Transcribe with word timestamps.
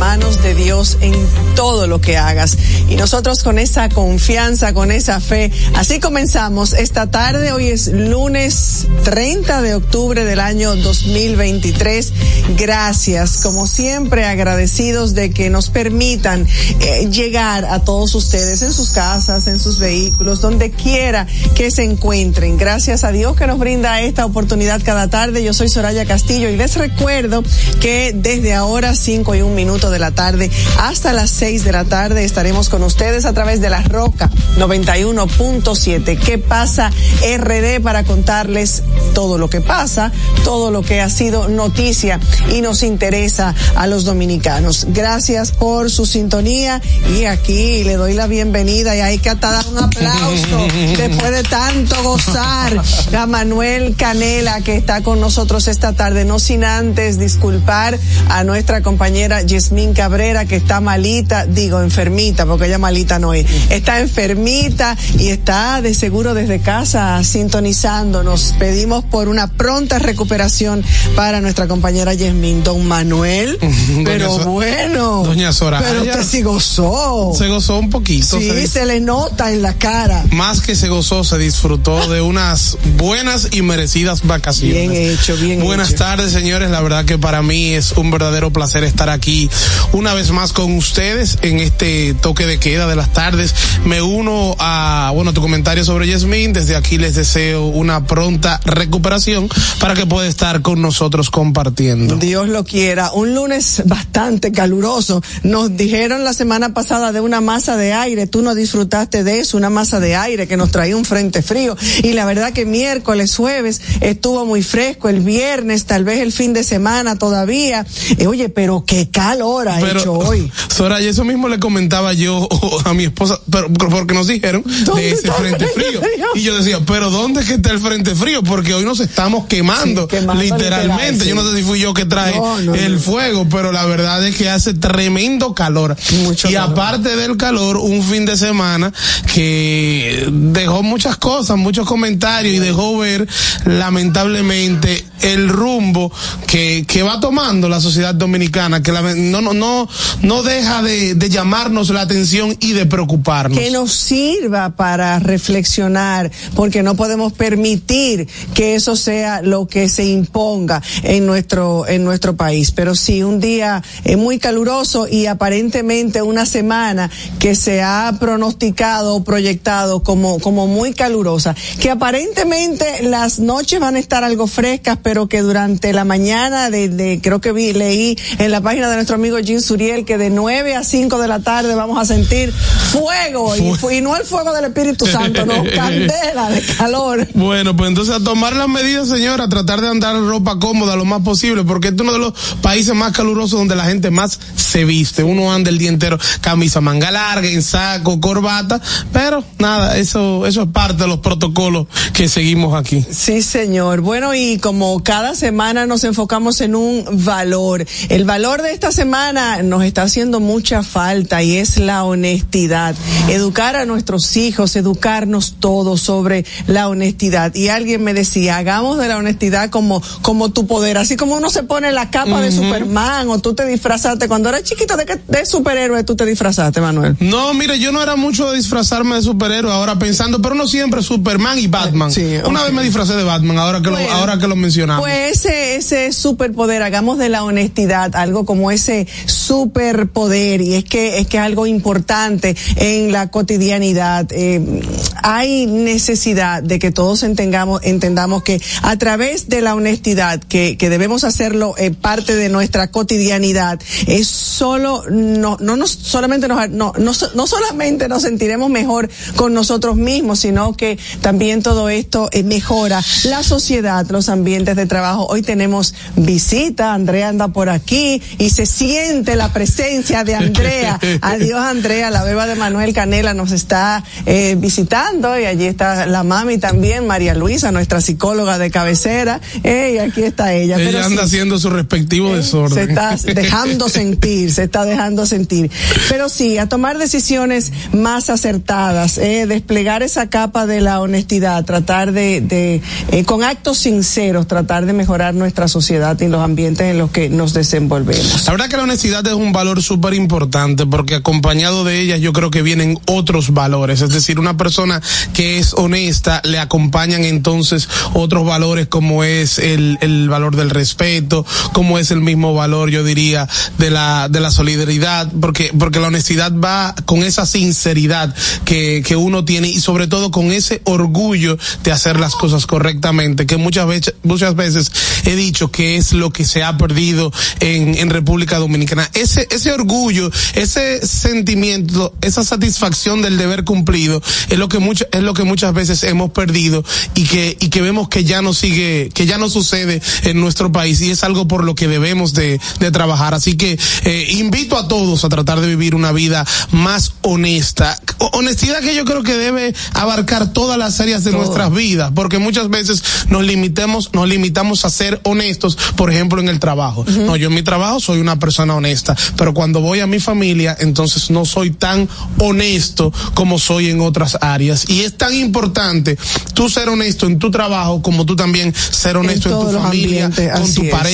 Manos 0.00 0.42
de 0.42 0.54
Dios 0.54 0.96
en 1.02 1.14
todo 1.54 1.86
lo 1.86 2.00
que 2.00 2.16
hagas. 2.16 2.56
Y 2.88 2.96
nosotros 2.96 3.42
con 3.42 3.58
esa 3.58 3.90
confianza, 3.90 4.72
con 4.72 4.90
esa 4.90 5.20
fe, 5.20 5.52
así 5.74 6.00
comenzamos 6.00 6.72
esta 6.72 7.10
tarde. 7.10 7.52
Hoy 7.52 7.68
es 7.68 7.88
lunes 7.88 8.88
30 9.04 9.60
de 9.60 9.74
octubre 9.74 10.24
del 10.24 10.40
año 10.40 10.74
2023. 10.74 12.14
Gracias, 12.56 13.38
como 13.38 13.66
siempre, 13.66 14.24
agradecidos 14.24 15.14
de 15.14 15.30
que 15.30 15.50
nos 15.50 15.70
permitan 15.70 16.46
eh, 16.80 17.08
llegar 17.10 17.64
a 17.64 17.80
todos 17.80 18.14
ustedes 18.14 18.62
en 18.62 18.72
sus 18.72 18.90
casas, 18.90 19.46
en 19.46 19.58
sus 19.58 19.78
vehículos, 19.78 20.40
donde 20.40 20.70
quiera 20.70 21.26
que 21.54 21.70
se 21.70 21.84
encuentren. 21.84 22.56
Gracias 22.58 23.04
a 23.04 23.12
Dios 23.12 23.36
que 23.36 23.46
nos 23.46 23.58
brinda 23.58 24.00
esta 24.00 24.24
oportunidad 24.24 24.80
cada 24.84 25.08
tarde. 25.08 25.42
Yo 25.42 25.54
soy 25.54 25.68
Soraya 25.68 26.04
Castillo 26.06 26.48
y 26.48 26.56
les 26.56 26.76
recuerdo 26.76 27.42
que 27.80 28.12
desde 28.14 28.54
ahora, 28.54 28.94
cinco 28.94 29.34
y 29.34 29.42
un 29.42 29.54
minuto 29.54 29.90
de 29.90 29.98
la 29.98 30.10
tarde, 30.10 30.50
hasta 30.78 31.12
las 31.12 31.30
seis 31.30 31.64
de 31.64 31.72
la 31.72 31.84
tarde, 31.84 32.24
estaremos 32.24 32.68
con 32.68 32.82
ustedes 32.82 33.24
a 33.24 33.32
través 33.32 33.60
de 33.60 33.70
la 33.70 33.82
Roca 33.82 34.30
91.7. 34.58 36.18
¿Qué 36.18 36.38
pasa 36.38 36.90
RD 36.90 37.82
para 37.82 38.04
contarles 38.04 38.82
todo 39.14 39.38
lo 39.38 39.48
que 39.48 39.60
pasa, 39.60 40.12
todo 40.44 40.70
lo 40.70 40.82
que 40.82 41.00
ha 41.00 41.10
sido 41.10 41.48
noticia 41.48 42.20
y 42.52 42.60
nos 42.60 42.82
interesa 42.82 43.54
a 43.74 43.86
los 43.86 44.04
dominicanos? 44.04 44.86
Gracias 44.90 45.52
por 45.52 45.90
su 45.90 46.06
sintonía 46.06 46.80
y 47.18 47.24
aquí 47.24 47.84
le 47.84 47.96
doy 47.96 48.14
la 48.14 48.26
bienvenida 48.26 48.96
y 48.96 49.00
hay 49.00 49.18
que 49.18 49.30
hasta 49.30 49.50
dar 49.50 49.66
un 49.66 49.78
aplauso 49.78 50.66
después 50.96 51.30
de 51.30 51.42
tanto 51.44 52.02
gozar 52.02 52.82
a 53.16 53.26
Manuel 53.26 53.94
Canela 53.96 54.60
que 54.60 54.76
está 54.76 55.02
con 55.02 55.20
nosotros 55.20 55.68
esta 55.68 55.92
tarde, 55.92 56.24
no 56.24 56.38
sin 56.38 56.64
antes 56.64 57.18
disculpar 57.18 57.98
a 58.28 58.44
nuestra 58.44 58.82
compañera 58.82 59.42
Yasmín 59.42 59.94
Cabrera 59.94 60.44
que 60.44 60.56
está 60.56 60.80
malita, 60.80 61.46
digo 61.46 61.80
enfermita 61.82 62.46
porque 62.46 62.66
ella 62.66 62.78
malita 62.78 63.18
no 63.18 63.34
es, 63.34 63.46
está 63.70 64.00
enfermita 64.00 64.96
y 65.18 65.28
está 65.28 65.82
de 65.82 65.94
seguro 65.94 66.34
desde 66.34 66.60
casa 66.60 67.22
sintonizándonos. 67.24 68.54
Pedimos 68.58 69.04
por 69.04 69.28
una 69.28 69.46
pronta 69.46 69.98
recuperación 69.98 70.82
para 71.14 71.40
nuestra 71.40 71.68
compañera 71.68 72.14
Yasmín. 72.20 72.62
Don 72.62 72.86
Manuel, 72.86 73.58
pero 74.04 74.38
So- 74.38 74.44
bueno. 74.50 75.22
Doña 75.24 75.52
Soraya. 75.52 75.86
Pero 75.88 76.02
usted 76.02 76.24
sí 76.24 76.42
gozó. 76.42 77.32
Se 77.36 77.48
gozó 77.48 77.78
un 77.78 77.90
poquito. 77.90 78.38
Sí, 78.38 78.66
se 78.66 78.86
le 78.86 79.00
nota 79.00 79.52
en 79.52 79.62
la 79.62 79.74
cara. 79.74 80.24
más 80.32 80.60
que 80.60 80.76
se 80.76 80.88
gozó, 80.88 81.24
se 81.24 81.38
disfrutó 81.38 82.08
de 82.08 82.20
unas 82.20 82.76
buenas 82.96 83.48
y 83.52 83.62
merecidas 83.62 84.26
vacaciones. 84.26 84.90
Bien 84.90 84.92
hecho, 85.12 85.36
bien 85.36 85.60
Buenas 85.62 85.90
hecho. 85.90 85.98
tardes, 85.98 86.32
señores. 86.32 86.70
La 86.70 86.80
verdad 86.80 87.04
que 87.04 87.18
para 87.18 87.42
mí 87.42 87.70
es 87.74 87.92
un 87.92 88.10
verdadero 88.10 88.52
placer 88.52 88.84
estar 88.84 89.08
aquí 89.08 89.48
una 89.92 90.14
vez 90.14 90.30
más 90.30 90.52
con 90.52 90.76
ustedes 90.76 91.38
en 91.42 91.58
este 91.60 92.14
toque 92.14 92.46
de 92.46 92.58
queda 92.58 92.86
de 92.86 92.96
las 92.96 93.12
tardes. 93.12 93.54
Me 93.84 94.02
uno 94.02 94.54
a, 94.58 95.10
bueno, 95.14 95.32
tu 95.32 95.40
comentario 95.40 95.84
sobre 95.84 96.06
Yasmín. 96.06 96.52
Desde 96.52 96.76
aquí 96.76 96.98
les 96.98 97.14
deseo 97.14 97.66
una 97.66 98.06
pronta 98.06 98.60
recuperación 98.64 99.48
para 99.80 99.94
que 99.94 100.06
pueda 100.06 100.26
estar 100.28 100.60
con 100.62 100.82
nosotros 100.82 101.30
compartiendo. 101.30 102.09
Dios 102.18 102.48
lo 102.48 102.64
quiera. 102.64 103.12
Un 103.12 103.34
lunes 103.34 103.82
bastante 103.86 104.52
caluroso. 104.52 105.22
Nos 105.42 105.76
dijeron 105.76 106.24
la 106.24 106.32
semana 106.32 106.74
pasada 106.74 107.12
de 107.12 107.20
una 107.20 107.40
masa 107.40 107.76
de 107.76 107.92
aire. 107.92 108.26
Tú 108.26 108.42
no 108.42 108.54
disfrutaste 108.54 109.22
de 109.24 109.40
eso, 109.40 109.56
una 109.56 109.70
masa 109.70 110.00
de 110.00 110.16
aire 110.16 110.46
que 110.48 110.56
nos 110.56 110.70
traía 110.70 110.96
un 110.96 111.04
frente 111.04 111.42
frío. 111.42 111.76
Y 112.02 112.12
la 112.12 112.24
verdad 112.24 112.52
que 112.52 112.66
miércoles, 112.66 113.36
jueves 113.36 113.80
estuvo 114.00 114.44
muy 114.46 114.62
fresco. 114.62 115.08
El 115.08 115.20
viernes, 115.20 115.84
tal 115.84 116.04
vez 116.04 116.20
el 116.20 116.32
fin 116.32 116.52
de 116.52 116.64
semana 116.64 117.16
todavía. 117.16 117.86
Eh, 118.18 118.26
oye, 118.26 118.48
pero 118.48 118.84
qué 118.86 119.10
calor 119.10 119.68
ha 119.68 119.80
hecho 119.80 120.12
hoy. 120.14 120.50
Soraya, 120.74 121.08
eso 121.08 121.24
mismo 121.24 121.48
le 121.48 121.58
comentaba 121.58 122.12
yo 122.12 122.48
a 122.84 122.94
mi 122.94 123.04
esposa, 123.04 123.38
pero 123.50 123.72
porque 123.72 124.14
nos 124.14 124.26
dijeron 124.26 124.62
¿Dónde 124.84 125.02
de 125.02 125.10
ese 125.10 125.30
frente 125.32 125.66
frente 125.66 125.68
frío. 125.74 126.00
frío? 126.00 126.26
Y 126.34 126.42
yo 126.42 126.56
decía, 126.56 126.80
pero 126.86 127.10
¿dónde 127.10 127.40
es 127.42 127.46
que 127.48 127.54
está 127.54 127.70
el 127.70 127.80
frente 127.80 128.14
frío? 128.14 128.42
Porque 128.42 128.74
hoy 128.74 128.84
nos 128.84 129.00
estamos 129.00 129.46
quemando, 129.46 130.02
Sí, 130.02 130.08
quemando 130.08 130.42
literalmente. 130.42 130.92
literal, 131.02 131.20
sí. 131.20 131.28
Yo 131.28 131.34
no 131.34 131.48
sé 131.50 131.56
si 131.56 131.62
fui 131.62 131.80
yo 131.80 131.92
que 131.94 131.99
trae 132.06 132.36
No, 132.36 132.60
no, 132.60 132.74
el 132.74 132.98
fuego, 132.98 133.46
pero 133.50 133.72
la 133.72 133.84
verdad 133.86 134.26
es 134.26 134.36
que 134.36 134.48
hace 134.50 134.74
tremendo 134.74 135.54
calor. 135.54 135.96
Mucho 136.22 136.48
y 136.48 136.54
calor. 136.54 136.70
aparte 136.72 137.16
del 137.16 137.36
calor, 137.36 137.76
un 137.76 138.02
fin 138.02 138.24
de 138.26 138.36
semana 138.36 138.92
que 139.34 140.28
dejó 140.30 140.82
muchas 140.82 141.16
cosas, 141.16 141.56
muchos 141.56 141.86
comentarios 141.86 142.54
y 142.54 142.58
dejó 142.58 142.98
ver 142.98 143.26
lamentablemente 143.64 145.04
el 145.22 145.48
rumbo 145.50 146.10
que, 146.46 146.84
que 146.88 147.02
va 147.02 147.20
tomando 147.20 147.68
la 147.68 147.80
sociedad 147.80 148.14
dominicana, 148.14 148.82
que 148.82 148.90
la- 148.92 149.02
no, 149.14 149.42
no, 149.42 149.52
no, 149.52 149.88
no 150.22 150.42
deja 150.42 150.82
de, 150.82 151.14
de 151.14 151.28
llamarnos 151.28 151.90
la 151.90 152.00
atención 152.02 152.56
y 152.60 152.72
de 152.72 152.86
preocuparnos. 152.86 153.58
que 153.58 153.70
nos 153.70 153.92
sirva 153.92 154.70
para 154.76 155.18
reflexionar, 155.18 156.30
porque 156.54 156.82
no 156.82 156.94
podemos 156.94 157.34
permitir 157.34 158.28
que 158.54 158.74
eso 158.76 158.96
sea 158.96 159.42
lo 159.42 159.66
que 159.66 159.88
se 159.90 160.04
imponga 160.06 160.82
en 161.02 161.26
nuestro 161.26 161.86
en 161.90 162.04
nuestro 162.04 162.36
país. 162.36 162.72
Pero 162.72 162.94
sí, 162.94 163.22
un 163.22 163.40
día 163.40 163.82
eh, 164.04 164.16
muy 164.16 164.38
caluroso 164.38 165.06
y 165.08 165.26
aparentemente 165.26 166.22
una 166.22 166.46
semana 166.46 167.10
que 167.38 167.54
se 167.54 167.82
ha 167.82 168.14
pronosticado 168.18 169.16
o 169.16 169.24
proyectado 169.24 170.02
como 170.02 170.38
como 170.38 170.66
muy 170.66 170.92
calurosa, 170.92 171.54
que 171.80 171.90
aparentemente 171.90 173.02
las 173.02 173.38
noches 173.38 173.80
van 173.80 173.96
a 173.96 173.98
estar 173.98 174.24
algo 174.24 174.46
frescas, 174.46 174.98
pero 175.02 175.28
que 175.28 175.40
durante 175.42 175.92
la 175.92 176.04
mañana 176.04 176.70
de, 176.70 176.88
de 176.88 177.20
creo 177.22 177.40
que 177.40 177.52
vi 177.52 177.72
leí 177.72 178.18
en 178.38 178.50
la 178.50 178.60
página 178.60 178.88
de 178.88 178.96
nuestro 178.96 179.16
amigo 179.16 179.38
Jim 179.38 179.60
Suriel 179.60 180.04
que 180.04 180.18
de 180.18 180.30
9 180.30 180.76
a 180.76 180.84
5 180.84 181.18
de 181.18 181.28
la 181.28 181.40
tarde 181.40 181.74
vamos 181.74 181.98
a 181.98 182.04
sentir 182.04 182.52
fuego 182.52 183.56
y, 183.56 183.96
y 183.96 184.00
no 184.00 184.16
el 184.16 184.24
fuego 184.24 184.52
del 184.52 184.66
Espíritu 184.66 185.06
Santo, 185.06 185.44
no, 185.46 185.64
candela 185.74 186.50
de 186.50 186.62
calor. 186.62 187.28
Bueno, 187.34 187.76
pues 187.76 187.88
entonces 187.88 188.14
a 188.14 188.20
tomar 188.20 188.54
las 188.54 188.68
medidas, 188.68 189.08
señora, 189.08 189.44
a 189.44 189.48
tratar 189.48 189.80
de 189.80 189.88
andar 189.88 190.16
ropa 190.20 190.58
cómoda 190.58 190.96
lo 190.96 191.04
más 191.04 191.22
posible, 191.22 191.64
porque 191.64 191.79
este 191.88 192.02
es 192.02 192.08
uno 192.08 192.12
de 192.12 192.18
los 192.18 192.32
países 192.62 192.94
más 192.94 193.12
calurosos 193.12 193.58
donde 193.58 193.76
la 193.76 193.84
gente 193.84 194.10
más 194.10 194.38
se 194.56 194.84
viste. 194.84 195.22
Uno 195.22 195.52
anda 195.52 195.70
el 195.70 195.78
día 195.78 195.88
entero 195.88 196.18
camisa 196.40 196.80
manga 196.80 197.10
larga, 197.10 197.48
en 197.48 197.62
saco, 197.62 198.20
corbata, 198.20 198.80
pero 199.12 199.44
nada, 199.58 199.98
eso, 199.98 200.46
eso 200.46 200.62
es 200.62 200.68
parte 200.68 201.02
de 201.02 201.08
los 201.08 201.18
protocolos 201.18 201.86
que 202.12 202.28
seguimos 202.28 202.74
aquí. 202.74 203.04
Sí, 203.10 203.42
señor. 203.42 204.00
Bueno, 204.00 204.34
y 204.34 204.58
como 204.58 205.02
cada 205.02 205.34
semana 205.34 205.86
nos 205.86 206.04
enfocamos 206.04 206.60
en 206.60 206.74
un 206.74 207.04
valor. 207.24 207.86
El 208.08 208.24
valor 208.24 208.62
de 208.62 208.72
esta 208.72 208.92
semana 208.92 209.62
nos 209.62 209.84
está 209.84 210.02
haciendo 210.02 210.40
mucha 210.40 210.82
falta 210.82 211.42
y 211.42 211.56
es 211.56 211.78
la 211.78 212.04
honestidad. 212.04 212.94
Educar 213.28 213.76
a 213.76 213.86
nuestros 213.86 214.36
hijos, 214.36 214.76
educarnos 214.76 215.56
todos 215.60 216.00
sobre 216.00 216.44
la 216.66 216.88
honestidad. 216.88 217.54
Y 217.54 217.68
alguien 217.68 218.02
me 218.02 218.14
decía, 218.14 218.56
hagamos 218.56 218.98
de 218.98 219.08
la 219.08 219.16
honestidad 219.16 219.70
como, 219.70 220.02
como 220.22 220.50
tu 220.50 220.66
poder, 220.66 220.98
así 220.98 221.16
como 221.16 221.36
uno 221.36 221.50
se 221.50 221.62
pone 221.70 221.92
la 221.92 222.10
capa 222.10 222.40
de 222.40 222.50
Superman 222.50 223.28
o 223.28 223.38
tú 223.38 223.54
te 223.54 223.64
disfrazaste 223.64 224.26
cuando 224.26 224.48
eras 224.48 224.64
chiquito 224.64 224.96
de, 224.96 225.06
qué 225.06 225.20
de 225.28 225.46
superhéroe 225.46 226.02
tú 226.02 226.16
te 226.16 226.26
disfrazaste, 226.26 226.80
Manuel. 226.80 227.16
No, 227.20 227.54
mire, 227.54 227.78
yo 227.78 227.92
no 227.92 228.02
era 228.02 228.16
mucho 228.16 228.50
de 228.50 228.56
disfrazarme 228.56 229.14
de 229.14 229.22
superhéroe 229.22 229.70
ahora 229.72 229.96
pensando, 229.96 230.42
pero 230.42 230.56
no 230.56 230.66
siempre 230.66 231.00
Superman 231.00 231.60
y 231.60 231.68
Batman. 231.68 232.10
Sí, 232.10 232.38
Una 232.44 232.64
vez 232.64 232.72
me 232.72 232.82
disfracé 232.82 233.14
de 233.14 233.22
Batman, 233.22 233.56
ahora 233.56 233.80
que 233.80 233.88
lo, 233.88 233.98
ahora 233.98 234.36
que 234.36 234.48
lo 234.48 234.56
mencionamos. 234.56 235.04
Pues 235.04 235.44
ese, 235.46 235.76
ese 235.76 236.12
superpoder, 236.12 236.82
hagamos 236.82 237.18
de 237.18 237.28
la 237.28 237.44
honestidad 237.44 238.16
algo 238.16 238.44
como 238.44 238.72
ese 238.72 239.06
superpoder 239.26 240.62
y 240.62 240.74
es 240.74 240.84
que 240.84 241.18
es 241.18 241.28
que 241.28 241.38
algo 241.38 241.68
importante 241.68 242.56
en 242.74 243.12
la 243.12 243.30
cotidianidad. 243.30 244.26
Eh, 244.32 244.82
hay 245.22 245.66
necesidad 245.66 246.64
de 246.64 246.80
que 246.80 246.90
todos 246.90 247.22
entendamos, 247.22 247.80
entendamos 247.84 248.42
que 248.42 248.60
a 248.82 248.96
través 248.96 249.48
de 249.48 249.60
la 249.60 249.76
honestidad, 249.76 250.40
que, 250.40 250.76
que 250.76 250.90
debemos 250.90 251.22
hacerlo 251.60 251.74
eh, 251.76 251.90
parte 251.90 252.34
de 252.36 252.48
nuestra 252.48 252.90
cotidianidad, 252.90 253.78
es 254.06 254.26
solo, 254.26 255.04
no, 255.10 255.56
no 255.60 255.76
nos, 255.76 255.90
solamente 255.90 256.48
nos, 256.48 256.70
no, 256.70 256.92
no, 256.98 257.12
no 257.34 257.46
solamente 257.46 258.08
nos 258.08 258.22
sentiremos 258.22 258.70
mejor 258.70 259.10
con 259.36 259.52
nosotros 259.52 259.96
mismos, 259.96 260.40
sino 260.40 260.76
que 260.76 260.98
también 261.20 261.62
todo 261.62 261.88
esto 261.88 262.28
eh, 262.32 262.42
mejora 262.42 263.02
la 263.24 263.42
sociedad, 263.42 264.06
los 264.10 264.28
ambientes 264.28 264.76
de 264.76 264.86
trabajo. 264.86 265.26
Hoy 265.26 265.42
tenemos 265.42 265.94
visita, 266.16 266.94
Andrea 266.94 267.28
anda 267.28 267.48
por 267.48 267.68
aquí 267.68 268.22
y 268.38 268.50
se 268.50 268.66
siente 268.66 269.36
la 269.36 269.52
presencia 269.52 270.24
de 270.24 270.34
Andrea. 270.34 270.98
Adiós 271.20 271.60
Andrea, 271.60 272.10
la 272.10 272.24
beba 272.24 272.46
de 272.46 272.54
Manuel 272.54 272.92
Canela 272.92 273.34
nos 273.34 273.52
está 273.52 274.02
eh, 274.26 274.56
visitando 274.58 275.38
y 275.38 275.44
allí 275.44 275.66
está 275.66 276.06
la 276.06 276.22
mami 276.22 276.58
también, 276.58 277.06
María 277.06 277.34
Luisa, 277.34 277.72
nuestra 277.72 278.00
psicóloga 278.00 278.58
de 278.58 278.70
cabecera, 278.70 279.40
eh, 279.62 279.92
y 279.94 279.98
aquí 279.98 280.22
está 280.22 280.54
ella. 280.54 280.80
Ella 280.80 281.04
anda 281.04 281.26
haciendo 281.50 281.58
su 281.58 281.70
respectivo 281.70 282.34
desorden. 282.34 282.74
Se 282.74 282.82
está 282.84 283.16
dejando 283.34 283.88
sentir, 283.88 284.52
se 284.52 284.64
está 284.64 284.84
dejando 284.84 285.26
sentir. 285.26 285.70
Pero 286.08 286.28
sí, 286.28 286.58
a 286.58 286.68
tomar 286.68 286.98
decisiones 286.98 287.72
más 287.92 288.30
acertadas, 288.30 289.18
eh, 289.18 289.46
desplegar 289.46 290.02
esa 290.02 290.28
capa 290.28 290.66
de 290.66 290.80
la 290.80 291.00
honestidad, 291.00 291.64
tratar 291.64 292.12
de, 292.12 292.40
de 292.40 292.80
eh, 293.10 293.24
con 293.24 293.42
actos 293.42 293.78
sinceros, 293.78 294.46
tratar 294.46 294.86
de 294.86 294.92
mejorar 294.92 295.34
nuestra 295.34 295.68
sociedad 295.68 296.18
y 296.20 296.28
los 296.28 296.42
ambientes 296.42 296.86
en 296.86 296.98
los 296.98 297.10
que 297.10 297.28
nos 297.28 297.52
desenvolvemos. 297.54 298.46
La 298.46 298.52
verdad 298.52 298.68
que 298.68 298.76
la 298.76 298.84
honestidad 298.84 299.26
es 299.26 299.34
un 299.34 299.52
valor 299.52 299.82
súper 299.82 300.14
importante 300.14 300.86
porque 300.86 301.16
acompañado 301.16 301.84
de 301.84 302.00
ella 302.00 302.16
yo 302.16 302.32
creo 302.32 302.50
que 302.50 302.62
vienen 302.62 302.98
otros 303.06 303.52
valores, 303.52 304.00
es 304.02 304.10
decir, 304.10 304.38
una 304.38 304.56
persona 304.56 305.00
que 305.32 305.58
es 305.58 305.74
honesta 305.74 306.42
le 306.44 306.58
acompañan 306.58 307.24
entonces 307.24 307.88
otros 308.14 308.46
valores 308.46 308.86
como 308.86 309.24
es 309.24 309.58
el, 309.58 309.98
el 310.00 310.28
valor 310.28 310.56
del 310.56 310.70
respeto, 310.70 311.29
como 311.72 311.98
es 311.98 312.10
el 312.10 312.20
mismo 312.20 312.54
valor 312.54 312.90
yo 312.90 313.04
diría 313.04 313.48
de 313.78 313.90
la 313.90 314.28
de 314.28 314.40
la 314.40 314.50
solidaridad, 314.50 315.30
porque 315.40 315.72
porque 315.78 316.00
la 316.00 316.08
honestidad 316.08 316.52
va 316.52 316.94
con 317.04 317.22
esa 317.22 317.46
sinceridad 317.46 318.34
que 318.64 319.02
que 319.06 319.16
uno 319.16 319.44
tiene 319.44 319.68
y 319.68 319.80
sobre 319.80 320.06
todo 320.06 320.30
con 320.30 320.52
ese 320.52 320.82
orgullo 320.84 321.58
de 321.84 321.92
hacer 321.92 322.18
las 322.18 322.34
cosas 322.34 322.66
correctamente, 322.66 323.46
que 323.46 323.56
muchas 323.56 323.86
veces 323.86 324.14
muchas 324.22 324.54
veces 324.54 324.92
he 325.24 325.36
dicho 325.36 325.70
que 325.70 325.96
es 325.96 326.12
lo 326.12 326.30
que 326.30 326.44
se 326.44 326.62
ha 326.62 326.76
perdido 326.76 327.32
en, 327.60 327.96
en 327.96 328.10
República 328.10 328.58
Dominicana. 328.58 329.10
Ese, 329.14 329.46
ese 329.50 329.72
orgullo, 329.72 330.30
ese 330.54 331.06
sentimiento, 331.06 332.14
esa 332.20 332.44
satisfacción 332.44 333.22
del 333.22 333.38
deber 333.38 333.64
cumplido 333.64 334.22
es 334.48 334.58
lo 334.58 334.68
que 334.68 334.78
mucho, 334.78 335.06
es 335.12 335.22
lo 335.22 335.34
que 335.34 335.44
muchas 335.44 335.74
veces 335.74 336.02
hemos 336.04 336.30
perdido 336.30 336.84
y 337.14 337.24
que, 337.24 337.56
y 337.60 337.68
que 337.68 337.80
vemos 337.80 338.08
que 338.08 338.24
ya 338.24 338.42
no 338.42 338.54
sigue, 338.54 339.10
que 339.14 339.26
ya 339.26 339.38
no 339.38 339.48
sucede 339.48 340.00
en 340.24 340.40
nuestro 340.40 340.72
país 340.72 341.00
y 341.00 341.10
es 341.10 341.19
algo 341.24 341.46
por 341.48 341.64
lo 341.64 341.74
que 341.74 341.88
debemos 341.88 342.34
de, 342.34 342.60
de 342.78 342.90
trabajar. 342.90 343.34
Así 343.34 343.56
que 343.56 343.78
eh, 344.04 344.26
invito 344.30 344.76
a 344.76 344.88
todos 344.88 345.24
a 345.24 345.28
tratar 345.28 345.60
de 345.60 345.68
vivir 345.68 345.94
una 345.94 346.12
vida 346.12 346.46
más 346.70 347.12
honesta. 347.22 347.98
Honestidad 348.32 348.80
que 348.80 348.94
yo 348.94 349.04
creo 349.04 349.22
que 349.22 349.36
debe 349.36 349.74
abarcar 349.94 350.52
todas 350.52 350.78
las 350.78 351.00
áreas 351.00 351.24
de 351.24 351.32
nuestras 351.32 351.72
vidas, 351.72 352.12
porque 352.14 352.38
muchas 352.38 352.68
veces 352.68 353.02
nos 353.28 353.44
limitemos, 353.44 354.10
nos 354.12 354.28
limitamos 354.28 354.84
a 354.84 354.90
ser 354.90 355.20
honestos, 355.24 355.76
por 355.96 356.10
ejemplo, 356.10 356.40
en 356.40 356.48
el 356.48 356.60
trabajo. 356.60 357.04
No, 357.06 357.36
yo 357.36 357.48
en 357.48 357.54
mi 357.54 357.62
trabajo 357.62 358.00
soy 358.00 358.20
una 358.20 358.38
persona 358.38 358.74
honesta, 358.74 359.16
pero 359.36 359.54
cuando 359.54 359.80
voy 359.80 360.00
a 360.00 360.06
mi 360.06 360.20
familia, 360.20 360.76
entonces 360.80 361.30
no 361.30 361.44
soy 361.44 361.70
tan 361.70 362.08
honesto 362.38 363.12
como 363.34 363.58
soy 363.58 363.88
en 363.88 364.00
otras 364.00 364.38
áreas. 364.40 364.88
Y 364.88 365.00
es 365.00 365.16
tan 365.16 365.34
importante 365.34 366.16
tú 366.54 366.68
ser 366.68 366.88
honesto 366.88 367.26
en 367.26 367.38
tu 367.38 367.50
trabajo 367.50 368.02
como 368.02 368.24
tú 368.26 368.36
también 368.36 368.74
ser 368.74 369.16
honesto 369.16 369.48
en, 369.48 369.66
tu 369.66 369.78
familia, 369.80 370.30
con 370.30 370.74
tu 370.74 370.88
pareja, 370.88 371.09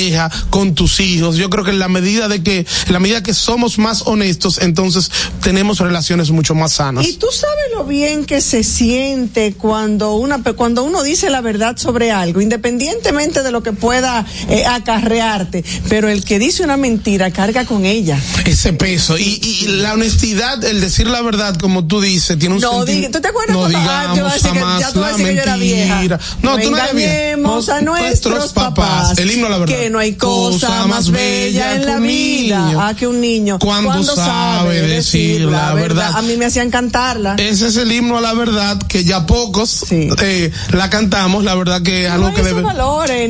con 0.51 0.75
tus 0.75 1.01
hijos. 1.01 1.37
Yo 1.37 1.51
creo 1.51 1.65
que 1.65 1.71
en 1.71 1.79
la 1.79 1.89
medida 1.89 2.29
de 2.29 2.43
que, 2.43 2.59
en 2.59 2.93
la 2.93 2.99
medida 2.99 3.23
que 3.23 3.35
somos 3.35 3.79
más 3.79 4.03
honestos, 4.07 4.59
entonces 4.59 5.11
tenemos 5.43 5.79
relaciones 5.79 6.31
mucho 6.31 6.55
más 6.55 6.75
sanas. 6.75 7.07
Y 7.07 7.15
tú 7.15 7.29
sabes 7.31 7.65
lo 7.75 7.85
bien 7.85 8.25
que 8.25 8.41
se 8.41 8.63
siente 8.63 9.55
cuando 9.55 10.15
una, 10.15 10.43
cuando 10.43 10.85
uno 10.85 11.03
dice 11.03 11.31
la 11.31 11.41
verdad 11.41 11.77
sobre 11.77 12.11
algo, 12.11 12.41
independientemente 12.41 13.43
de 13.43 13.51
lo 13.51 13.63
que 13.63 13.73
pueda 13.73 14.25
eh, 14.49 14.65
acarrearte, 14.67 15.65
pero 15.89 16.09
el 16.09 16.25
que 16.25 16.39
dice 16.39 16.63
una 16.63 16.77
mentira 16.77 17.31
carga 17.31 17.65
con 17.65 17.85
ella. 17.85 18.21
Ese 18.45 18.73
peso. 18.73 19.19
Y, 19.19 19.41
y 19.43 19.67
la 19.69 19.95
honestidad, 19.95 20.63
el 20.65 20.81
decir 20.81 21.07
la 21.07 21.23
verdad, 21.23 21.57
como 21.57 21.87
tú 21.87 22.01
dices, 22.01 22.39
tiene 22.39 22.55
un 22.57 22.61
no, 22.61 22.85
sentido. 22.85 23.11
¿Tú 23.11 23.21
te 23.21 23.29
acuerdas 23.29 23.55
no 23.55 23.61
cuando 23.61 23.79
digamos 23.79 24.07
ah, 24.09 24.15
yo 24.17 24.25
decir 24.29 24.53
que, 24.53 24.59
ya 24.59 24.93
tú 24.93 25.01
vas 25.01 25.15
a 25.15 25.17
decir 25.17 25.27
que 25.27 25.37
yo 25.37 25.43
era 25.43 25.57
vieja? 25.57 26.03
No, 26.43 26.57
no 26.57 26.59
tú 26.59 26.71
no 26.71 26.79
eres 26.79 26.95
vieja. 26.95 27.77
a 27.77 27.81
nuestros 27.81 28.53
papás. 28.53 29.19
El 29.19 29.31
himno 29.31 29.49
la 29.49 29.59
verdad. 29.59 29.75
Que 29.75 29.86
no 29.91 29.99
hay 29.99 30.15
cosa, 30.15 30.87
más 30.87 31.11
bella 31.11 31.75
en 31.77 31.87
la 31.87 31.99
vida 31.99 32.89
ah, 32.89 32.95
que 32.95 33.07
un 33.07 33.21
niño. 33.21 33.59
Cuando 33.59 34.03
sabe 34.03 34.83
decir 34.83 35.43
la 35.43 35.75
verdad. 35.75 36.13
A 36.15 36.23
mí 36.23 36.37
me 36.37 36.47
hacían 36.47 36.71
cantarla. 36.71 37.35
Ese 37.39 37.69
es 37.69 37.77
el 37.77 37.91
himno 37.93 38.19
a 38.19 38.21
la 38.21 38.35
verdad 38.35 38.79
que 38.89 39.05
ya 39.05 39.27
pocos 39.27 39.71
Sí. 39.89 40.09
eh, 40.23 40.51
la 40.73 40.91
cantamos. 40.91 41.45
La 41.45 41.55
verdad 41.55 41.83
que 41.83 42.05
es 42.07 42.11
algo 42.11 42.29
No, 42.29 42.35
que 42.35 42.43
debe. 42.43 42.63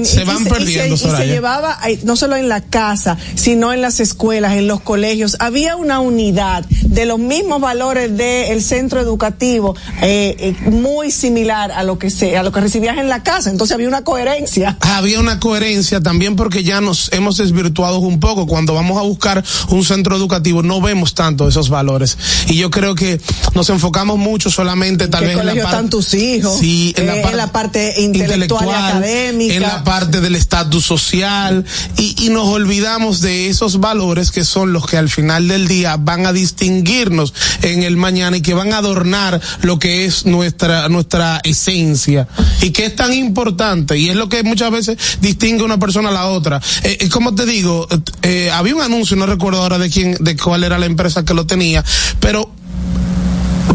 se 0.04 0.22
y- 0.22 0.24
van 0.24 0.44
perdiendo, 0.44 0.94
y 0.94 0.98
se, 0.98 1.04
y 1.06 1.10
se 1.10 1.10
Soraya. 1.10 1.24
llevaba 1.32 1.78
no 2.04 2.16
solo 2.16 2.36
en 2.36 2.48
la 2.48 2.60
casa, 2.60 3.16
sino 3.34 3.72
en 3.72 3.82
las 3.82 4.00
escuelas, 4.00 4.54
en 4.56 4.66
los 4.66 4.80
colegios. 4.80 5.36
Había 5.40 5.76
una 5.76 6.00
unidad 6.00 6.64
de 6.82 7.06
los 7.06 7.18
mismos 7.18 7.60
valores 7.60 8.16
del 8.16 8.62
centro 8.62 9.00
educativo, 9.00 9.76
eh, 10.02 10.36
eh, 10.38 10.70
muy 10.70 11.10
similar 11.10 11.72
a 11.72 11.82
lo 11.82 11.98
que 11.98 12.10
se, 12.10 12.36
a 12.36 12.42
lo 12.42 12.52
que 12.52 12.60
recibías 12.60 12.98
en 12.98 13.08
la 13.08 13.22
casa. 13.22 13.50
Entonces 13.50 13.74
había 13.74 13.88
una 13.88 14.02
coherencia. 14.04 14.76
había 14.80 15.20
una 15.20 15.40
coherencia 15.40 16.00
también 16.00 16.36
porque 16.46 16.62
ya 16.62 16.80
nos 16.80 17.12
hemos 17.12 17.38
desvirtuado 17.38 17.98
un 17.98 18.20
poco. 18.20 18.46
Cuando 18.46 18.72
vamos 18.72 18.98
a 18.98 19.02
buscar 19.02 19.42
un 19.70 19.84
centro 19.84 20.14
educativo 20.14 20.62
no 20.62 20.80
vemos 20.80 21.12
tanto 21.12 21.48
esos 21.48 21.70
valores. 21.70 22.16
Y 22.46 22.54
yo 22.54 22.70
creo 22.70 22.94
que 22.94 23.20
nos 23.56 23.68
enfocamos 23.68 24.16
mucho 24.16 24.48
solamente 24.48 25.08
tal 25.08 25.22
¿Qué 25.22 25.26
vez 25.34 25.38
en 25.40 25.46
la 25.46 25.52
parte 25.54 25.66
están 25.68 25.90
tus 25.90 26.14
hijos? 26.14 26.56
Sí, 26.60 26.94
en, 26.96 27.02
Eh, 27.02 27.06
la, 27.16 27.22
par- 27.22 27.30
en 27.32 27.36
la 27.36 27.52
parte 27.52 27.94
intelectual 28.00 28.64
y 28.68 28.70
académica. 28.70 29.54
En 29.56 29.62
la 29.62 29.82
parte 29.82 30.20
del 30.20 30.36
estatus 30.36 30.84
social 30.84 31.64
y, 31.98 32.14
y 32.24 32.28
nos 32.30 32.46
olvidamos 32.46 33.20
de 33.22 33.48
esos 33.48 33.80
valores 33.80 34.30
que 34.30 34.44
son 34.44 34.72
los 34.72 34.86
que 34.86 34.98
al 34.98 35.08
final 35.08 35.48
del 35.48 35.66
día 35.66 35.96
van 35.96 36.26
a 36.26 36.32
distinguirnos 36.32 37.34
en 37.62 37.82
el 37.82 37.96
mañana 37.96 38.36
y 38.36 38.40
que 38.40 38.54
van 38.54 38.72
a 38.72 38.78
adornar 38.78 39.40
lo 39.62 39.80
que 39.80 40.04
es 40.04 40.26
nuestra 40.26 40.88
nuestra 40.88 41.40
esencia 41.42 42.28
y 42.62 42.70
que 42.70 42.86
es 42.86 42.94
tan 42.94 43.12
importante 43.12 43.98
y 43.98 44.10
es 44.10 44.14
lo 44.14 44.28
que 44.28 44.44
muchas 44.44 44.70
veces 44.70 44.96
distingue 45.20 45.64
una 45.64 45.78
persona 45.80 46.10
a 46.10 46.12
la 46.12 46.26
otra. 46.26 46.35
Eh, 46.82 46.98
eh, 47.00 47.08
como 47.08 47.34
te 47.34 47.46
digo, 47.46 47.86
eh, 47.90 47.98
eh, 48.22 48.50
había 48.50 48.74
un 48.74 48.82
anuncio, 48.82 49.16
no 49.16 49.26
recuerdo 49.26 49.62
ahora 49.62 49.78
de 49.78 49.90
quién, 49.90 50.16
de 50.20 50.36
cuál 50.36 50.64
era 50.64 50.78
la 50.78 50.86
empresa 50.86 51.24
que 51.24 51.34
lo 51.34 51.46
tenía, 51.46 51.84
pero 52.20 52.50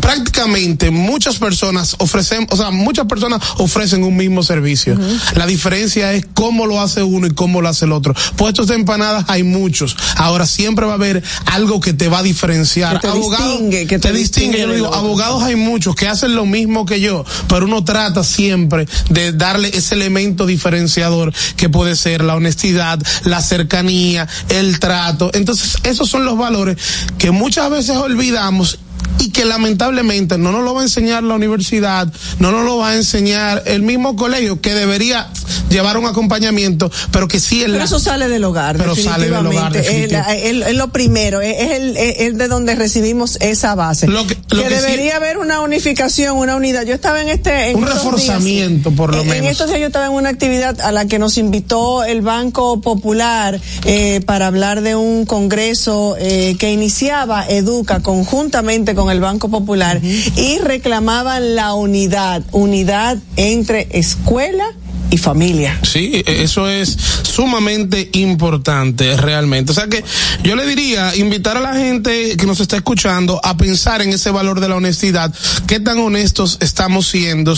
prácticamente 0.02 0.92
muchas 0.92 1.38
personas 1.38 1.96
ofrecen, 2.00 2.48
o 2.50 2.58
sea, 2.58 2.72
muchas 2.72 3.06
personas 3.08 3.42
ofrecen 3.58 4.04
un 4.04 4.16
mismo 4.18 4.44
servicio. 4.44 4.98
La 5.36 5.46
diferencia 5.46 6.14
es 6.14 6.26
cómo 6.34 6.66
lo 6.66 6.82
hace 6.82 7.04
uno 7.04 7.28
y 7.28 7.32
cómo 7.32 7.62
lo 7.62 7.70
hace 7.70 7.86
el 7.86 7.92
otro. 7.92 8.14
Puestos 8.36 8.68
de 8.68 8.76
empanadas 8.76 9.26
hay 9.28 9.44
muchos. 9.44 9.96
Ahora 10.18 10.46
siempre 10.46 10.86
va 10.86 10.94
a 10.94 10.96
haber 10.96 11.24
algo 11.46 11.80
que 11.80 11.94
te 11.94 12.08
va 12.08 12.20
a 12.20 12.24
diferenciar. 12.24 13.00
Que 13.00 13.08
te 13.08 13.14
distingue, 13.18 13.88
que 13.88 14.00
te 14.00 14.12
te 14.12 14.18
distingue. 14.18 14.60
Yo 14.60 14.74
digo, 14.74 14.94
abogados 14.94 15.44
hay 15.44 15.56
muchos 15.56 15.96
que 15.96 16.08
hacen 16.08 16.36
lo 16.36 16.46
mismo 16.46 16.86
que 16.86 17.00
yo, 17.00 17.26
pero 17.48 17.66
uno 17.66 17.84
trata 17.84 18.24
siempre 18.24 18.88
de 19.10 19.32
darle 19.32 19.70
ese 19.74 19.96
elemento 19.96 20.46
diferenciador 20.46 21.34
que 21.56 21.70
puede 21.70 21.96
ser 21.96 22.24
la 22.24 22.36
honestidad, 22.36 23.00
la 23.24 23.42
cercanía, 23.42 24.28
el 24.50 24.80
trato. 24.80 25.32
Entonces, 25.34 25.78
esos 25.84 26.10
son 26.10 26.26
los 26.26 26.38
valores 26.38 26.78
que 27.18 27.32
muchas 27.32 27.70
veces 27.70 27.98
olvidamos 27.98 28.80
y 29.20 29.30
que 29.30 29.46
lamentablemente 29.46 30.38
no 30.38 30.52
nos 30.52 30.64
lo 30.64 30.74
va 30.74 30.82
a 30.82 30.84
enseñar 30.84 31.24
la 31.24 31.36
universidad, 31.36 32.12
no 32.40 32.52
nos 32.52 32.66
lo 32.66 32.78
va 32.78 32.90
a 32.90 32.96
enseñar 32.96 33.64
el 33.66 33.84
mismo 33.84 34.16
colegio 34.16 34.62
que 34.62 34.74
debería 34.74 35.30
llevar 35.70 35.98
un 35.98 36.06
acompañamiento, 36.06 36.92
pero 37.12 37.28
que 37.28 37.40
sí 37.40 37.64
el... 37.64 37.74
Pero 37.74 37.84
eso 37.86 38.00
sale 38.00 38.28
del 38.28 38.44
hogar, 38.44 38.78
pero 38.78 38.96
sale 38.96 39.30
del 39.30 39.46
hogar. 39.46 39.76
Es 39.76 40.76
lo 40.76 40.92
primero, 40.92 41.42
es 41.42 41.72
el, 41.72 41.98
es 41.98 42.38
de 42.38 42.48
donde 42.48 42.76
recibimos 42.76 43.38
esa 43.42 43.76
base. 43.76 44.08
Lo 44.08 44.26
que, 44.26 44.38
debería 44.50 45.18
haber 45.18 45.38
una 45.38 45.62
unificación, 45.62 46.38
una 46.38 46.56
unidad. 46.56 46.84
Yo 46.84 46.94
estaba 46.94 47.22
en 47.22 47.30
este... 47.30 47.76
un 47.76 47.86
reforzamiento, 47.86 48.92
por 48.92 49.16
lo 49.16 49.24
menos. 49.24 49.38
En 49.38 49.46
estos 49.46 49.68
días 49.68 49.80
yo 49.80 49.88
estaba 49.88 50.08
en 50.08 50.14
una 50.14 50.30
actividad 50.30 50.80
a 50.82 50.92
la 50.92 51.06
que 51.06 51.20
nos 51.20 51.38
invitó 51.38 52.04
el 52.04 52.22
Banco 52.22 52.82
Popular 52.82 53.60
eh, 53.86 54.22
para 54.26 54.48
hablar 54.48 54.82
de 54.82 54.96
un 54.96 55.26
congreso 55.26 56.16
eh, 56.20 56.56
que 56.60 56.72
iniciaba 56.72 57.46
Educa 57.48 58.02
conjuntamente 58.02 58.91
con 58.96 59.12
el 59.12 59.20
Banco 59.20 59.50
Popular 59.50 60.02
y 60.04 60.60
reclamaban 60.60 61.56
la 61.56 61.74
unidad, 61.74 62.44
unidad 62.52 63.18
entre 63.36 63.88
escuela 63.92 64.66
y 65.12 65.18
familia. 65.18 65.78
Sí, 65.84 66.24
e, 66.26 66.44
eso 66.44 66.68
es 66.68 66.98
sumamente 67.24 68.10
importante 68.14 69.16
realmente. 69.18 69.72
O 69.72 69.76
sea 69.76 69.88
que 69.88 70.04
yo 70.44 70.56
le 70.56 70.66
diría, 70.66 71.16
invitar 71.16 71.58
a 71.58 71.60
la 71.60 71.76
gente 71.76 72.36
que 72.38 72.46
nos 72.46 72.60
está 72.60 72.78
escuchando 72.78 73.40
a 73.44 73.58
pensar 73.58 74.02
en 74.02 74.10
ese 74.10 74.32
valor 74.32 74.60
de 74.60 74.70
la 74.70 74.76
honestidad, 74.76 75.34
qué 75.68 75.80
tan 75.80 76.00
honestos 76.00 76.58
estamos 76.62 77.08
siendo 77.08 77.54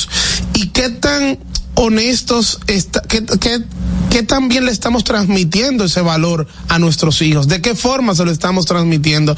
y 0.56 0.68
qué 0.68 0.90
tan 0.90 1.38
honestos, 1.76 2.60
está, 2.68 3.02
qué, 3.02 3.24
qué 3.40 3.60
¿qué 4.14 4.22
también 4.22 4.68
le 4.68 4.72
estamos 4.72 5.04
transmitiendo 5.04 5.86
ese 5.86 6.02
valor 6.02 6.46
a 6.68 6.78
nuestros 6.78 7.20
hijos? 7.24 7.48
¿De 7.48 7.62
qué 7.62 7.74
forma 7.74 8.14
se 8.14 8.24
lo 8.24 8.30
estamos 8.30 8.68
transmitiendo? 8.68 9.36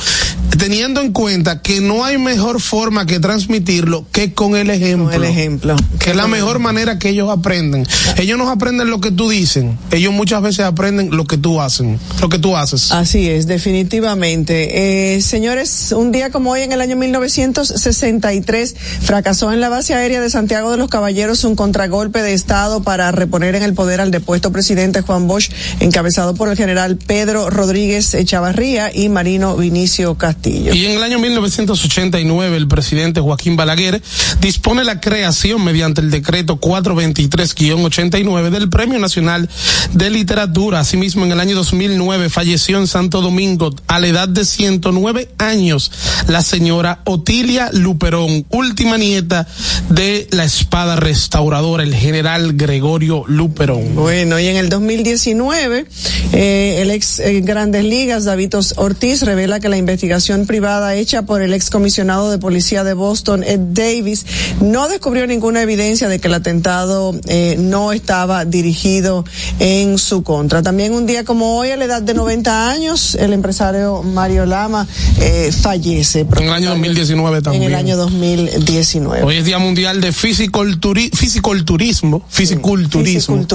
Teniendo 0.58 1.00
en 1.00 1.14
cuenta 1.14 1.62
que 1.62 1.80
no 1.80 2.04
hay 2.04 2.18
mejor 2.18 2.60
forma 2.60 3.06
que 3.06 3.22
transmitirlo 3.22 4.06
que 4.12 4.34
con 4.34 4.58
el 4.58 4.70
ejemplo. 4.70 5.14
el 5.14 5.24
ejemplo. 5.24 5.78
Que 5.98 6.10
es 6.10 6.16
la 6.18 6.28
mejor 6.28 6.60
manera 6.60 7.00
que 7.00 7.08
ellos 7.08 7.30
aprenden. 7.30 7.88
Ellos 8.18 8.38
no 8.38 8.50
aprenden 8.50 8.90
lo 8.90 9.00
que 9.00 9.12
tú 9.12 9.30
dicen, 9.30 9.78
ellos 9.92 10.12
muchas 10.12 10.42
veces 10.42 10.66
aprenden 10.66 11.16
lo 11.16 11.24
que 11.24 11.38
tú 11.38 11.62
hacen, 11.62 11.98
lo 12.20 12.28
que 12.28 12.38
tú 12.38 12.58
haces. 12.58 12.92
Así 12.92 13.30
es, 13.30 13.48
definitivamente. 13.48 15.16
Eh, 15.16 15.22
señores, 15.22 15.94
un 15.94 16.12
día 16.12 16.32
como 16.32 16.52
hoy 16.52 16.64
en 16.64 16.74
el 16.74 16.82
año 16.82 16.98
1963 16.98 18.76
fracasó 19.04 19.54
en 19.54 19.62
la 19.62 19.70
base 19.70 19.94
aérea 19.94 20.20
de 20.20 20.30
Santiago 20.30 20.70
de 20.72 20.78
los 20.78 20.90
Caballeros 20.90 21.46
un 21.46 21.56
contragolpe 21.56 22.22
de 22.22 22.34
Estado 22.34 22.84
para 22.84 23.14
reponer 23.14 23.56
en 23.56 23.64
el 23.64 23.74
poder 23.74 24.02
al 24.02 24.12
depuesto 24.12 24.52
presidente 24.52 24.65
presidente 24.66 25.02
Juan 25.02 25.28
Bosch, 25.28 25.52
encabezado 25.80 26.34
por 26.34 26.50
el 26.50 26.58
general 26.58 26.98
Pedro 26.98 27.52
Rodríguez 27.52 28.16
Echavarría 28.16 28.92
y 28.92 29.10
Marino 29.10 29.56
Vinicio 29.56 30.16
Castillo. 30.16 30.74
Y 30.74 30.88
en 30.88 30.94
el 30.94 31.04
año 31.04 31.20
1989 31.20 32.58
el 32.58 32.68
presidente 32.68 33.22
Joaquín 33.22 33.56
Balaguer 33.56 34.02
dispone 34.42 34.84
la 34.84 35.00
creación 35.00 35.64
mediante 35.64 36.02
el 36.02 36.10
decreto 36.10 36.60
423-89 36.60 38.50
del 38.50 38.68
Premio 38.68 38.98
Nacional 38.98 39.48
de 39.94 40.10
Literatura. 40.10 40.80
Asimismo, 40.80 41.26
en 41.26 41.34
el 41.34 41.40
año 41.40 41.56
2009 41.56 42.32
falleció 42.32 42.80
en 42.80 42.88
Santo 42.88 43.22
Domingo 43.22 43.70
a 43.86 44.00
la 44.00 44.08
edad 44.08 44.28
de 44.28 44.46
109 44.46 45.30
años 45.38 45.92
la 46.28 46.42
señora 46.42 47.02
Otilia 47.04 47.70
Luperón, 47.72 48.48
última 48.50 48.98
nieta 48.98 49.46
de 49.90 50.28
la 50.32 50.44
espada 50.44 50.96
restauradora, 50.96 51.84
el 51.84 51.94
general 51.94 52.54
Gregorio 52.54 53.26
Luperón. 53.28 53.94
Bueno, 53.94 54.40
y 54.40 54.48
en 54.48 54.55
el 54.56 54.70
2019, 54.70 55.86
eh, 56.34 56.80
el 56.82 56.92
ex 56.92 57.20
eh, 57.20 57.42
Grandes 57.42 57.84
Ligas, 57.84 58.26
David 58.26 58.54
Ortiz, 58.78 59.24
revela 59.24 59.60
que 59.60 59.70
la 59.70 59.78
investigación 59.78 60.46
privada 60.46 60.96
hecha 60.96 61.24
por 61.24 61.42
el 61.42 61.54
ex 61.54 61.70
comisionado 61.70 62.32
de 62.32 62.38
policía 62.38 62.84
de 62.84 62.94
Boston, 62.94 63.44
Ed 63.44 63.60
Davis, 63.72 64.26
no 64.62 64.88
descubrió 64.88 65.28
ninguna 65.28 65.62
evidencia 65.62 66.08
de 66.08 66.20
que 66.20 66.28
el 66.28 66.34
atentado 66.34 67.14
eh, 67.28 67.56
no 67.60 67.92
estaba 67.92 68.46
dirigido 68.46 69.26
en 69.60 69.98
su 69.98 70.24
contra. 70.24 70.64
También 70.64 70.94
un 70.94 71.06
día 71.06 71.24
como 71.24 71.58
hoy, 71.58 71.72
a 71.72 71.78
la 71.78 71.86
edad 71.86 72.02
de 72.02 72.14
90 72.14 72.70
años, 72.70 73.16
el 73.16 73.34
empresario 73.34 74.04
Mario 74.04 74.46
Lama 74.46 74.88
eh, 75.20 75.52
fallece. 75.52 76.26
En 76.38 76.44
el 76.44 76.54
año 76.54 76.70
2019 76.70 77.42
también. 77.42 77.64
En 77.64 77.70
el 77.70 77.76
año 77.76 77.98
2019. 77.98 79.24
Hoy 79.24 79.38
es 79.38 79.46
Día 79.46 79.60
Mundial 79.60 80.02
de 80.02 80.12
Fisiculturismo. 80.12 82.24
Fisiculturismo. 82.30 83.46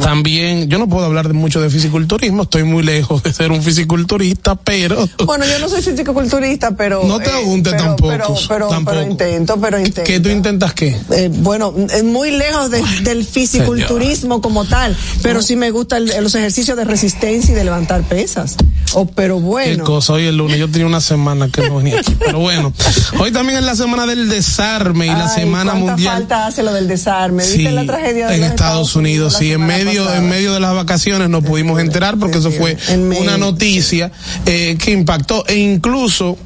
También 0.00 0.47
yo 0.66 0.78
no 0.78 0.88
puedo 0.88 1.04
hablar 1.06 1.28
de 1.28 1.34
mucho 1.34 1.60
de 1.60 1.70
fisiculturismo, 1.70 2.44
estoy 2.44 2.64
muy 2.64 2.82
lejos 2.82 3.22
de 3.22 3.32
ser 3.32 3.52
un 3.52 3.62
fisiculturista, 3.62 4.54
pero. 4.56 5.08
Bueno, 5.24 5.44
yo 5.44 5.58
no 5.58 5.68
soy 5.68 5.82
fisiculturista, 5.82 6.76
pero. 6.76 7.04
No 7.04 7.18
te 7.18 7.30
eh, 7.30 7.76
tampoco, 7.76 8.34
pero, 8.48 8.68
pero, 8.84 9.02
intento, 9.02 9.60
pero 9.60 9.78
intento. 9.78 10.04
¿Qué 10.04 10.20
tú 10.20 10.28
intentas 10.28 10.72
qué? 10.74 10.96
Eh, 11.10 11.30
bueno, 11.32 11.74
muy 12.04 12.30
lejos 12.30 12.70
del 12.70 13.24
fisiculturismo 13.24 14.40
como 14.40 14.64
tal, 14.64 14.96
pero 15.22 15.42
sí 15.42 15.56
me 15.56 15.70
gustan 15.70 16.06
los 16.06 16.34
ejercicios 16.34 16.76
de 16.76 16.84
resistencia 16.84 17.52
y 17.52 17.54
de 17.54 17.64
levantar 17.64 18.02
pesas. 18.02 18.56
Oh, 18.94 19.06
pero 19.06 19.40
bueno. 19.40 19.76
Qué 19.76 19.82
cosa, 19.82 20.14
hoy 20.14 20.26
el 20.26 20.36
lunes, 20.36 20.58
yo 20.58 20.68
tenía 20.68 20.86
una 20.86 21.00
semana 21.00 21.48
que 21.48 21.68
no 21.68 21.76
venía 21.76 22.00
aquí, 22.00 22.14
pero 22.18 22.38
bueno. 22.38 22.72
Hoy 23.18 23.32
también 23.32 23.58
es 23.58 23.64
la 23.64 23.74
semana 23.74 24.06
del 24.06 24.28
desarme 24.28 25.06
y 25.06 25.10
la 25.10 25.28
semana 25.28 25.74
mundial. 25.74 26.14
falta 26.14 26.46
hace 26.46 26.62
lo 26.62 26.72
del 26.72 26.88
desarme? 26.88 27.44
¿Viste 27.44 27.70
la 27.70 27.84
tragedia 27.84 28.28
de 28.28 28.36
en 28.36 28.44
Estados, 28.44 28.96
Unidos? 28.96 29.36
sí, 29.38 29.52
en 29.52 29.66
medio, 29.66 30.12
en 30.12 30.28
medio 30.28 30.54
de 30.54 30.60
las 30.60 30.74
vacaciones 30.74 31.28
nos 31.28 31.44
pudimos 31.44 31.80
enterar 31.80 32.18
porque 32.18 32.38
eso 32.38 32.50
fue 32.50 32.76
una 33.20 33.36
noticia 33.36 34.10
eh, 34.46 34.76
que 34.82 34.90
impactó 34.90 35.44
e 35.46 35.56
incluso 35.56 36.36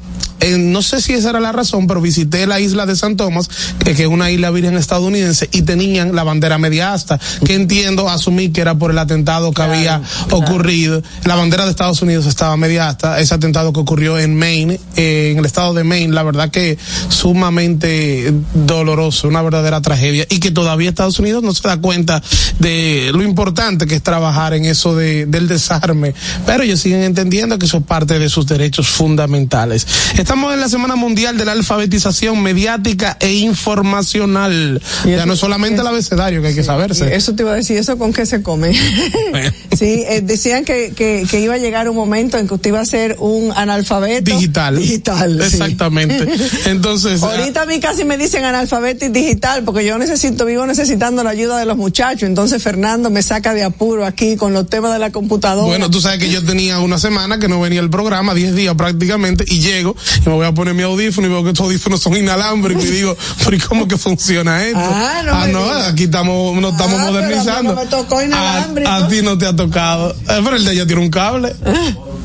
no 0.51 0.81
sé 0.81 1.01
si 1.01 1.13
esa 1.13 1.29
era 1.29 1.39
la 1.39 1.51
razón, 1.51 1.87
pero 1.87 2.01
visité 2.01 2.47
la 2.47 2.59
isla 2.59 2.85
de 2.85 2.95
San 2.95 3.15
Tomás, 3.15 3.49
que, 3.83 3.91
es 3.91 4.07
una 4.07 4.31
isla 4.31 4.51
virgen 4.51 4.75
estadounidense, 4.75 5.49
y 5.51 5.61
tenían 5.61 6.15
la 6.15 6.23
bandera 6.23 6.57
media 6.57 6.93
asta, 6.93 7.19
que 7.45 7.53
entiendo, 7.53 8.09
asumí 8.09 8.49
que 8.49 8.61
era 8.61 8.75
por 8.75 8.91
el 8.91 8.97
atentado 8.97 9.51
que 9.51 9.61
había 9.61 10.01
ocurrido. 10.31 11.01
La 11.25 11.35
bandera 11.35 11.65
de 11.65 11.71
Estados 11.71 12.01
Unidos 12.01 12.25
estaba 12.25 12.57
media 12.57 12.89
asta, 12.89 13.19
ese 13.19 13.33
atentado 13.33 13.73
que 13.73 13.79
ocurrió 13.79 14.19
en 14.19 14.37
Maine, 14.37 14.79
eh, 14.95 15.29
en 15.31 15.39
el 15.39 15.45
estado 15.45 15.73
de 15.73 15.83
Maine, 15.83 16.13
la 16.13 16.23
verdad 16.23 16.49
que 16.49 16.77
sumamente 17.09 18.33
doloroso, 18.53 19.27
una 19.27 19.41
verdadera 19.41 19.81
tragedia, 19.81 20.25
y 20.29 20.39
que 20.39 20.51
todavía 20.51 20.89
Estados 20.89 21.19
Unidos 21.19 21.43
no 21.43 21.53
se 21.53 21.67
da 21.67 21.77
cuenta 21.77 22.21
de 22.59 23.11
lo 23.13 23.23
importante 23.23 23.87
que 23.87 23.95
es 23.95 24.03
trabajar 24.03 24.53
en 24.53 24.65
eso 24.65 24.95
de, 24.95 25.25
del 25.25 25.47
desarme, 25.47 26.13
pero 26.45 26.63
ellos 26.63 26.79
siguen 26.79 27.03
entendiendo 27.03 27.57
que 27.57 27.65
eso 27.65 27.77
es 27.77 27.83
parte 27.83 28.19
de 28.19 28.29
sus 28.29 28.47
derechos 28.47 28.87
fundamentales. 28.87 29.87
Estamos 30.33 30.55
en 30.55 30.61
la 30.61 30.69
Semana 30.69 30.95
Mundial 30.95 31.37
de 31.37 31.45
la 31.45 31.51
Alfabetización 31.51 32.41
Mediática 32.41 33.17
e 33.19 33.33
Informacional. 33.33 34.81
Ya 35.05 35.27
no 35.27 35.33
es 35.33 35.39
solamente 35.39 35.81
el 35.81 35.85
abecedario 35.85 36.41
que 36.41 36.47
hay 36.47 36.55
que 36.55 36.63
saberse. 36.63 37.15
Eso 37.15 37.35
te 37.35 37.43
iba 37.43 37.51
a 37.51 37.55
decir, 37.55 37.77
¿eso 37.77 37.99
con 37.99 38.13
qué 38.13 38.25
se 38.25 38.41
come? 38.41 38.73
sí, 39.77 40.03
eh, 40.07 40.21
decían 40.23 40.65
que, 40.65 40.91
que, 40.95 41.27
que, 41.29 41.39
iba 41.39 41.53
a 41.53 41.59
llegar 41.59 41.87
un 41.87 41.95
momento 41.95 42.39
en 42.39 42.47
que 42.47 42.55
usted 42.55 42.71
iba 42.71 42.79
a 42.79 42.85
ser 42.85 43.15
un 43.19 43.51
analfabeto. 43.55 44.31
Digital. 44.31 44.79
Digital. 44.79 45.39
Exactamente. 45.39 46.27
Entonces. 46.65 47.21
Ahorita 47.21 47.61
a 47.61 47.65
mí 47.67 47.79
casi 47.79 48.03
me 48.03 48.17
dicen 48.17 48.43
analfabeto 48.43 49.05
y 49.05 49.09
digital 49.09 49.63
porque 49.63 49.85
yo 49.85 49.99
necesito, 49.99 50.45
vivo 50.45 50.65
necesitando 50.65 51.23
la 51.23 51.29
ayuda 51.29 51.59
de 51.59 51.65
los 51.65 51.77
muchachos. 51.77 52.23
Entonces 52.23 52.63
Fernando 52.63 53.11
me 53.11 53.21
saca 53.21 53.53
de 53.53 53.63
apuro 53.63 54.03
aquí 54.03 54.35
con 54.35 54.51
los 54.51 54.67
temas 54.67 54.93
de 54.93 54.97
la 54.97 55.11
computadora. 55.11 55.67
Bueno, 55.67 55.91
tú 55.91 56.01
sabes 56.01 56.17
que 56.17 56.31
yo 56.31 56.43
tenía 56.43 56.79
una 56.79 56.97
semana 56.97 57.37
que 57.37 57.47
no 57.47 57.61
venía 57.61 57.81
el 57.81 57.91
programa, 57.91 58.33
10 58.33 58.55
días 58.55 58.73
prácticamente, 58.73 59.45
y 59.47 59.59
llego 59.59 59.95
y 60.25 60.29
me 60.29 60.35
voy 60.35 60.45
a 60.45 60.51
poner 60.53 60.73
mi 60.73 60.83
audífono 60.83 61.27
y 61.27 61.29
veo 61.29 61.43
que 61.43 61.49
estos 61.49 61.65
audífonos 61.65 62.01
son 62.01 62.15
inalámbricos 62.15 62.85
y 62.85 62.91
digo, 62.91 63.15
pero 63.43 63.55
¿y 63.55 63.59
cómo 63.59 63.87
que 63.87 63.97
funciona 63.97 64.63
esto? 64.63 64.79
Ah, 64.79 65.21
no, 65.25 65.31
ah, 65.33 65.47
no 65.47 65.71
aquí 65.87 66.03
estamos, 66.03 66.55
nos 66.61 66.73
estamos 66.73 66.99
ah, 66.99 67.05
modernizando. 67.05 67.75
me 67.75 67.85
tocó 67.85 68.21
inalámbrico. 68.21 68.89
A, 68.89 68.97
a, 68.97 69.07
ti 69.07 69.21
no 69.21 69.37
te 69.37 69.45
ha 69.45 69.55
tocado. 69.55 70.11
Eh, 70.11 70.41
pero 70.43 70.55
el 70.55 70.65
de 70.65 70.73
ella 70.73 70.85
tiene 70.85 71.01
un 71.01 71.09
cable. 71.09 71.53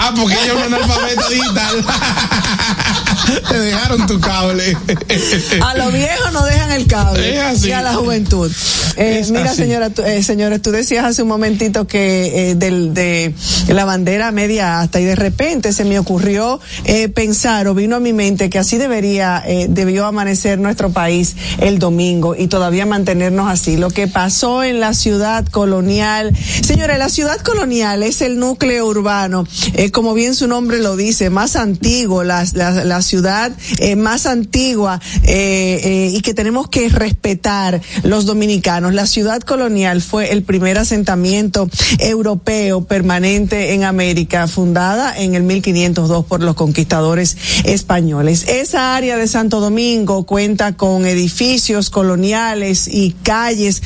Ah, 0.00 0.12
porque 0.16 0.34
ella 0.34 0.46
es 0.46 0.52
un 0.52 0.74
analfabeto 0.74 1.28
digital. 1.28 1.84
Te 3.48 3.58
dejaron 3.58 4.06
tu 4.06 4.20
cable. 4.20 4.76
A 5.62 5.74
los 5.74 5.92
viejos 5.92 6.32
no 6.32 6.44
dejan 6.44 6.72
el 6.72 6.86
cable. 6.86 7.40
Y 7.64 7.72
a 7.72 7.82
la 7.82 7.94
juventud. 7.94 8.52
Eh, 8.96 9.24
mira, 9.30 9.52
señora, 9.52 9.90
eh, 10.04 10.22
señores, 10.22 10.62
tú 10.62 10.70
decías 10.70 11.04
hace 11.04 11.22
un 11.22 11.28
momentito 11.28 11.86
que 11.86 12.50
eh, 12.50 12.54
del, 12.54 12.94
de 12.94 13.34
la 13.68 13.84
bandera 13.84 14.32
media 14.32 14.80
hasta 14.80 15.00
y 15.00 15.04
de 15.04 15.16
repente 15.16 15.72
se 15.72 15.84
me 15.84 15.98
ocurrió 15.98 16.60
eh, 16.84 17.08
pensar 17.08 17.68
o 17.68 17.74
vino 17.74 17.96
a 17.96 18.00
mi 18.00 18.12
mente 18.12 18.48
que 18.48 18.58
así 18.58 18.78
debería, 18.78 19.42
eh, 19.46 19.66
debió 19.68 20.06
amanecer 20.06 20.58
nuestro 20.58 20.90
país 20.90 21.36
el 21.58 21.78
domingo 21.78 22.34
y 22.36 22.46
todavía 22.46 22.86
mantenernos 22.86 23.48
así. 23.50 23.76
Lo 23.76 23.90
que 23.90 24.08
pasó 24.08 24.62
en 24.62 24.80
la 24.80 24.94
ciudad 24.94 25.44
colonial. 25.46 26.34
Señores, 26.62 26.98
la 26.98 27.08
ciudad 27.08 27.40
colonial 27.40 28.02
es 28.02 28.22
el 28.22 28.38
núcleo 28.38 28.86
urbano 28.86 29.45
eh, 29.74 29.90
como 29.90 30.14
bien 30.14 30.34
su 30.34 30.46
nombre 30.46 30.78
lo 30.78 30.96
dice, 30.96 31.30
más 31.30 31.56
antiguo, 31.56 32.24
la, 32.24 32.46
la, 32.54 33.02
ciudad 33.02 33.52
eh, 33.78 33.96
más 33.96 34.26
antigua 34.26 35.00
eh, 35.22 36.10
y 36.12 36.20
que 36.20 36.34
tenemos 36.34 36.68
que 36.68 36.88
respetar 36.88 37.80
los 38.02 38.26
dominicanos. 38.26 38.94
La 38.94 39.06
ciudad 39.06 39.40
colonial 39.42 40.02
fue 40.02 40.32
el 40.32 40.42
primer 40.42 40.78
asentamiento 40.78 41.68
europeo 41.98 42.84
permanente 42.84 43.74
en 43.74 43.84
América, 43.84 44.48
fundada 44.48 45.16
en 45.16 45.34
el 45.34 45.42
1502 45.42 46.24
por 46.24 46.42
los 46.42 46.54
conquistadores 46.54 47.36
españoles. 47.64 48.46
Esa 48.48 48.96
área 48.96 49.16
de 49.16 49.28
Santo 49.28 49.60
Domingo 49.60 50.24
cuenta 50.24 50.76
con 50.76 51.06
edificios 51.06 51.90
coloniales 51.90 52.88
y 52.88 53.14
calles 53.22 53.82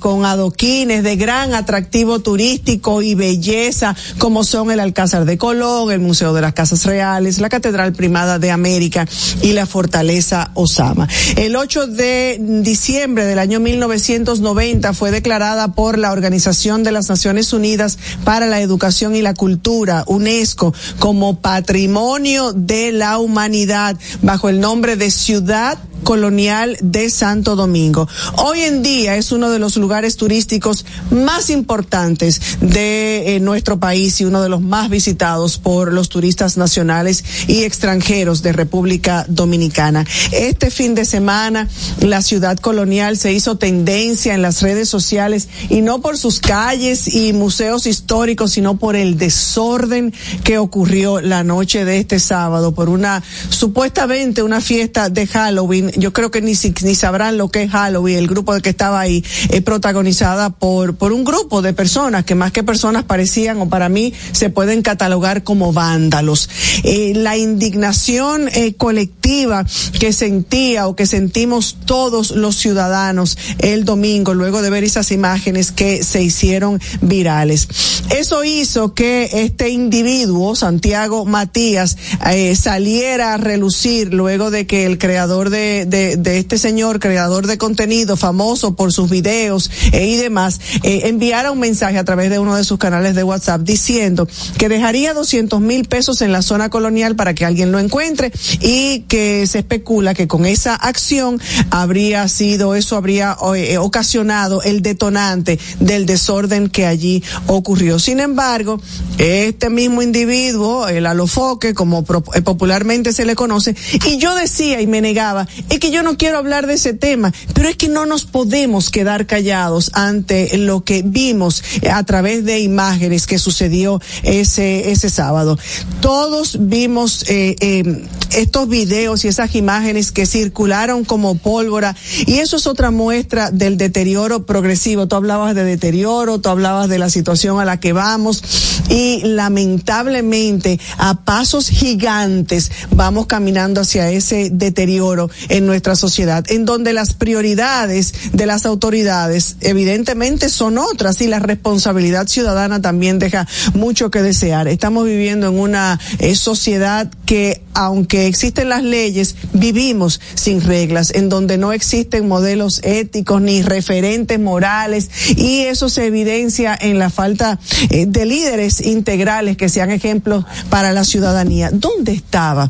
con 0.00 0.24
adoquines 0.24 1.02
de 1.02 1.16
gran 1.16 1.54
atractivo 1.54 2.20
turístico 2.20 3.02
y 3.02 3.14
belleza, 3.14 3.94
como 4.18 4.44
son 4.44 4.71
el 4.72 4.80
Alcázar 4.80 5.24
de 5.24 5.38
Colón, 5.38 5.92
el 5.92 6.00
Museo 6.00 6.32
de 6.32 6.40
las 6.40 6.52
Casas 6.52 6.84
Reales, 6.84 7.38
la 7.38 7.48
Catedral 7.48 7.92
Primada 7.92 8.38
de 8.38 8.50
América 8.50 9.06
y 9.42 9.52
la 9.52 9.66
Fortaleza 9.66 10.50
Osama. 10.54 11.08
El 11.36 11.56
8 11.56 11.86
de 11.86 12.38
diciembre 12.40 13.24
del 13.24 13.38
año 13.38 13.60
1990 13.60 14.92
fue 14.94 15.10
declarada 15.10 15.68
por 15.68 15.98
la 15.98 16.12
Organización 16.12 16.82
de 16.82 16.92
las 16.92 17.08
Naciones 17.08 17.52
Unidas 17.52 17.98
para 18.24 18.46
la 18.46 18.60
Educación 18.60 19.14
y 19.14 19.22
la 19.22 19.34
Cultura, 19.34 20.04
UNESCO, 20.06 20.74
como 20.98 21.40
Patrimonio 21.40 22.52
de 22.52 22.92
la 22.92 23.18
Humanidad 23.18 23.96
bajo 24.22 24.48
el 24.48 24.60
nombre 24.60 24.96
de 24.96 25.10
Ciudad 25.10 25.78
colonial 26.02 26.76
de 26.80 27.10
Santo 27.10 27.56
Domingo. 27.56 28.08
Hoy 28.36 28.60
en 28.60 28.82
día 28.82 29.16
es 29.16 29.32
uno 29.32 29.50
de 29.50 29.58
los 29.58 29.76
lugares 29.76 30.16
turísticos 30.16 30.84
más 31.10 31.50
importantes 31.50 32.58
de 32.60 33.36
eh, 33.36 33.40
nuestro 33.40 33.78
país 33.78 34.20
y 34.20 34.24
uno 34.24 34.42
de 34.42 34.48
los 34.48 34.60
más 34.62 34.88
visitados 34.88 35.58
por 35.58 35.92
los 35.92 36.08
turistas 36.08 36.56
nacionales 36.56 37.24
y 37.46 37.64
extranjeros 37.64 38.42
de 38.42 38.52
República 38.52 39.26
Dominicana. 39.28 40.06
Este 40.32 40.70
fin 40.70 40.94
de 40.94 41.04
semana 41.04 41.68
la 42.00 42.22
ciudad 42.22 42.58
colonial 42.58 43.16
se 43.16 43.32
hizo 43.32 43.56
tendencia 43.56 44.34
en 44.34 44.42
las 44.42 44.62
redes 44.62 44.88
sociales 44.88 45.48
y 45.68 45.82
no 45.82 46.00
por 46.00 46.16
sus 46.16 46.40
calles 46.40 47.14
y 47.14 47.32
museos 47.32 47.86
históricos, 47.86 48.52
sino 48.52 48.78
por 48.78 48.96
el 48.96 49.18
desorden 49.18 50.12
que 50.44 50.58
ocurrió 50.58 51.20
la 51.20 51.44
noche 51.44 51.84
de 51.84 51.98
este 51.98 52.18
sábado 52.18 52.72
por 52.72 52.88
una 52.88 53.22
supuestamente 53.50 54.42
una 54.42 54.60
fiesta 54.60 55.08
de 55.08 55.26
Halloween 55.26 55.90
yo 55.96 56.12
creo 56.12 56.30
que 56.30 56.40
ni, 56.40 56.52
ni 56.82 56.94
sabrán 56.94 57.36
lo 57.36 57.48
que 57.48 57.64
es 57.64 57.70
Halloween, 57.70 58.18
el 58.18 58.28
grupo 58.28 58.52
que 58.60 58.70
estaba 58.70 59.00
ahí, 59.00 59.24
es 59.50 59.62
protagonizada 59.62 60.50
por, 60.50 60.96
por 60.96 61.12
un 61.12 61.24
grupo 61.24 61.62
de 61.62 61.72
personas 61.72 62.24
que 62.24 62.34
más 62.34 62.52
que 62.52 62.62
personas 62.62 63.04
parecían 63.04 63.60
o 63.60 63.68
para 63.68 63.88
mí 63.88 64.12
se 64.32 64.50
pueden 64.52 64.82
catalogar 64.82 65.42
como 65.42 65.72
vándalos. 65.72 66.48
Eh, 66.84 67.12
la 67.16 67.36
indignación 67.36 68.48
eh, 68.48 68.74
colectiva 68.74 69.64
que 69.98 70.12
sentía 70.12 70.86
o 70.86 70.96
que 70.96 71.06
sentimos 71.06 71.76
todos 71.86 72.30
los 72.30 72.56
ciudadanos 72.56 73.38
el 73.58 73.84
domingo 73.84 74.34
luego 74.34 74.62
de 74.62 74.70
ver 74.70 74.84
esas 74.84 75.10
imágenes 75.12 75.72
que 75.72 76.04
se 76.04 76.22
hicieron 76.22 76.80
virales. 77.00 77.68
Eso 78.10 78.44
hizo 78.44 78.94
que 78.94 79.28
este 79.32 79.70
individuo, 79.70 80.54
Santiago 80.54 81.24
Matías, 81.24 81.96
eh, 82.30 82.54
saliera 82.56 83.34
a 83.34 83.36
relucir 83.36 84.12
luego 84.12 84.50
de 84.50 84.66
que 84.66 84.86
el 84.86 84.98
creador 84.98 85.50
de 85.50 86.18
este 86.24 86.58
señor, 86.58 87.00
creador 87.00 87.46
de 87.46 87.58
contenido, 87.58 88.16
famoso 88.16 88.76
por 88.76 88.92
sus 88.92 89.10
videos 89.10 89.70
eh, 89.92 90.06
y 90.06 90.16
demás, 90.16 90.60
enviara 90.82 91.50
un 91.50 91.58
mensaje 91.58 91.98
a 91.98 92.04
través 92.04 92.30
de 92.30 92.38
uno 92.38 92.56
de 92.56 92.64
sus 92.64 92.78
canales 92.78 93.14
de 93.14 93.24
WhatsApp 93.24 93.62
diciendo 93.62 94.28
que 94.58 94.68
dejaría 94.68 95.14
200 95.14 95.60
mil 95.60 95.86
pesos 95.86 96.22
en 96.22 96.32
la 96.32 96.42
zona 96.42 96.70
colonial 96.70 97.16
para 97.16 97.34
que 97.34 97.44
alguien 97.44 97.72
lo 97.72 97.78
encuentre 97.78 98.32
y 98.60 99.00
que 99.08 99.46
se 99.46 99.60
especula 99.60 100.14
que 100.14 100.28
con 100.28 100.46
esa 100.46 100.74
acción 100.74 101.40
habría 101.70 102.26
sido, 102.28 102.74
eso 102.74 102.96
habría 102.96 103.36
eh, 103.56 103.78
ocasionado 103.78 104.62
el 104.62 104.82
detonante 104.82 105.58
del 105.80 106.06
desorden 106.06 106.68
que 106.68 106.86
allí 106.86 107.22
ocurrió. 107.46 107.98
Sin 107.98 108.20
embargo, 108.20 108.80
este 109.18 109.70
mismo 109.70 110.02
individuo, 110.02 110.88
el 110.88 111.06
alofoque, 111.06 111.74
como 111.74 112.04
popularmente 112.04 113.12
se 113.12 113.24
le 113.24 113.34
conoce, 113.34 113.74
y 114.06 114.18
yo 114.18 114.34
decía 114.34 114.80
y 114.80 114.86
me 114.86 115.00
negaba, 115.00 115.46
es 115.68 115.78
que 115.78 115.90
yo 115.90 116.02
no 116.02 116.16
quiero 116.16 116.38
hablar 116.38 116.66
de 116.66 116.74
ese 116.74 116.92
tema, 116.94 117.32
pero 117.54 117.68
es 117.68 117.76
que 117.76 117.88
no 117.88 118.06
nos 118.06 118.24
podemos 118.24 118.90
quedar 118.90 119.26
callados 119.26 119.90
ante 119.94 120.56
lo 120.58 120.84
que 120.84 121.02
vimos 121.04 121.62
a 121.90 122.02
través 122.04 122.44
de 122.44 122.60
imágenes 122.60 123.26
que 123.26 123.38
sucedió 123.38 124.00
ese, 124.22 124.90
ese 124.90 125.10
sábado. 125.10 125.58
Todos 126.00 126.56
vimos 126.60 127.24
eh, 127.28 127.56
eh, 127.60 128.06
estos 128.32 128.68
videos 128.68 129.24
y 129.24 129.28
esas 129.28 129.54
imágenes 129.54 130.12
que 130.12 130.26
circularon 130.26 131.04
como 131.04 131.36
pólvora 131.36 131.94
y 132.26 132.38
eso 132.38 132.56
es 132.56 132.66
otra 132.66 132.90
muestra 132.90 133.50
del 133.50 133.76
deterioro 133.76 134.46
progresivo. 134.46 135.06
Tú 135.08 135.16
hablabas 135.16 135.54
de 135.54 135.64
deterioro, 135.64 136.40
tú 136.40 136.48
hablabas 136.48 136.88
de 136.88 136.98
la 136.98 137.10
situación 137.10 137.60
a 137.60 137.64
la 137.64 137.80
que 137.80 137.92
vamos 137.92 138.42
y 138.88 139.20
lamentablemente 139.24 140.80
a 140.98 141.24
pasos 141.24 141.68
gigantes 141.68 142.70
vamos 142.90 143.26
caminando 143.26 143.80
hacia 143.80 144.10
ese 144.10 144.50
deterioro 144.50 145.30
en 145.48 145.66
nuestra 145.66 145.96
sociedad, 145.96 146.44
en 146.48 146.64
donde 146.64 146.92
las 146.92 147.14
prioridades 147.14 148.14
de 148.32 148.46
las 148.46 148.66
autoridades 148.66 149.56
evidentemente 149.60 150.48
son 150.48 150.78
otras 150.78 151.20
y 151.20 151.26
la 151.26 151.38
responsabilidad 151.38 152.26
ciudadana 152.26 152.80
también 152.80 153.18
deja 153.18 153.46
mucho 153.74 154.10
que 154.12 154.22
desear. 154.22 154.68
Estamos 154.68 155.04
viviendo 155.04 155.48
en 155.48 155.58
una 155.58 155.98
eh, 156.20 156.36
sociedad 156.36 157.10
que 157.26 157.62
aunque 157.74 158.26
existen 158.26 158.68
las 158.68 158.84
leyes, 158.84 159.34
vivimos 159.52 160.20
sin 160.34 160.60
reglas, 160.60 161.10
en 161.10 161.28
donde 161.28 161.58
no 161.58 161.72
existen 161.72 162.28
modelos 162.28 162.80
éticos 162.84 163.42
ni 163.42 163.62
referentes 163.62 164.38
morales 164.38 165.10
y 165.36 165.62
eso 165.62 165.88
se 165.88 166.06
evidencia 166.06 166.78
en 166.80 167.00
la 167.00 167.10
falta 167.10 167.58
eh, 167.90 168.06
de 168.06 168.26
líderes 168.26 168.80
integrales 168.80 169.56
que 169.56 169.68
sean 169.68 169.90
ejemplos 169.90 170.44
para 170.70 170.92
la 170.92 171.02
ciudadanía. 171.02 171.70
¿Dónde 171.72 172.12
estaba 172.12 172.68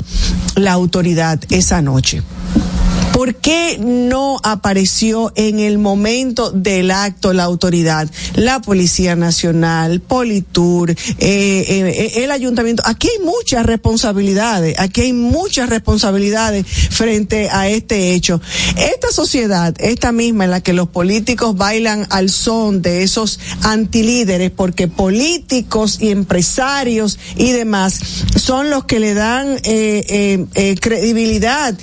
la 0.55 0.73
autoridad 0.73 1.39
esa 1.51 1.83
noche? 1.83 2.23
¿Por 3.13 3.35
qué 3.35 3.79
no 3.79 4.41
apareció 4.43 5.33
en 5.37 5.61
el 5.61 5.79
momento 5.79 6.51
del 6.51 6.91
acto 6.91 7.33
la 7.33 7.45
autoridad, 7.45 8.11
la 8.35 8.61
Policía 8.63 9.17
Nacional, 9.17 10.01
Politur, 10.01 10.91
eh, 10.91 10.97
eh, 11.19 12.13
el 12.25 12.31
ayuntamiento? 12.31 12.83
Aquí 12.87 13.09
hay 13.09 13.25
muchas 13.25 13.67
responsabilidades, 13.67 14.77
aquí 14.81 15.03
hay 15.03 15.13
muchas 15.13 15.69
responsabilidades 15.69 16.67
frente 16.67 17.51
a 17.51 17.69
este 17.69 18.15
hecho. 18.15 18.41
Esta 18.77 19.13
sociedad, 19.13 19.75
esta 19.79 20.11
misma 20.11 20.45
en 20.45 20.51
la 20.51 20.61
que 20.61 20.73
los 20.73 20.89
políticos 20.89 21.55
bailan 21.57 22.07
al 22.11 22.31
son 22.31 22.81
de 22.81 23.03
esos 23.03 23.39
antilíderes, 23.63 24.51
porque 24.51 24.89
políticos 24.89 25.99
y 26.01 26.11
empresarios 26.11 27.19
y 27.37 27.53
demás 27.53 28.01
son 28.37 28.71
los 28.71 28.85
que 28.85 28.99
le 28.99 29.13
dan 29.13 29.59
eh, 29.65 30.77
credibilidad 30.81 31.79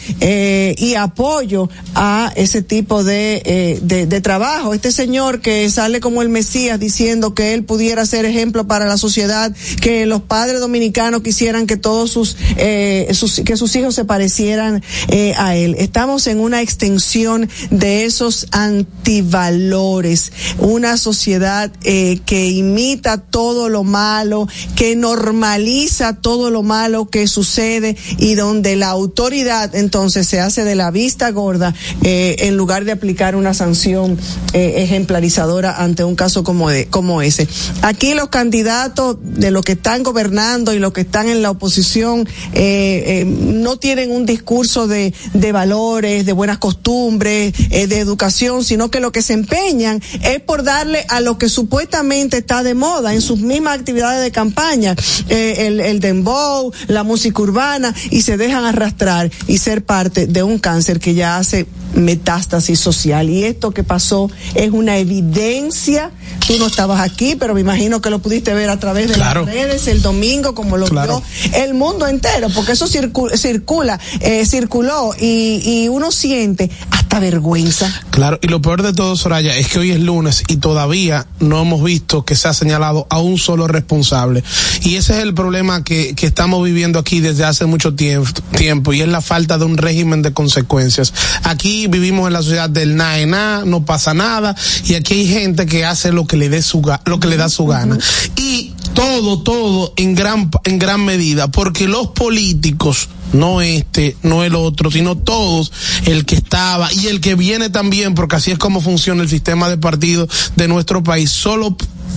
y 0.77 0.95
apoyo 0.95 1.69
a 1.95 2.31
ese 2.35 2.61
tipo 2.61 3.03
de, 3.03 3.41
eh, 3.45 3.79
de, 3.81 4.05
de, 4.05 4.21
trabajo. 4.21 4.73
Este 4.73 4.91
señor 4.91 5.41
que 5.41 5.69
sale 5.69 5.99
como 5.99 6.21
el 6.21 6.29
Mesías 6.29 6.79
diciendo 6.79 7.33
que 7.33 7.53
él 7.53 7.63
pudiera 7.63 8.05
ser 8.05 8.25
ejemplo 8.25 8.67
para 8.67 8.85
la 8.85 8.97
sociedad, 8.97 9.55
que 9.81 10.05
los 10.05 10.21
padres 10.21 10.59
dominicanos 10.59 11.21
quisieran 11.21 11.67
que 11.67 11.77
todos 11.77 12.11
sus, 12.11 12.37
eh, 12.57 13.09
sus 13.13 13.41
que 13.45 13.57
sus 13.57 13.75
hijos 13.75 13.95
se 13.95 14.05
parecieran 14.05 14.83
eh, 15.07 15.33
a 15.37 15.55
él. 15.55 15.75
Estamos 15.77 16.27
en 16.27 16.39
una 16.39 16.61
extensión 16.61 17.49
de 17.69 18.05
esos 18.05 18.47
antivalores, 18.51 20.31
una 20.57 20.97
sociedad 20.97 21.71
eh, 21.83 22.19
que 22.25 22.49
imita 22.49 23.17
todo 23.17 23.69
lo 23.69 23.83
malo, 23.83 24.47
que 24.75 24.95
normaliza 24.95 26.13
todo 26.13 26.49
lo 26.49 26.63
malo 26.63 27.09
que 27.09 27.27
sucede 27.27 27.95
y 28.17 28.35
donde 28.35 28.75
la 28.75 28.89
autoridad 28.89 29.75
entonces 29.75 30.27
se 30.27 30.39
hace 30.39 30.48
de 30.55 30.75
la 30.75 30.91
vista 30.91 31.29
gorda 31.31 31.73
eh, 32.03 32.35
en 32.39 32.57
lugar 32.57 32.83
de 32.83 32.91
aplicar 32.91 33.35
una 33.35 33.53
sanción 33.53 34.17
eh, 34.53 34.73
ejemplarizadora 34.77 35.81
ante 35.81 36.03
un 36.03 36.15
caso 36.15 36.43
como, 36.43 36.69
de, 36.69 36.87
como 36.87 37.21
ese. 37.21 37.47
Aquí 37.81 38.13
los 38.13 38.29
candidatos 38.29 39.17
de 39.21 39.51
los 39.51 39.63
que 39.63 39.73
están 39.73 40.03
gobernando 40.03 40.73
y 40.73 40.79
los 40.79 40.91
que 40.91 41.01
están 41.01 41.29
en 41.29 41.41
la 41.41 41.51
oposición 41.51 42.27
eh, 42.53 43.25
no 43.25 43.77
tienen 43.77 44.11
un 44.11 44.25
discurso 44.25 44.87
de, 44.87 45.13
de 45.33 45.51
valores, 45.51 46.25
de 46.25 46.33
buenas 46.33 46.57
costumbres, 46.57 47.53
de 47.69 47.99
educación, 47.99 48.63
sino 48.63 48.89
que 48.89 48.99
lo 48.99 49.11
que 49.11 49.21
se 49.21 49.33
empeñan 49.33 50.01
es 50.23 50.39
por 50.41 50.63
darle 50.63 51.05
a 51.09 51.21
lo 51.21 51.37
que 51.37 51.49
supuestamente 51.49 52.37
está 52.37 52.63
de 52.63 52.73
moda 52.73 53.13
en 53.13 53.21
sus 53.21 53.39
mismas 53.39 53.77
actividades 53.77 54.23
de 54.23 54.31
campaña, 54.31 54.95
el, 55.29 55.79
el 55.79 55.99
dembow, 55.99 56.71
la 56.87 57.03
música 57.03 57.41
urbana, 57.41 57.93
y 58.09 58.21
se 58.21 58.37
dejan 58.37 58.65
arrastrar 58.65 59.29
y 59.47 59.57
ser 59.57 59.83
parte 59.83 60.27
de 60.27 60.38
un 60.43 60.59
cáncer 60.59 60.99
que 60.99 61.13
ya 61.13 61.37
hace 61.37 61.65
metástasis 61.93 62.79
social. 62.79 63.29
Y 63.29 63.43
esto 63.43 63.71
que 63.71 63.83
pasó 63.83 64.29
es 64.55 64.71
una 64.71 64.97
evidencia. 64.97 66.11
Tú 66.47 66.57
no 66.57 66.67
estabas 66.67 67.01
aquí, 67.01 67.35
pero 67.35 67.53
me 67.53 67.61
imagino 67.61 68.01
que 68.01 68.09
lo 68.09 68.19
pudiste 68.19 68.53
ver 68.53 68.69
a 68.69 68.79
través 68.79 69.09
de 69.09 69.17
las 69.17 69.33
redes 69.33 69.87
el 69.87 70.01
domingo, 70.01 70.55
como 70.55 70.77
lo 70.77 70.87
vio 70.87 71.21
el 71.53 71.73
mundo 71.73 72.07
entero, 72.07 72.49
porque 72.49 72.73
eso 72.73 72.87
circula, 72.87 73.99
eh, 74.19 74.45
circuló 74.45 75.13
y, 75.19 75.61
y 75.63 75.89
uno 75.89 76.11
siente 76.11 76.69
hasta 76.91 77.08
vergüenza. 77.17 77.91
Claro, 78.11 78.37
y 78.41 78.47
lo 78.47 78.61
peor 78.61 78.83
de 78.83 78.93
todo, 78.93 79.15
Soraya, 79.15 79.55
es 79.57 79.67
que 79.67 79.79
hoy 79.79 79.91
es 79.91 79.99
lunes 79.99 80.43
y 80.47 80.57
todavía 80.57 81.25
no 81.39 81.61
hemos 81.61 81.83
visto 81.83 82.23
que 82.23 82.35
se 82.35 82.47
ha 82.47 82.53
señalado 82.53 83.07
a 83.09 83.19
un 83.19 83.39
solo 83.39 83.67
responsable. 83.67 84.43
Y 84.83 84.97
ese 84.97 85.17
es 85.17 85.23
el 85.23 85.33
problema 85.33 85.83
que, 85.83 86.13
que 86.15 86.27
estamos 86.27 86.63
viviendo 86.63 86.99
aquí 86.99 87.19
desde 87.19 87.45
hace 87.45 87.65
mucho 87.65 87.95
tiempo, 87.95 88.29
tiempo 88.55 88.93
y 88.93 89.01
es 89.01 89.07
la 89.07 89.21
falta 89.21 89.57
de 89.57 89.65
un 89.65 89.77
régimen 89.77 90.21
de 90.21 90.33
consecuencias. 90.33 91.13
Aquí 91.43 91.87
vivimos 91.87 92.27
en 92.27 92.33
la 92.33 92.43
sociedad 92.43 92.69
del 92.69 92.95
na 92.95 93.25
na, 93.25 93.63
no 93.65 93.85
pasa 93.85 94.13
nada, 94.13 94.55
y 94.85 94.93
aquí 94.95 95.13
hay 95.15 95.27
gente 95.27 95.65
que 95.65 95.85
hace 95.85 96.11
lo 96.11 96.27
que 96.27 96.37
le 96.37 96.49
dé 96.49 96.61
su 96.61 96.81
lo 97.05 97.19
que 97.19 97.27
le 97.27 97.37
da 97.37 97.49
su 97.49 97.65
gana. 97.65 97.97
Y 98.35 98.73
todo, 98.93 99.41
todo 99.41 99.93
en 99.95 100.15
gran, 100.15 100.49
en 100.63 100.79
gran 100.79 101.05
medida, 101.05 101.47
porque 101.47 101.87
los 101.87 102.07
políticos, 102.07 103.09
no 103.33 103.61
este, 103.61 104.15
no 104.23 104.43
el 104.43 104.55
otro, 104.55 104.91
sino 104.91 105.17
todos, 105.17 105.71
el 106.05 106.25
que 106.25 106.35
estaba 106.35 106.91
y 106.93 107.07
el 107.07 107.21
que 107.21 107.35
viene 107.35 107.69
también, 107.69 108.15
porque 108.15 108.37
así 108.37 108.51
es 108.51 108.57
como 108.57 108.81
funciona 108.81 109.23
el 109.23 109.29
sistema 109.29 109.69
de 109.69 109.77
partido 109.77 110.27
de 110.55 110.67
nuestro 110.67 111.03
país, 111.03 111.31
solo 111.31 111.75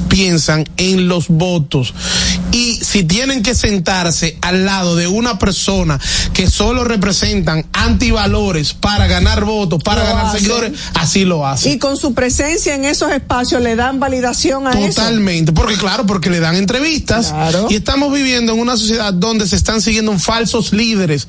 piensan 0.08 0.68
en 0.76 1.08
los 1.08 1.28
votos 1.28 1.94
y 2.52 2.78
si 2.82 3.04
tienen 3.04 3.42
que 3.42 3.54
sentarse 3.54 4.36
al 4.42 4.66
lado 4.66 4.94
de 4.94 5.06
una 5.06 5.38
persona 5.38 5.98
que 6.34 6.50
solo 6.50 6.84
representan 6.84 7.64
antivalores 7.72 8.74
para 8.74 9.06
ganar 9.06 9.44
votos, 9.44 9.82
para 9.82 10.04
ganar 10.04 10.32
seguidores, 10.32 10.72
así 10.94 11.24
lo 11.24 11.46
hacen. 11.46 11.72
Y 11.72 11.78
con 11.78 11.96
su 11.96 12.12
presencia 12.12 12.74
en 12.74 12.84
esos 12.84 13.10
espacios 13.10 13.62
le 13.62 13.74
dan 13.74 14.00
validación 14.00 14.66
a 14.66 14.72
eso. 14.72 15.00
Totalmente, 15.00 15.52
porque 15.52 15.76
claro, 15.76 16.04
porque 16.04 16.28
le 16.28 16.40
dan 16.40 16.56
entrevistas 16.56 17.34
y 17.70 17.74
estamos 17.74 18.12
viviendo 18.12 18.52
en 18.52 18.60
una 18.60 18.76
sociedad 18.76 19.14
donde 19.14 19.48
se 19.48 19.56
están 19.56 19.80
siguiendo 19.80 20.16
falsos 20.18 20.72
líderes, 20.72 21.28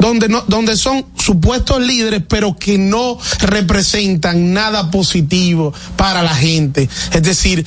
donde 0.00 0.28
no 0.28 0.42
donde 0.48 0.76
son 0.76 1.06
supuestos 1.16 1.80
líderes 1.80 2.22
pero 2.28 2.56
que 2.56 2.78
no 2.78 3.18
representan 3.38 4.52
nada 4.52 4.90
positivo 4.90 5.72
para 5.96 6.22
la 6.22 6.34
gente. 6.34 6.88
Es 7.12 7.22
decir, 7.22 7.64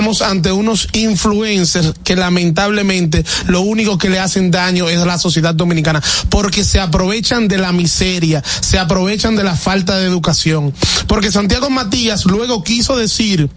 estamos 0.00 0.22
ante 0.22 0.50
unos 0.50 0.88
influencers 0.94 1.92
que 2.02 2.16
lamentablemente 2.16 3.22
lo 3.48 3.60
único 3.60 3.98
que 3.98 4.08
le 4.08 4.18
hacen 4.18 4.50
daño 4.50 4.88
es 4.88 4.96
a 4.96 5.04
la 5.04 5.18
sociedad 5.18 5.54
dominicana 5.54 6.02
porque 6.30 6.64
se 6.64 6.80
aprovechan 6.80 7.48
de 7.48 7.58
la 7.58 7.70
miseria, 7.72 8.42
se 8.62 8.78
aprovechan 8.78 9.36
de 9.36 9.44
la 9.44 9.54
falta 9.54 9.98
de 9.98 10.06
educación. 10.06 10.72
Porque 11.06 11.30
Santiago 11.30 11.68
Matías 11.68 12.24
luego 12.24 12.64
quiso 12.64 12.96
decir 12.96 13.50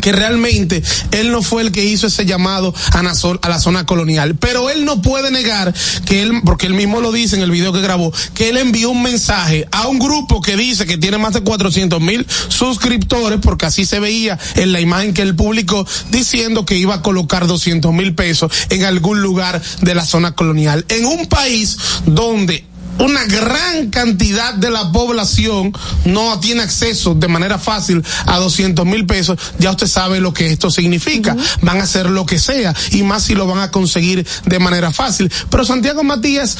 que 0.00 0.12
realmente 0.12 0.82
él 1.10 1.30
no 1.30 1.42
fue 1.42 1.62
el 1.62 1.72
que 1.72 1.84
hizo 1.84 2.06
ese 2.06 2.26
llamado 2.26 2.74
a, 2.92 3.02
la 3.02 3.60
zona 3.60 3.86
colonial. 3.86 4.36
Pero 4.36 4.70
él 4.70 4.84
no 4.84 5.02
puede 5.02 5.30
negar 5.30 5.74
que 6.04 6.22
él, 6.22 6.42
porque 6.44 6.66
él 6.66 6.74
mismo 6.74 7.00
lo 7.00 7.12
dice 7.12 7.36
en 7.36 7.42
el 7.42 7.50
video 7.50 7.72
que 7.72 7.80
grabó, 7.80 8.12
que 8.34 8.48
él 8.48 8.56
envió 8.56 8.90
un 8.90 9.02
mensaje 9.02 9.66
a 9.70 9.86
un 9.88 9.98
grupo 9.98 10.40
que 10.40 10.56
dice 10.56 10.86
que 10.86 10.98
tiene 10.98 11.18
más 11.18 11.34
de 11.34 11.42
400 11.42 12.00
mil 12.00 12.26
suscriptores, 12.48 13.38
porque 13.42 13.66
así 13.66 13.84
se 13.84 14.00
veía 14.00 14.38
en 14.56 14.72
la 14.72 14.80
imagen 14.80 15.14
que 15.14 15.22
él 15.22 15.34
publicó, 15.34 15.86
diciendo 16.10 16.64
que 16.64 16.76
iba 16.76 16.96
a 16.96 17.02
colocar 17.02 17.46
200 17.46 17.92
mil 17.92 18.14
pesos 18.14 18.52
en 18.70 18.84
algún 18.84 19.22
lugar 19.22 19.60
de 19.80 19.94
la 19.94 20.04
zona 20.04 20.32
colonial. 20.32 20.84
En 20.88 21.04
un 21.06 21.26
país 21.26 21.76
donde 22.06 22.69
una 23.00 23.24
gran 23.24 23.90
cantidad 23.90 24.54
de 24.54 24.70
la 24.70 24.92
población 24.92 25.72
no 26.04 26.38
tiene 26.40 26.62
acceso 26.62 27.14
de 27.14 27.28
manera 27.28 27.58
fácil 27.58 28.04
a 28.26 28.38
200 28.38 28.84
mil 28.86 29.06
pesos, 29.06 29.38
ya 29.58 29.70
usted 29.70 29.86
sabe 29.86 30.20
lo 30.20 30.32
que 30.32 30.52
esto 30.52 30.70
significa. 30.70 31.36
Van 31.62 31.80
a 31.80 31.84
hacer 31.84 32.08
lo 32.08 32.26
que 32.26 32.38
sea 32.38 32.74
y 32.92 33.02
más 33.02 33.24
si 33.24 33.34
lo 33.34 33.46
van 33.46 33.60
a 33.60 33.70
conseguir 33.70 34.26
de 34.44 34.58
manera 34.58 34.90
fácil. 34.90 35.32
Pero 35.50 35.64
Santiago 35.64 36.04
Matías 36.04 36.56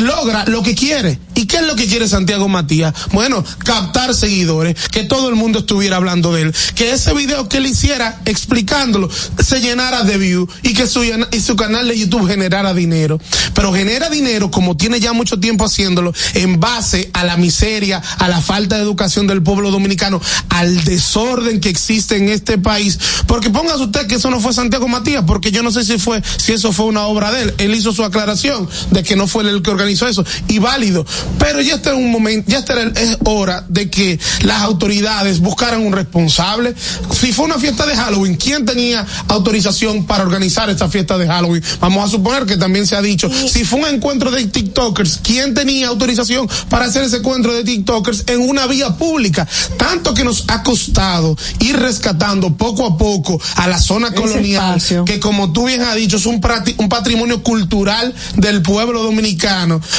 logra 0.00 0.44
lo 0.46 0.62
que 0.62 0.74
quiere. 0.74 1.18
¿Y 1.38 1.46
qué 1.46 1.58
es 1.58 1.66
lo 1.66 1.76
que 1.76 1.86
quiere 1.86 2.08
Santiago 2.08 2.48
Matías? 2.48 2.92
Bueno, 3.12 3.44
captar 3.58 4.12
seguidores, 4.12 4.74
que 4.88 5.04
todo 5.04 5.28
el 5.28 5.36
mundo 5.36 5.60
estuviera 5.60 5.96
hablando 5.96 6.32
de 6.32 6.42
él, 6.42 6.54
que 6.74 6.90
ese 6.90 7.14
video 7.14 7.48
que 7.48 7.58
él 7.58 7.66
hiciera 7.66 8.20
explicándolo 8.24 9.08
se 9.38 9.60
llenara 9.60 10.02
de 10.02 10.18
view 10.18 10.48
y 10.64 10.74
que 10.74 10.88
su, 10.88 11.04
y 11.04 11.40
su 11.40 11.54
canal 11.54 11.86
de 11.86 11.96
YouTube 11.96 12.26
generara 12.26 12.74
dinero. 12.74 13.20
Pero 13.54 13.72
genera 13.72 14.10
dinero 14.10 14.50
como 14.50 14.76
tiene 14.76 14.98
ya 14.98 15.12
mucho 15.12 15.38
tiempo 15.38 15.64
haciéndolo 15.64 16.12
en 16.34 16.58
base 16.58 17.08
a 17.12 17.22
la 17.22 17.36
miseria, 17.36 18.02
a 18.18 18.28
la 18.28 18.40
falta 18.40 18.74
de 18.74 18.82
educación 18.82 19.28
del 19.28 19.40
pueblo 19.40 19.70
dominicano, 19.70 20.20
al 20.48 20.82
desorden 20.82 21.60
que 21.60 21.68
existe 21.68 22.16
en 22.16 22.30
este 22.30 22.58
país. 22.58 22.98
Porque 23.28 23.48
póngase 23.48 23.84
usted 23.84 24.08
que 24.08 24.16
eso 24.16 24.28
no 24.30 24.40
fue 24.40 24.52
Santiago 24.52 24.88
Matías, 24.88 25.22
porque 25.24 25.52
yo 25.52 25.62
no 25.62 25.70
sé 25.70 25.84
si 25.84 25.98
fue, 25.98 26.20
si 26.36 26.52
eso 26.52 26.72
fue 26.72 26.86
una 26.86 27.02
obra 27.02 27.30
de 27.30 27.42
él. 27.42 27.54
Él 27.58 27.76
hizo 27.76 27.92
su 27.92 28.02
aclaración 28.02 28.68
de 28.90 29.04
que 29.04 29.14
no 29.14 29.27
fue 29.28 29.48
el 29.48 29.62
que 29.62 29.70
organizó 29.70 30.06
eso 30.06 30.24
y 30.48 30.58
válido. 30.58 31.04
Pero 31.38 31.60
ya 31.60 31.76
está 31.76 31.90
en 31.90 31.96
un 31.96 32.10
momento, 32.10 32.50
ya 32.50 32.58
está 32.58 32.78
es 32.82 33.18
hora 33.24 33.64
de 33.68 33.90
que 33.90 34.18
las 34.42 34.62
autoridades 34.62 35.40
buscaran 35.40 35.84
un 35.84 35.92
responsable. 35.92 36.74
Si 37.12 37.32
fue 37.32 37.46
una 37.46 37.58
fiesta 37.58 37.86
de 37.86 37.96
Halloween, 37.96 38.36
¿quién 38.36 38.64
tenía 38.64 39.06
autorización 39.28 40.06
para 40.06 40.22
organizar 40.22 40.70
esta 40.70 40.88
fiesta 40.88 41.18
de 41.18 41.26
Halloween? 41.26 41.62
Vamos 41.80 42.04
a 42.04 42.10
suponer 42.10 42.46
que 42.46 42.56
también 42.56 42.86
se 42.86 42.96
ha 42.96 43.02
dicho, 43.02 43.30
si 43.30 43.64
fue 43.64 43.80
un 43.80 43.86
encuentro 43.86 44.30
de 44.30 44.46
TikTokers, 44.46 45.20
¿quién 45.22 45.54
tenía 45.54 45.88
autorización 45.88 46.48
para 46.68 46.86
hacer 46.86 47.02
ese 47.02 47.18
encuentro 47.18 47.52
de 47.52 47.64
TikTokers 47.64 48.24
en 48.28 48.40
una 48.40 48.66
vía 48.66 48.96
pública? 48.96 49.46
Tanto 49.76 50.14
que 50.14 50.24
nos 50.24 50.44
ha 50.48 50.62
costado 50.62 51.36
ir 51.60 51.76
rescatando 51.76 52.56
poco 52.56 52.86
a 52.86 52.96
poco 52.96 53.40
a 53.56 53.66
la 53.68 53.78
zona 53.78 54.12
colonial, 54.12 54.82
que 55.04 55.20
como 55.20 55.52
tú 55.52 55.66
bien 55.66 55.82
has 55.82 55.96
dicho, 55.96 56.16
es 56.16 56.26
un, 56.26 56.40
un 56.78 56.88
patrimonio 56.88 57.42
cultural 57.42 58.14
del 58.36 58.62
pueblo 58.62 59.02
dominicano, 59.02 59.17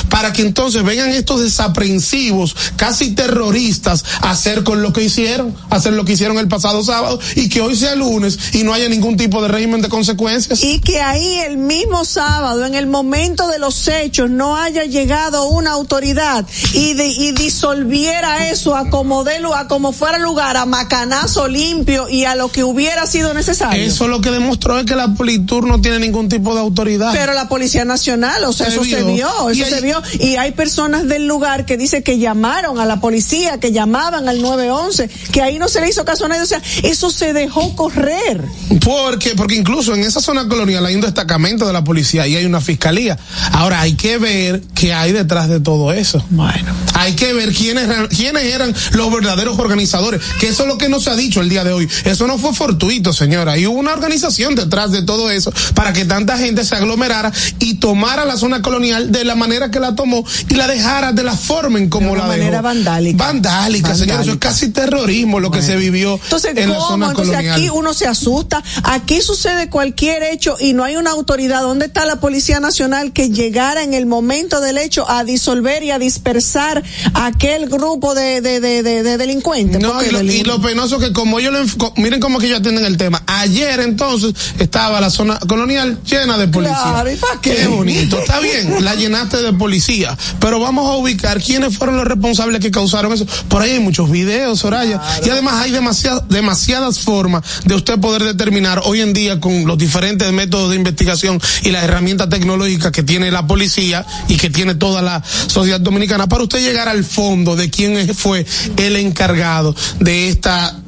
para 0.10 0.34
que 0.34 0.42
entonces 0.42 0.84
vengan 0.84 1.10
estos 1.10 1.42
desaprensivos, 1.42 2.56
casi 2.76 3.12
terroristas, 3.16 4.06
a 4.22 4.32
hacer 4.32 4.64
con 4.64 4.82
lo 4.82 4.94
que 4.94 5.04
hicieron, 5.04 5.56
hacer 5.70 5.94
lo 5.94 6.06
que 6.06 6.14
hicieron 6.14 6.38
el 6.38 6.48
pasado 6.48 6.84
sábado 6.84 7.20
y 7.36 7.50
que 7.50 7.62
hoy 7.62 7.76
sea 7.76 7.96
lunes 7.96 8.38
y 8.54 8.64
no 8.64 8.74
haya 8.74 8.88
ningún 8.90 9.18
tipo 9.18 9.42
de 9.42 9.48
régimen 9.48 9.82
de 9.82 9.90
consecuencias. 9.90 10.64
Y 10.64 10.80
que 10.80 11.02
ahí 11.02 11.36
el 11.48 11.58
mismo 11.58 12.06
sábado, 12.06 12.66
en 12.66 12.76
el 12.76 12.88
momento 12.88 13.48
de 13.48 13.60
los 13.60 13.88
hechos, 13.88 14.30
no 14.30 14.58
haya 14.58 14.84
llegado 14.84 15.48
una 15.48 15.72
autoridad 15.72 16.46
y, 16.74 17.00
y 17.02 17.32
disolviera 17.32 18.50
eso 18.50 18.76
a 18.76 18.90
como, 18.90 19.24
de, 19.24 19.40
a 19.56 19.68
como 19.68 19.92
fuera 19.92 20.20
lugar, 20.20 20.58
a 20.58 20.66
macanazo 20.66 21.48
limpio 21.48 22.10
y 22.10 22.26
a 22.26 22.36
lo 22.36 22.52
que 22.52 22.64
hubiera 22.64 23.06
sido 23.08 23.34
necesario. 23.34 23.84
Eso 23.84 24.08
lo 24.08 24.22
que 24.22 24.32
demostró 24.32 24.78
es 24.80 24.86
que 24.86 24.96
la 24.96 25.14
Politur 25.14 25.66
no 25.66 25.82
tiene 25.82 26.00
ningún 26.00 26.30
tipo 26.30 26.54
de 26.54 26.62
autoridad. 26.62 27.12
Pero 27.14 27.34
la 27.34 27.48
Policía 27.48 27.86
Nacional, 27.86 28.44
o 28.46 28.54
sea, 28.54 28.68
eso 28.68 28.84
se 28.84 29.02
vio, 29.14 29.50
eso 29.50 29.66
se 29.66 29.82
vio. 29.82 30.02
Y 30.20 30.36
hay 30.36 30.52
personas 30.52 31.08
del 31.08 31.28
lugar 31.28 31.66
que 31.66 31.78
dicen 31.78 32.04
que 32.04 32.20
llamaron 32.20 32.80
a 32.80 32.86
la 32.86 33.00
policía, 33.00 33.60
que 33.60 33.72
llamaban 33.72 34.28
al 34.28 34.42
911, 34.42 35.10
que 35.32 35.42
ahí 35.42 35.60
no 35.60 35.68
se 35.68 35.82
le 35.82 35.90
hizo 35.90 36.06
caso 36.06 36.26
a 36.26 36.30
nadie. 36.30 36.44
O 36.44 36.48
sea, 36.48 36.62
eso 36.84 37.10
se 37.10 37.34
dejó 37.34 37.76
correr. 37.76 38.44
Porque, 38.84 39.36
porque 39.36 39.56
incluso 39.56 39.94
en 39.94 40.04
esa 40.04 40.22
zona 40.22 40.48
colonial 40.48 40.86
hay 40.86 40.96
un 40.96 41.02
destacamento 41.02 41.66
de 41.66 41.74
la 41.74 41.84
policía 41.84 42.28
y 42.28 42.36
hay 42.36 42.46
una 42.46 42.62
fiscalía. 42.62 43.18
Ahora 43.52 43.82
hay 43.82 43.94
que 43.94 44.18
ver 44.18 44.62
qué 44.74 44.94
hay 44.94 45.12
detrás 45.12 45.50
de 45.50 45.60
todo 45.60 45.94
eso. 45.94 46.24
Bueno. 46.30 46.74
Hay 46.94 47.14
que 47.14 47.34
ver 47.34 47.54
quiénes 47.54 47.86
eran, 47.86 48.08
quiénes 48.08 48.44
eran 48.44 48.74
los 48.92 49.12
verdaderos 49.12 49.58
organizadores. 49.60 50.22
Que 50.40 50.48
eso 50.48 50.64
es 50.64 50.70
lo 50.70 50.78
que 50.78 50.90
no 50.90 51.00
se 51.00 51.10
ha 51.10 51.16
dicho 51.16 51.42
el 51.42 51.50
día 51.50 51.64
de 51.64 51.72
hoy. 51.72 51.88
Eso 52.06 52.28
no 52.28 52.38
fue 52.38 52.54
fortuito, 52.54 53.14
señora. 53.14 53.54
Hay 53.54 53.66
una 53.66 53.94
organización 53.94 54.56
detrás 54.56 54.92
de 54.92 55.02
todo 55.04 55.30
eso 55.32 55.52
para 55.74 55.94
que 55.94 56.06
tanta 56.06 56.38
gente 56.38 56.66
se 56.66 56.76
aglomerara 56.76 57.32
y 57.60 57.76
tomara 57.76 58.26
la 58.26 58.38
zona 58.38 58.62
colonial 58.62 58.99
de 59.08 59.24
la 59.26 59.36
manera 59.36 59.72
que 59.72 59.80
la 59.80 59.96
tomó 59.96 60.24
y 60.48 60.56
la 60.56 60.68
dejara 60.68 61.12
de 61.12 61.24
la 61.24 61.36
forma 61.36 61.80
en 61.80 61.90
como 61.90 62.12
de 62.14 62.18
la 62.18 62.28
manera 62.28 62.62
vandálica. 62.62 63.26
vandálica. 63.26 63.96
señor, 63.96 64.22
eso 64.22 64.32
es 64.32 64.38
casi 64.38 64.70
terrorismo 64.70 65.40
lo 65.40 65.52
que 65.52 65.62
se 65.62 65.76
vivió 65.76 66.20
Entonces, 66.24 66.56
en 66.56 66.70
la 66.70 66.80
zona 66.80 67.10
Entonces 67.10 67.36
aquí 67.36 67.70
uno 67.70 67.94
se 67.94 68.08
asusta, 68.08 68.64
aquí 68.84 69.22
sucede 69.22 69.70
cualquier 69.70 70.24
hecho 70.24 70.56
y 70.60 70.74
no 70.74 70.84
hay 70.84 70.96
una 70.96 71.12
autoridad. 71.12 71.62
¿Dónde 71.62 71.88
está 71.88 72.06
la 72.06 72.20
Policía 72.20 72.60
Nacional 72.60 73.14
que 73.14 73.30
llegara 73.30 73.84
en 73.84 73.94
el 73.94 74.06
momento 74.06 74.62
del 74.62 74.78
hecho 74.78 75.10
a 75.10 75.24
disolver 75.24 75.84
y 75.84 75.92
a 75.92 76.00
dispersar 76.00 76.84
aquel 77.14 77.70
grupo 77.70 78.16
de, 78.16 78.42
de, 78.42 78.60
de, 78.60 78.84
de, 78.84 79.18
delincuentes? 79.18 79.82
No, 79.82 80.02
y 80.04 80.10
lo, 80.10 80.22
y 80.22 80.44
lo, 80.44 80.62
penoso 80.62 81.00
que 81.00 81.14
como 81.14 81.40
ellos 81.40 81.54
lo 81.54 81.94
miren 81.98 82.20
cómo 82.20 82.40
que 82.40 82.48
ellos 82.48 82.60
atienden 82.60 82.86
el 82.86 82.98
tema. 82.98 83.24
Ayer 83.26 83.80
entonces 83.80 84.34
estaba 84.60 85.02
la 85.02 85.10
zona 85.10 85.40
colonial 85.40 86.00
llena 86.04 86.38
de 86.38 86.48
policía. 86.48 86.78
Claro, 86.82 87.12
¿y 87.12 87.16
para 87.16 87.42
qué? 87.42 87.56
Qué 87.56 87.68
bonito. 87.68 88.20
Está 88.20 88.40
bien, 88.40 88.84
la 88.90 88.96
llenaste 88.96 89.38
de 89.38 89.54
policía, 89.54 90.18
pero 90.40 90.60
vamos 90.60 90.88
a 90.90 90.96
ubicar 90.98 91.42
quiénes 91.42 91.78
fueron 91.78 91.98
los 91.98 92.08
responsables 92.08 92.60
que 92.60 92.72
causaron 92.72 93.14
eso. 93.14 93.26
Por 93.48 93.62
ahí 93.62 93.72
hay 93.72 93.80
muchos 93.80 94.10
videos, 94.10 94.60
Soraya. 94.60 95.00
Y 95.24 95.30
además 95.30 95.56
hay 95.62 95.72
demasiadas, 95.72 96.24
demasiadas 96.28 97.00
formas 97.00 97.44
de 97.66 97.76
usted 97.76 98.00
poder 98.00 98.24
determinar 98.24 98.82
hoy 98.86 99.02
en 99.02 99.14
día 99.14 99.40
con 99.40 99.66
los 99.66 99.78
diferentes 99.78 100.32
métodos 100.32 100.72
de 100.72 100.78
investigación 100.78 101.40
y 101.62 101.70
las 101.70 101.84
herramientas 101.84 102.30
tecnológicas 102.30 102.92
que 102.92 103.04
tiene 103.04 103.30
la 103.30 103.46
policía 103.46 104.06
y 104.28 104.38
que 104.38 104.50
tiene 104.50 104.74
toda 104.74 105.04
la 105.04 105.24
sociedad 105.48 105.80
dominicana 105.80 106.28
para 106.28 106.44
usted 106.44 106.60
llegar 106.60 106.90
al 106.90 107.04
fondo 107.04 107.56
de 107.56 107.70
quién 107.70 108.16
fue 108.16 108.46
el 108.78 108.96
encargado 108.96 109.76
de 110.00 110.30
esta 110.30 110.80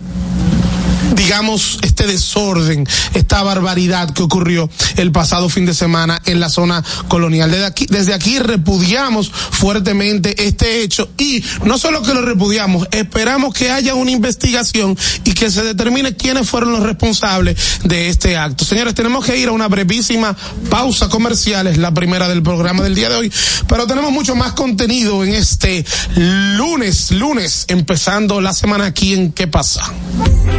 digamos, 1.16 1.80
este 1.82 2.08
desorden, 2.08 2.86
esta 3.14 3.44
barbaridad 3.44 4.12
que 4.12 4.24
ocurrió 4.24 4.70
el 4.98 5.12
pasado 5.12 5.50
fin 5.50 5.66
de 5.66 5.74
semana 5.74 6.22
en 6.26 6.40
la 6.40 6.50
zona 6.50 6.84
colonial. 7.08 7.52
Desde 7.52 7.66
aquí, 7.66 7.86
desde 7.90 8.14
aquí 8.14 8.40
repudiamos 8.40 9.32
fuertemente 9.32 10.48
este 10.48 10.82
hecho 10.82 11.10
y 11.18 11.44
no 11.66 11.78
solo 11.78 12.02
que 12.02 12.14
lo 12.14 12.22
repudiamos, 12.22 12.88
esperamos 12.92 13.54
que 13.54 13.72
haya 13.72 13.96
una 13.96 14.12
investigación 14.12 14.98
y 15.24 15.34
que 15.34 15.52
se 15.52 15.64
determine 15.64 16.16
quiénes 16.16 16.50
fueron 16.50 16.72
los 16.72 16.84
responsables 16.84 17.58
de 17.84 18.10
este 18.10 18.38
acto. 18.38 18.66
Señores, 18.66 18.94
tenemos 18.94 19.26
que 19.26 19.38
ir 19.38 19.50
a 19.50 19.52
una 19.52 19.68
brevísima 19.68 20.36
pausa 20.70 21.10
comercial, 21.10 21.68
es 21.68 21.78
la 21.78 21.94
primera 21.94 22.28
del 22.28 22.44
programa 22.44 22.84
del 22.84 22.96
día 22.96 23.10
de 23.10 23.16
hoy, 23.16 23.34
pero 23.68 23.88
tenemos 23.88 24.12
mucho 24.12 24.36
más 24.36 24.54
contenido 24.54 25.24
en 25.24 25.34
este 25.34 25.86
lunes, 26.16 27.12
lunes, 27.12 27.66
empezando 27.68 28.42
la 28.42 28.54
semana 28.54 28.86
aquí 28.86 29.14
en 29.14 29.32
¿Qué 29.32 29.48
pasa? 29.48 29.82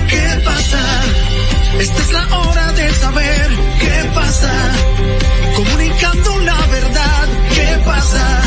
¿Qué 0.08 0.41
pasa? 0.44 1.02
Esta 1.78 2.02
es 2.02 2.12
la 2.12 2.38
hora 2.38 2.72
de 2.72 2.94
saber 2.94 3.48
qué 3.80 4.10
pasa. 4.14 4.52
Comunicando 5.56 6.38
la 6.40 6.66
verdad, 6.66 7.28
¿qué 7.54 7.82
pasa? 7.84 8.42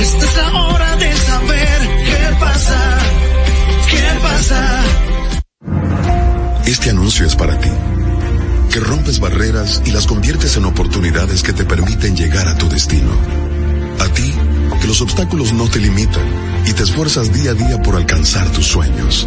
Esta 0.00 0.24
es 0.24 0.36
la 0.36 0.62
hora 0.62 0.96
de 0.96 1.16
saber 1.16 1.80
qué 2.04 2.36
pasa. 2.38 2.98
¿Qué 3.90 4.18
pasa? 4.22 4.82
Este 6.66 6.90
anuncio 6.90 7.26
es 7.26 7.34
para 7.36 7.58
ti, 7.58 7.70
que 8.72 8.80
rompes 8.80 9.18
barreras 9.20 9.82
y 9.84 9.90
las 9.90 10.06
conviertes 10.06 10.56
en 10.56 10.64
oportunidades 10.64 11.42
que 11.42 11.52
te 11.52 11.64
permiten 11.64 12.16
llegar 12.16 12.46
a 12.48 12.56
tu 12.56 12.68
destino. 12.68 13.10
A 13.98 14.08
ti, 14.14 14.32
que 14.80 14.86
los 14.86 15.00
obstáculos 15.02 15.52
no 15.52 15.68
te 15.68 15.78
limitan 15.78 16.24
y 16.66 16.72
te 16.72 16.84
esfuerzas 16.84 17.32
día 17.32 17.50
a 17.50 17.54
día 17.54 17.82
por 17.82 17.96
alcanzar 17.96 18.48
tus 18.50 18.66
sueños. 18.66 19.26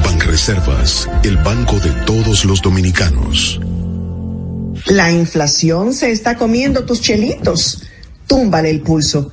Banreservas, 0.00 1.08
el 1.24 1.36
banco 1.38 1.78
de 1.78 1.90
todos 2.06 2.44
los 2.44 2.62
dominicanos. 2.62 3.60
La 4.86 5.12
inflación 5.12 5.92
se 5.92 6.10
está 6.10 6.36
comiendo 6.36 6.84
tus 6.84 7.00
chelitos. 7.00 7.82
Túmbale 8.26 8.70
el 8.70 8.80
pulso. 8.80 9.32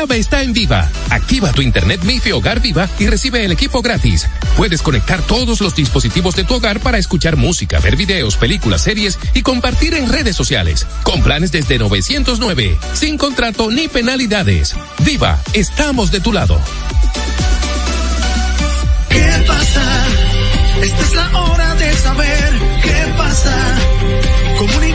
Clave 0.00 0.18
está 0.18 0.42
en 0.42 0.54
Viva. 0.54 0.88
Activa 1.10 1.52
tu 1.52 1.60
internet 1.60 2.00
MIFI 2.04 2.32
Hogar 2.32 2.60
Viva 2.60 2.88
y 2.98 3.06
recibe 3.06 3.44
el 3.44 3.52
equipo 3.52 3.82
gratis. 3.82 4.26
Puedes 4.56 4.80
conectar 4.80 5.20
todos 5.20 5.60
los 5.60 5.74
dispositivos 5.74 6.34
de 6.36 6.44
tu 6.44 6.54
hogar 6.54 6.80
para 6.80 6.96
escuchar 6.96 7.36
música, 7.36 7.80
ver 7.80 7.96
videos, 7.96 8.38
películas, 8.38 8.80
series 8.80 9.18
y 9.34 9.42
compartir 9.42 9.92
en 9.92 10.10
redes 10.10 10.36
sociales. 10.36 10.86
Con 11.02 11.22
planes 11.22 11.52
desde 11.52 11.78
909, 11.78 12.78
sin 12.94 13.18
contrato 13.18 13.70
ni 13.70 13.88
penalidades. 13.88 14.74
Viva, 15.00 15.38
estamos 15.52 16.10
de 16.10 16.20
tu 16.20 16.32
lado. 16.32 16.58
¿Qué 19.10 19.44
pasa? 19.46 20.06
Esta 20.82 21.02
es 21.02 21.14
la 21.14 21.40
hora 21.42 21.74
de 21.74 21.92
saber 21.92 22.52
qué 22.82 23.14
pasa. 23.18 23.78
Comunicando 24.58 24.89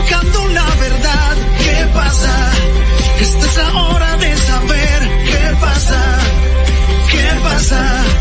¿Qué 7.68 8.15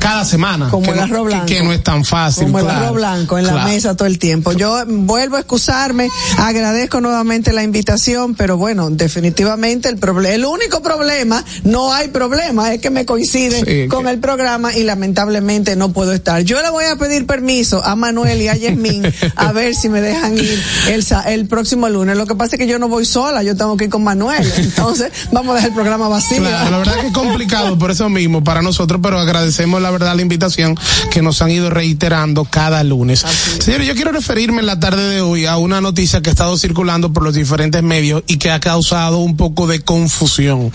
cada 0.00 0.24
semana. 0.24 0.68
Como 0.70 0.84
que 0.84 0.90
el 0.90 0.96
no, 0.96 1.02
arroz 1.02 1.18
que- 1.22 1.24
blanco. 1.28 1.46
Que, 1.46 1.62
no 1.62 1.72
es 1.72 1.82
tan 1.82 2.04
fácil. 2.04 2.44
Como 2.44 2.58
el 2.60 2.68
arroz 2.68 2.94
blanco 2.94 3.38
en 3.38 3.46
la 3.46 3.64
mesa 3.64 3.96
todo 3.96 4.06
el 4.06 4.18
tiempo. 4.18 4.52
Yo 4.52 4.84
vuelvo 4.86 5.36
a 5.36 5.40
excusarme, 5.40 6.08
agradezco 6.38 7.00
nuevamente 7.00 7.52
la 7.52 7.62
invitación, 7.62 8.34
pero 8.34 8.56
bueno, 8.56 8.90
definitivamente 8.90 9.88
el 9.88 9.98
problema, 9.98 10.34
el 10.34 10.44
único 10.44 10.82
problema, 10.82 11.44
no 11.64 11.92
hay 11.92 12.08
problema, 12.08 12.72
es 12.74 12.80
que 12.80 12.90
me 12.90 13.04
coincide 13.06 13.64
Sí, 13.64 13.88
con 13.88 14.04
que- 14.04 14.10
el 14.10 14.18
programa 14.18 14.74
y 14.76 14.82
lamentablemente 14.82 15.76
no 15.76 15.92
puedo 15.92 16.12
estar. 16.12 16.42
Yo 16.42 16.60
le 16.62 16.70
voy 16.70 16.84
a 16.86 16.96
pedir 16.96 17.26
permiso 17.26 17.84
a 17.84 17.94
Manuel 17.96 18.40
y 18.42 18.48
a 18.48 18.56
Yasmín 18.56 19.04
a 19.36 19.52
ver 19.52 19.74
si 19.74 19.88
me 19.88 20.00
dejan 20.00 20.36
ir 20.36 20.62
el, 20.88 21.04
el 21.26 21.46
próximo 21.46 21.88
lunes. 21.88 22.16
Lo 22.16 22.26
que 22.26 22.34
pasa 22.34 22.56
es 22.56 22.58
que 22.58 22.66
yo 22.66 22.78
no 22.78 22.88
voy 22.88 23.04
sola, 23.06 23.42
yo 23.42 23.56
tengo 23.56 23.76
que 23.76 23.84
ir 23.84 23.90
con 23.90 24.02
Manuel. 24.04 24.50
Entonces, 24.56 25.12
vamos 25.30 25.52
a 25.52 25.54
dejar 25.56 25.70
el 25.70 25.74
programa 25.74 25.91
vacío. 25.96 26.38
Claro, 26.38 26.70
la 26.70 26.78
verdad 26.78 27.00
que 27.00 27.06
es 27.08 27.12
complicado 27.12 27.78
por 27.78 27.90
eso 27.90 28.08
mismo 28.08 28.42
para 28.44 28.62
nosotros, 28.62 29.00
pero 29.02 29.18
agradecemos 29.18 29.80
la 29.80 29.90
verdad 29.90 30.14
la 30.16 30.22
invitación 30.22 30.76
que 31.10 31.22
nos 31.22 31.42
han 31.42 31.50
ido 31.50 31.70
reiterando 31.70 32.44
cada 32.44 32.82
lunes. 32.84 33.24
Señores, 33.60 33.86
yo 33.86 33.94
quiero 33.94 34.12
referirme 34.12 34.60
en 34.60 34.66
la 34.66 34.80
tarde 34.80 35.08
de 35.08 35.20
hoy 35.20 35.46
a 35.46 35.56
una 35.56 35.80
noticia 35.80 36.20
que 36.20 36.30
ha 36.30 36.32
estado 36.32 36.56
circulando 36.56 37.12
por 37.12 37.22
los 37.22 37.34
diferentes 37.34 37.82
medios 37.82 38.22
y 38.26 38.36
que 38.38 38.50
ha 38.50 38.60
causado 38.60 39.18
un 39.18 39.36
poco 39.36 39.66
de 39.66 39.80
confusión. 39.80 40.72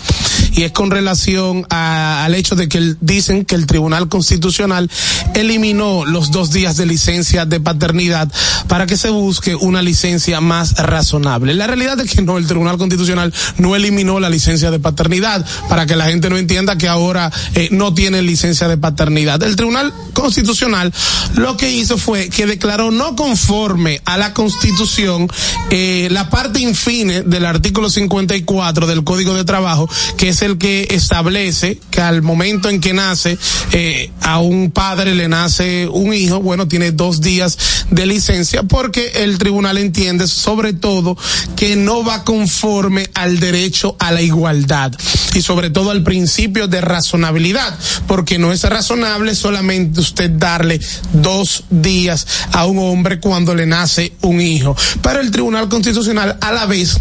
Y 0.58 0.64
es 0.64 0.72
con 0.72 0.90
relación 0.90 1.68
al 1.70 2.34
hecho 2.34 2.56
de 2.56 2.68
que 2.68 2.96
dicen 3.00 3.46
que 3.46 3.54
el 3.54 3.68
Tribunal 3.68 4.10
Constitucional 4.10 4.90
eliminó 5.36 6.04
los 6.04 6.32
dos 6.32 6.52
días 6.52 6.78
de 6.78 6.88
licencia 6.88 7.46
de 7.46 7.60
paternidad 7.60 8.28
para 8.68 8.88
que 8.88 8.98
se 8.98 9.12
busque 9.12 9.54
una 9.54 9.84
licencia 9.84 10.42
más 10.42 10.74
razonable. 10.74 11.54
La 11.54 11.68
realidad 11.68 12.00
es 12.00 12.12
que 12.12 12.24
no, 12.24 12.40
el 12.40 12.48
Tribunal 12.48 12.80
Constitucional 12.80 13.32
no 13.60 13.76
eliminó 13.76 14.20
la 14.20 14.32
licencia 14.32 14.72
de 14.72 14.80
paternidad 14.80 15.46
para 15.70 15.86
que 15.86 15.96
la 15.96 16.08
gente 16.08 16.28
no 16.32 16.38
entienda 16.38 16.76
que 16.76 16.88
ahora 16.88 17.32
eh, 17.54 17.70
no 17.72 17.94
tienen 17.94 18.26
licencia 18.26 18.68
de 18.68 18.78
paternidad. 18.78 19.44
El 19.44 19.56
Tribunal 19.56 19.94
Constitucional 20.14 20.92
lo 21.36 21.56
que 21.56 21.72
hizo 21.72 22.00
fue 22.00 22.30
que 22.30 22.48
declaró 22.48 22.90
no 22.90 23.16
conforme 23.16 24.02
a 24.06 24.18
la 24.18 24.34
Constitución 24.34 25.28
eh, 25.70 26.08
la 26.10 26.32
parte 26.32 26.60
infine 26.60 27.22
del 27.22 27.46
artículo 27.46 27.92
54 27.92 28.88
del 28.88 29.04
Código 29.04 29.36
de 29.36 29.46
Trabajo, 29.46 29.88
que 30.18 30.30
es 30.30 30.42
el 30.48 30.58
que 30.58 30.88
establece 30.92 31.80
que 31.92 32.02
al 32.02 32.22
momento 32.22 32.70
en 32.70 32.82
que 32.82 32.94
nace 32.94 33.38
eh, 33.72 34.12
a 34.22 34.40
un 34.40 34.72
padre 34.72 35.14
le 35.14 35.28
nace 35.28 35.88
un 35.88 36.14
hijo, 36.14 36.42
bueno, 36.42 36.68
tiene 36.68 36.92
dos 36.92 37.22
días 37.22 37.86
de 37.92 38.06
licencia 38.06 38.64
porque 38.64 39.24
el 39.24 39.38
tribunal 39.38 39.78
entiende 39.78 40.28
sobre 40.28 40.74
todo 40.74 41.18
que 41.56 41.76
no 41.76 42.04
va 42.04 42.24
conforme 42.24 43.10
al 43.14 43.40
derecho 43.40 43.96
a 44.00 44.12
la 44.12 44.22
igualdad 44.22 44.92
y 45.36 45.42
sobre 45.42 45.70
todo 45.70 45.92
al 45.92 46.04
principio 46.04 46.68
de 46.68 46.82
razonabilidad, 46.82 47.78
porque 48.08 48.40
no 48.40 48.52
es 48.52 48.64
razonable 48.64 49.36
solamente 49.36 50.00
usted 50.00 50.32
darle 50.32 50.80
dos 51.14 51.66
días 51.70 52.26
a 52.52 52.66
un 52.66 52.80
hombre 52.80 53.20
cuando 53.20 53.54
le 53.54 53.66
nace 53.66 54.14
un 54.22 54.42
hijo. 54.42 54.76
Pero 55.02 55.20
el 55.20 55.32
Tribunal 55.32 55.70
Constitucional 55.70 56.38
a 56.42 56.52
la 56.52 56.66
vez 56.66 57.00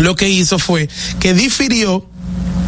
lo 0.00 0.16
que 0.16 0.28
hizo 0.28 0.58
fue 0.58 0.88
que 1.20 1.34
difirió 1.34 2.06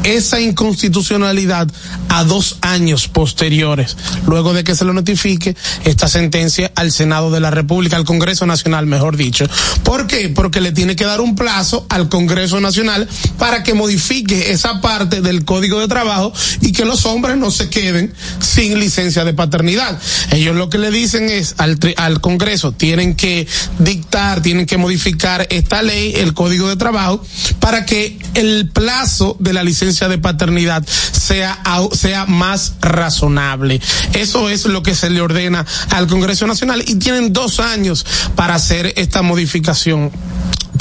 esa 0.05 0.41
inconstitucionalidad 0.41 1.69
a 2.09 2.25
dos 2.25 2.59
años 2.61 3.09
posteriores, 3.09 3.97
luego 4.27 4.53
de 4.53 4.63
que 4.63 4.75
se 4.75 4.85
lo 4.85 4.93
notifique 4.93 5.57
esta 5.85 6.09
sentencia 6.09 6.71
al 6.77 6.93
Senado 6.93 7.31
de 7.31 7.41
la 7.41 7.51
República, 7.51 7.97
al 7.97 8.05
Congreso 8.05 8.47
Nacional, 8.47 8.87
mejor 8.87 9.17
dicho. 9.17 9.47
¿Por 9.83 10.07
qué? 10.07 10.29
Porque 10.29 10.61
le 10.61 10.73
tiene 10.73 10.97
que 10.97 11.05
dar 11.05 11.21
un 11.21 11.35
plazo 11.35 11.87
al 11.89 12.09
Congreso 12.09 12.61
Nacional 12.61 13.09
para 13.39 13.63
que 13.63 13.75
modifique 13.75 14.53
esa 14.53 14.81
parte 14.81 15.21
del 15.21 15.45
Código 15.45 15.81
de 15.81 15.89
Trabajo 15.89 16.33
y 16.61 16.73
que 16.73 16.85
los 16.85 17.07
hombres 17.07 17.37
no 17.37 17.51
se 17.51 17.71
queden 17.71 18.13
sin 18.41 18.79
licencia 18.79 19.25
de 19.25 19.35
paternidad. 19.35 19.99
Ellos 20.31 20.57
lo 20.57 20.69
que 20.69 20.79
le 20.79 20.91
dicen 20.91 21.29
es 21.29 21.55
al, 21.59 22.21
Congreso, 22.21 22.73
tienen 22.73 23.17
que 23.17 23.47
dictar, 23.79 24.43
tienen 24.43 24.67
que 24.67 24.77
modificar 24.77 25.47
esta 25.51 25.83
ley, 25.83 26.15
el 26.17 26.35
Código 26.35 26.69
de 26.69 26.77
Trabajo, 26.77 27.25
para 27.61 27.85
que 27.85 28.19
el 28.35 28.71
plazo 28.71 29.37
de 29.41 29.53
la 29.53 29.63
licencia 29.63 29.94
de 30.09 30.19
paternidad 30.19 30.85
sea, 30.87 31.63
sea 31.93 32.27
más 32.27 32.75
razonable. 32.81 33.81
Eso 34.13 34.49
es 34.49 34.67
lo 34.67 34.83
que 34.83 34.95
se 34.95 35.11
le 35.11 35.21
ordena 35.21 35.65
al 35.91 36.07
Congreso 36.07 36.47
Nacional 36.47 36.83
y 36.87 36.97
tienen 36.97 37.33
dos 37.33 37.61
años 37.61 38.05
para 38.35 38.55
hacer 38.55 38.93
esta 38.97 39.23
modificación 39.23 40.11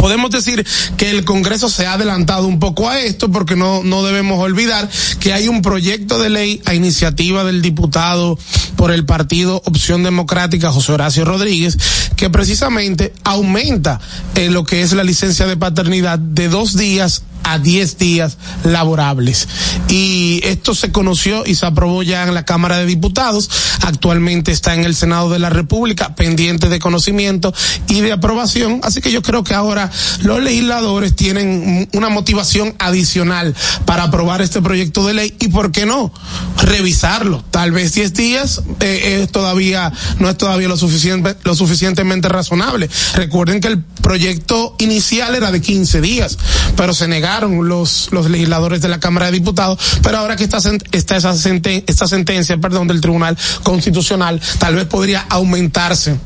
podemos 0.03 0.31
decir 0.31 0.65
que 0.97 1.11
el 1.11 1.23
Congreso 1.23 1.69
se 1.69 1.85
ha 1.85 1.93
adelantado 1.93 2.45
un 2.45 2.59
poco 2.59 2.89
a 2.89 2.99
esto 2.99 3.31
porque 3.31 3.55
no, 3.55 3.83
no 3.83 4.03
debemos 4.03 4.37
olvidar 4.37 4.89
que 5.21 5.31
hay 5.31 5.47
un 5.47 5.61
proyecto 5.61 6.19
de 6.19 6.29
ley 6.29 6.61
a 6.65 6.73
iniciativa 6.73 7.45
del 7.45 7.61
diputado 7.61 8.37
por 8.75 8.91
el 8.91 9.05
partido 9.05 9.61
Opción 9.63 10.03
Democrática 10.03 10.73
José 10.73 10.91
Horacio 10.91 11.23
Rodríguez 11.23 11.77
que 12.17 12.29
precisamente 12.29 13.13
aumenta 13.23 14.01
eh, 14.35 14.49
lo 14.49 14.65
que 14.65 14.81
es 14.81 14.91
la 14.91 15.05
licencia 15.05 15.45
de 15.45 15.55
paternidad 15.55 16.19
de 16.19 16.49
dos 16.49 16.75
días 16.75 17.23
a 17.43 17.59
10 17.59 17.97
días 17.97 18.37
laborables. 18.63 19.47
Y 19.89 20.41
esto 20.43 20.73
se 20.73 20.91
conoció 20.91 21.43
y 21.45 21.55
se 21.55 21.65
aprobó 21.65 22.03
ya 22.03 22.23
en 22.23 22.33
la 22.33 22.45
Cámara 22.45 22.77
de 22.77 22.85
Diputados. 22.85 23.49
Actualmente 23.81 24.51
está 24.51 24.73
en 24.73 24.85
el 24.85 24.95
Senado 24.95 25.29
de 25.29 25.39
la 25.39 25.49
República, 25.49 26.15
pendiente 26.15 26.69
de 26.69 26.79
conocimiento 26.79 27.53
y 27.87 28.01
de 28.01 28.11
aprobación. 28.11 28.81
Así 28.83 29.01
que 29.01 29.11
yo 29.11 29.21
creo 29.21 29.43
que 29.43 29.53
ahora 29.53 29.91
los 30.21 30.41
legisladores 30.41 31.15
tienen 31.15 31.89
una 31.93 32.09
motivación 32.09 32.75
adicional 32.79 33.55
para 33.85 34.03
aprobar 34.03 34.41
este 34.41 34.61
proyecto 34.61 35.05
de 35.05 35.13
ley 35.13 35.35
y, 35.39 35.49
¿por 35.49 35.71
qué 35.71 35.85
no? 35.85 36.13
Revisarlo. 36.57 37.43
Tal 37.51 37.71
vez 37.71 37.93
10 37.93 38.13
días 38.13 38.61
eh, 38.79 39.21
es 39.21 39.31
todavía, 39.31 39.91
no 40.19 40.29
es 40.29 40.37
todavía 40.37 40.67
lo 40.67 40.77
suficiente, 40.77 41.35
lo 41.43 41.55
suficientemente 41.55 42.29
razonable. 42.29 42.89
Recuerden 43.15 43.61
que 43.61 43.67
el 43.67 43.83
proyecto 43.83 44.75
inicial 44.79 45.35
era 45.35 45.51
de 45.51 45.61
15 45.61 46.01
días, 46.01 46.37
pero 46.75 46.93
se 46.93 47.07
los, 47.41 48.09
los 48.11 48.29
legisladores 48.29 48.81
de 48.81 48.89
la 48.89 48.99
Cámara 48.99 49.27
de 49.27 49.33
Diputados, 49.33 49.79
pero 50.01 50.17
ahora 50.17 50.35
que 50.35 50.43
está, 50.43 50.59
está 50.91 51.15
esa 51.15 51.33
esta 51.33 52.07
sentencia, 52.07 52.57
perdón, 52.57 52.87
del 52.87 53.01
Tribunal 53.01 53.37
Constitucional, 53.63 54.41
tal 54.59 54.75
vez 54.75 54.85
podría 54.85 55.25
aumentarse 55.29 56.17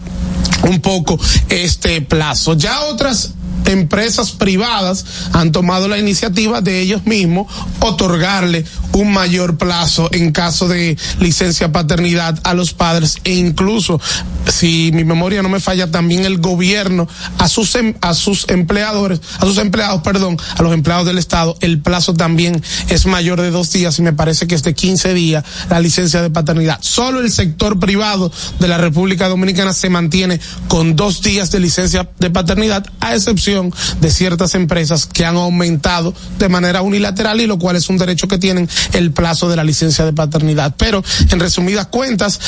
un 0.64 0.82
poco 0.82 1.20
este 1.50 2.02
plazo. 2.02 2.54
Ya 2.54 2.82
otras 2.82 3.32
empresas 3.68 4.32
privadas 4.32 5.06
han 5.34 5.52
tomado 5.52 5.88
la 5.88 5.98
iniciativa 5.98 6.62
de 6.62 6.82
ellos 6.82 7.06
mismos 7.06 7.48
otorgarle 7.80 8.66
un 8.94 9.12
mayor 9.12 9.58
plazo 9.58 10.10
en 10.12 10.32
caso 10.32 10.68
de 10.68 10.98
licencia 11.20 11.72
paternidad 11.72 12.40
a 12.44 12.54
los 12.54 12.74
padres. 12.74 13.18
E 13.24 13.34
incluso 13.36 14.00
si 14.52 14.92
mi 14.94 15.04
memoria 15.04 15.42
no 15.44 15.50
me 15.50 15.60
falla 15.60 15.92
también 15.92 16.26
el 16.26 16.40
gobierno 16.40 17.08
a 17.38 17.48
sus 17.48 17.76
em- 17.76 17.96
a 18.02 18.14
sus 18.14 18.46
empleadores 18.50 19.20
a 19.40 19.46
sus 19.46 19.58
empleados 19.58 20.02
perdón 20.02 20.38
a 20.58 20.64
los 20.64 20.74
empleados 20.74 21.06
del 21.06 21.18
estado 21.18 21.58
el 21.60 21.80
plazo 21.82 22.14
también 22.14 22.62
es 22.90 23.06
mayor 23.06 23.42
de 23.42 23.52
dos 23.52 23.72
días 23.72 24.00
y 24.00 24.02
me 24.02 24.14
parece 24.14 24.48
que 24.48 24.56
es 24.56 24.64
de 24.64 24.74
15 24.74 25.14
días 25.14 25.44
la 25.70 25.80
licencia 25.80 26.22
de 26.22 26.30
paternidad. 26.30 26.80
Solo 26.82 27.20
el 27.20 27.32
sector 27.32 27.80
privado 27.80 28.32
de 28.60 28.68
la 28.68 28.78
República 28.78 29.28
Dominicana 29.28 29.74
se 29.74 29.90
mantiene 29.90 30.40
con 30.68 30.96
dos 30.96 31.22
días 31.22 31.52
de 31.52 31.60
licencia 31.60 32.10
de 32.20 32.30
paternidad 32.30 32.86
a 33.00 33.16
excepción 33.16 33.57
de 34.00 34.12
ciertas 34.12 34.56
empresas 34.56 35.06
que 35.06 35.26
han 35.26 35.36
aumentado 35.36 36.14
de 36.40 36.50
manera 36.50 36.82
unilateral 36.82 37.42
y 37.42 37.48
lo 37.48 37.58
cual 37.58 37.76
es 37.76 37.90
un 37.90 37.98
derecho 37.98 38.28
que 38.28 38.38
tienen 38.38 38.70
el 38.94 39.12
plazo 39.12 39.50
de 39.50 39.56
la 39.56 39.64
licencia 39.64 40.06
de 40.06 40.14
paternidad. 40.14 40.76
Pero 40.78 41.04
en 41.32 41.40
resumidas 41.40 41.88
cuentas, 41.88 42.40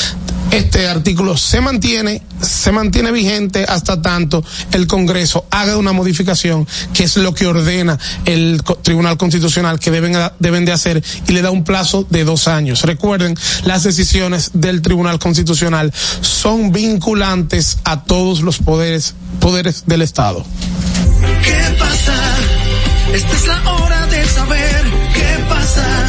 este 0.52 0.88
artículo 0.88 1.38
se 1.38 1.62
mantiene, 1.62 2.24
se 2.42 2.72
mantiene 2.72 3.12
vigente 3.12 3.66
hasta 3.68 4.02
tanto 4.02 4.44
el 4.72 4.88
Congreso 4.88 5.46
haga 5.52 5.78
una 5.78 5.94
modificación 5.94 6.68
que 6.94 7.04
es 7.04 7.18
lo 7.18 7.34
que 7.34 7.48
ordena 7.48 7.98
el 8.26 8.62
Tribunal 8.82 9.18
Constitucional 9.18 9.80
que 9.80 9.92
deben, 9.92 10.16
deben 10.40 10.66
de 10.66 10.72
hacer 10.72 11.04
y 11.28 11.32
le 11.32 11.42
da 11.42 11.52
un 11.52 11.64
plazo 11.64 12.06
de 12.10 12.24
dos 12.24 12.48
años. 12.48 12.82
Recuerden, 12.84 13.38
las 13.66 13.84
decisiones 13.84 14.52
del 14.54 14.82
Tribunal 14.82 15.20
Constitucional 15.20 15.94
son 16.22 16.72
vinculantes 16.72 17.80
a 17.84 18.04
todos 18.04 18.42
los 18.42 18.58
poderes, 18.60 19.16
poderes 19.40 19.84
del 19.86 20.02
Estado. 20.02 20.46
¿Qué 21.22 21.76
pasa? 21.78 22.14
Esta 23.14 23.36
es 23.36 23.48
la 23.48 23.74
hora 23.74 24.06
de 24.08 24.26
saber 24.26 24.84
qué 25.14 25.46
pasa. 25.50 26.09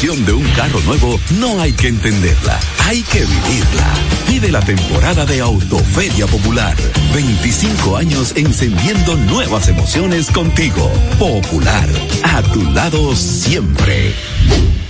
Emoción 0.00 0.24
de 0.24 0.32
un 0.32 0.48
carro 0.54 0.80
nuevo 0.86 1.20
no 1.38 1.60
hay 1.60 1.72
que 1.72 1.88
entenderla, 1.88 2.58
hay 2.86 3.02
que 3.02 3.18
vivirla. 3.18 3.94
Vive 4.30 4.50
la 4.50 4.60
temporada 4.60 5.26
de 5.26 5.40
Autoferia 5.40 6.26
Popular. 6.26 6.74
25 7.12 7.98
años 7.98 8.32
encendiendo 8.34 9.16
nuevas 9.16 9.68
emociones 9.68 10.30
contigo. 10.30 10.90
Popular, 11.18 11.86
a 12.22 12.40
tu 12.42 12.62
lado 12.70 13.14
siempre. 13.14 14.14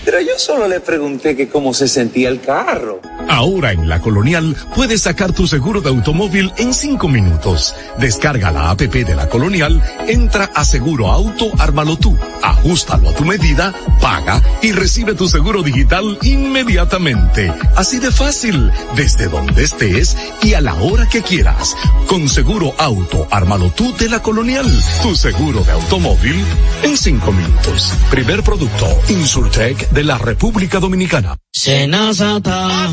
Pero 0.05 0.21
yo 0.21 0.39
solo 0.39 0.69
le 0.69 0.81
pregunté 0.81 1.37
que 1.37 1.49
cómo 1.49 1.75
se 1.75 1.89
sentía 1.89 2.29
el 2.29 2.41
carro. 2.41 3.01
Ahora 3.29 3.73
en 3.73 3.89
la 3.89 4.01
Colonial 4.01 4.57
puedes 4.75 5.03
sacar 5.03 5.33
tu 5.33 5.47
seguro 5.47 5.81
de 5.81 5.89
automóvil 5.89 6.53
en 6.57 6.73
cinco 6.73 7.09
minutos. 7.09 7.75
Descarga 7.99 8.51
la 8.51 8.71
APP 8.71 9.07
de 9.07 9.15
la 9.15 9.29
Colonial, 9.29 9.83
entra 10.09 10.51
a 10.55 10.65
Seguro 10.65 11.13
Auto, 11.13 11.51
ármalo 11.59 11.97
tú, 11.97 12.17
ajustalo 12.61 13.11
a 13.11 13.15
tu 13.15 13.25
medida, 13.25 13.75
paga 14.01 14.43
y 14.63 14.73
recibe 14.73 15.15
tu 15.15 15.29
seguro 15.29 15.63
digital 15.63 16.19
inmediatamente. 16.23 17.53
Así 17.77 17.99
de 17.99 18.11
fácil, 18.11 18.71
desde 18.95 19.29
donde 19.29 19.65
estés 19.65 20.17
y 20.43 20.55
a 20.55 20.61
la 20.61 20.75
hora 20.75 21.09
que 21.09 21.23
quieras. 21.23 21.75
Con 22.07 22.29
Seguro 22.29 22.75
Auto, 22.79 23.27
ármalo 23.31 23.71
tú 23.71 23.95
de 23.97 24.09
la 24.09 24.21
Colonial, 24.21 24.67
tu 25.03 25.15
seguro 25.17 25.63
de 25.65 25.73
automóvil 25.73 26.45
en 26.83 26.97
cinco 26.97 27.33
minutos. 27.33 27.93
Primer 28.11 28.43
producto, 28.43 28.87
Insurtech 29.09 29.91
de 29.91 30.05
la 30.05 30.19
República 30.19 30.81
Dominicana. 30.81 31.37
Senazata. 31.53 32.91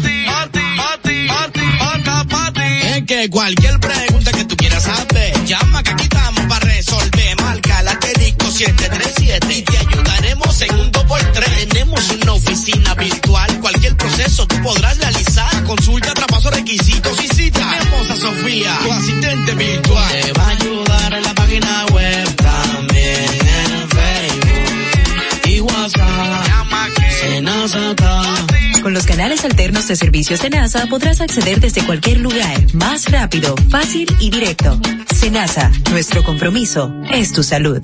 Es 2.95 3.03
que 3.05 3.29
cualquier 3.29 3.79
pregunta 3.79 4.31
que 4.31 4.45
tú 4.45 4.55
quieras 4.55 4.87
llama 5.45 5.81
que 5.81 5.91
aquí 5.91 6.07
737 8.57 9.53
y 9.53 9.61
te 9.61 9.77
ayudaremos 9.77 10.61
en 10.63 10.73
un 10.79 10.91
2x3. 10.91 11.67
Tenemos 11.67 12.09
una 12.09 12.33
oficina 12.33 12.95
virtual, 12.95 13.59
cualquier 13.59 13.95
proceso 13.95 14.47
tú 14.47 14.59
podrás 14.63 14.97
realizar. 14.97 15.63
Consulta, 15.63 16.11
traspaso, 16.15 16.49
requisitos 16.49 17.23
y 17.23 17.27
cita. 17.27 17.59
Tenemos 17.77 18.09
a 18.09 18.15
Sofía, 18.15 18.79
tu 18.81 18.91
asistente 18.91 19.53
virtual. 19.53 20.21
Te 20.23 20.33
va 20.33 20.43
a 20.43 20.49
ayudar 20.49 21.13
en 21.13 21.23
la 21.23 21.35
página 21.35 21.85
web, 21.93 22.35
también 22.35 23.29
en 23.29 23.89
Facebook 23.89 25.49
y 25.49 25.59
WhatsApp. 25.59 26.47
Llama 26.47 26.87
que 26.95 27.11
Senazata. 27.11 28.21
Con 28.81 28.93
los 28.95 29.05
canales 29.05 29.45
alternos 29.45 29.87
de 29.87 29.95
servicios 29.95 30.39
Senasa 30.39 30.87
podrás 30.87 31.21
acceder 31.21 31.59
desde 31.59 31.85
cualquier 31.85 32.21
lugar, 32.21 32.73
más 32.73 33.11
rápido, 33.11 33.53
fácil 33.69 34.07
y 34.19 34.31
directo. 34.31 34.81
Senasa, 35.15 35.71
nuestro 35.91 36.23
compromiso 36.23 36.91
es 37.11 37.33
tu 37.33 37.43
salud. 37.43 37.83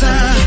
¿Qué 0.00 0.37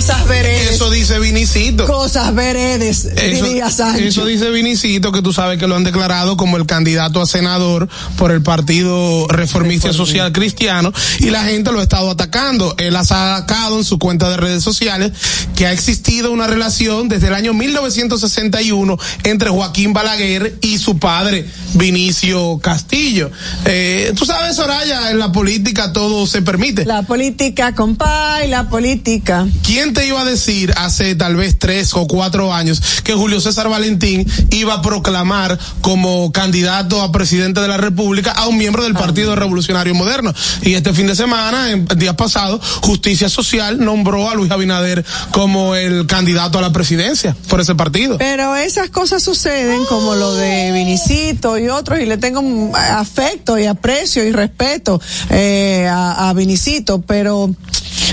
Cosas 0.00 0.26
veredes. 0.28 0.70
Eso 0.76 0.90
dice 0.90 1.18
Vinicito. 1.18 1.86
Cosas 1.86 2.34
veredes, 2.34 3.04
Eso, 3.04 3.44
diría 3.44 3.68
Sancho. 3.70 4.02
eso 4.02 4.24
dice 4.24 4.48
Vinicito, 4.48 5.12
que 5.12 5.20
tú 5.20 5.34
sabes 5.34 5.58
que 5.58 5.66
lo 5.66 5.76
han 5.76 5.84
declarado 5.84 6.38
como 6.38 6.56
el 6.56 6.64
candidato 6.64 7.20
a 7.20 7.26
senador 7.26 7.86
por 8.16 8.32
el 8.32 8.40
Partido 8.40 9.28
Reformista 9.28 9.92
Social 9.92 10.32
Cristiano 10.32 10.90
y 11.18 11.28
la 11.28 11.44
gente 11.44 11.70
lo 11.70 11.80
ha 11.80 11.82
estado 11.82 12.10
atacando. 12.10 12.74
Él 12.78 12.96
ha 12.96 13.04
sacado 13.04 13.76
en 13.76 13.84
su 13.84 13.98
cuenta 13.98 14.30
de 14.30 14.38
redes 14.38 14.64
sociales 14.64 15.12
que 15.54 15.66
ha 15.66 15.72
existido 15.72 16.30
una 16.32 16.46
relación 16.46 17.10
desde 17.10 17.26
el 17.28 17.34
año 17.34 17.52
1961 17.52 18.96
entre 19.24 19.50
Joaquín 19.50 19.92
Balaguer 19.92 20.56
y 20.62 20.78
su 20.78 20.98
padre 20.98 21.46
Vinicio 21.74 22.58
Castillo. 22.62 23.30
Eh, 23.66 24.14
tú 24.16 24.24
sabes, 24.24 24.56
Soraya, 24.56 25.10
en 25.10 25.18
la 25.18 25.30
política 25.30 25.92
todo 25.92 26.26
se 26.26 26.40
permite. 26.40 26.86
La 26.86 27.02
política, 27.02 27.74
compa, 27.74 28.40
y 28.46 28.48
la 28.48 28.70
política. 28.70 29.46
¿Quién 29.62 29.89
te 29.92 30.06
iba 30.06 30.20
a 30.20 30.24
decir 30.24 30.72
hace 30.76 31.14
tal 31.14 31.36
vez 31.36 31.58
tres 31.58 31.94
o 31.94 32.06
cuatro 32.06 32.52
años 32.52 32.80
que 33.04 33.14
Julio 33.14 33.40
César 33.40 33.68
Valentín 33.68 34.26
iba 34.50 34.74
a 34.74 34.82
proclamar 34.82 35.58
como 35.80 36.32
candidato 36.32 37.02
a 37.02 37.12
presidente 37.12 37.60
de 37.60 37.68
la 37.68 37.76
República 37.76 38.32
a 38.32 38.46
un 38.46 38.58
miembro 38.58 38.82
del 38.82 38.94
Partido 38.94 39.34
Revolucionario 39.36 39.94
Moderno? 39.94 40.32
Y 40.62 40.74
este 40.74 40.92
fin 40.92 41.06
de 41.06 41.16
semana, 41.16 41.70
en 41.70 41.86
días 41.86 42.14
pasados, 42.14 42.60
Justicia 42.82 43.28
Social 43.28 43.84
nombró 43.84 44.30
a 44.30 44.34
Luis 44.34 44.50
Abinader 44.50 45.04
como 45.32 45.74
el 45.74 46.06
candidato 46.06 46.58
a 46.58 46.62
la 46.62 46.72
presidencia 46.72 47.36
por 47.48 47.60
ese 47.60 47.74
partido. 47.74 48.18
Pero 48.18 48.56
esas 48.56 48.90
cosas 48.90 49.22
suceden 49.22 49.84
como 49.86 50.14
lo 50.14 50.34
de 50.34 50.72
Vinicito 50.72 51.58
y 51.58 51.68
otros 51.68 52.00
y 52.00 52.06
le 52.06 52.16
tengo 52.16 52.42
afecto 52.76 53.58
y 53.58 53.66
aprecio 53.66 54.24
y 54.24 54.32
respeto 54.32 55.00
eh, 55.30 55.86
a, 55.90 56.28
a 56.28 56.32
Vinicito, 56.32 57.00
pero 57.02 57.50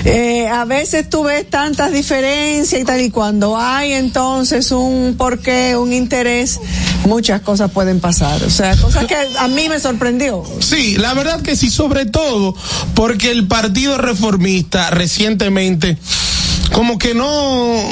eh, 0.04 0.48
a 0.48 0.64
veces 0.64 1.08
tú 1.08 1.24
ves 1.24 1.48
tantas 1.48 1.92
diferencias 1.92 2.80
y 2.80 2.84
tal 2.84 3.00
y 3.00 3.10
cuando 3.10 3.56
hay 3.56 3.92
entonces 3.92 4.70
un 4.72 5.16
porqué, 5.16 5.76
un 5.76 5.92
interés, 5.92 6.60
muchas 7.06 7.40
cosas 7.40 7.70
pueden 7.70 8.00
pasar. 8.00 8.42
O 8.42 8.50
sea, 8.50 8.76
cosas 8.76 9.06
que 9.06 9.16
a 9.16 9.48
mí 9.48 9.68
me 9.68 9.80
sorprendió. 9.80 10.44
Sí, 10.60 10.96
la 10.96 11.14
verdad 11.14 11.42
que 11.42 11.56
sí, 11.56 11.70
sobre 11.70 12.06
todo 12.06 12.54
porque 12.94 13.30
el 13.30 13.46
Partido 13.46 13.98
Reformista 13.98 14.90
recientemente 14.90 15.98
como 16.72 16.98
que 16.98 17.14
no, 17.14 17.82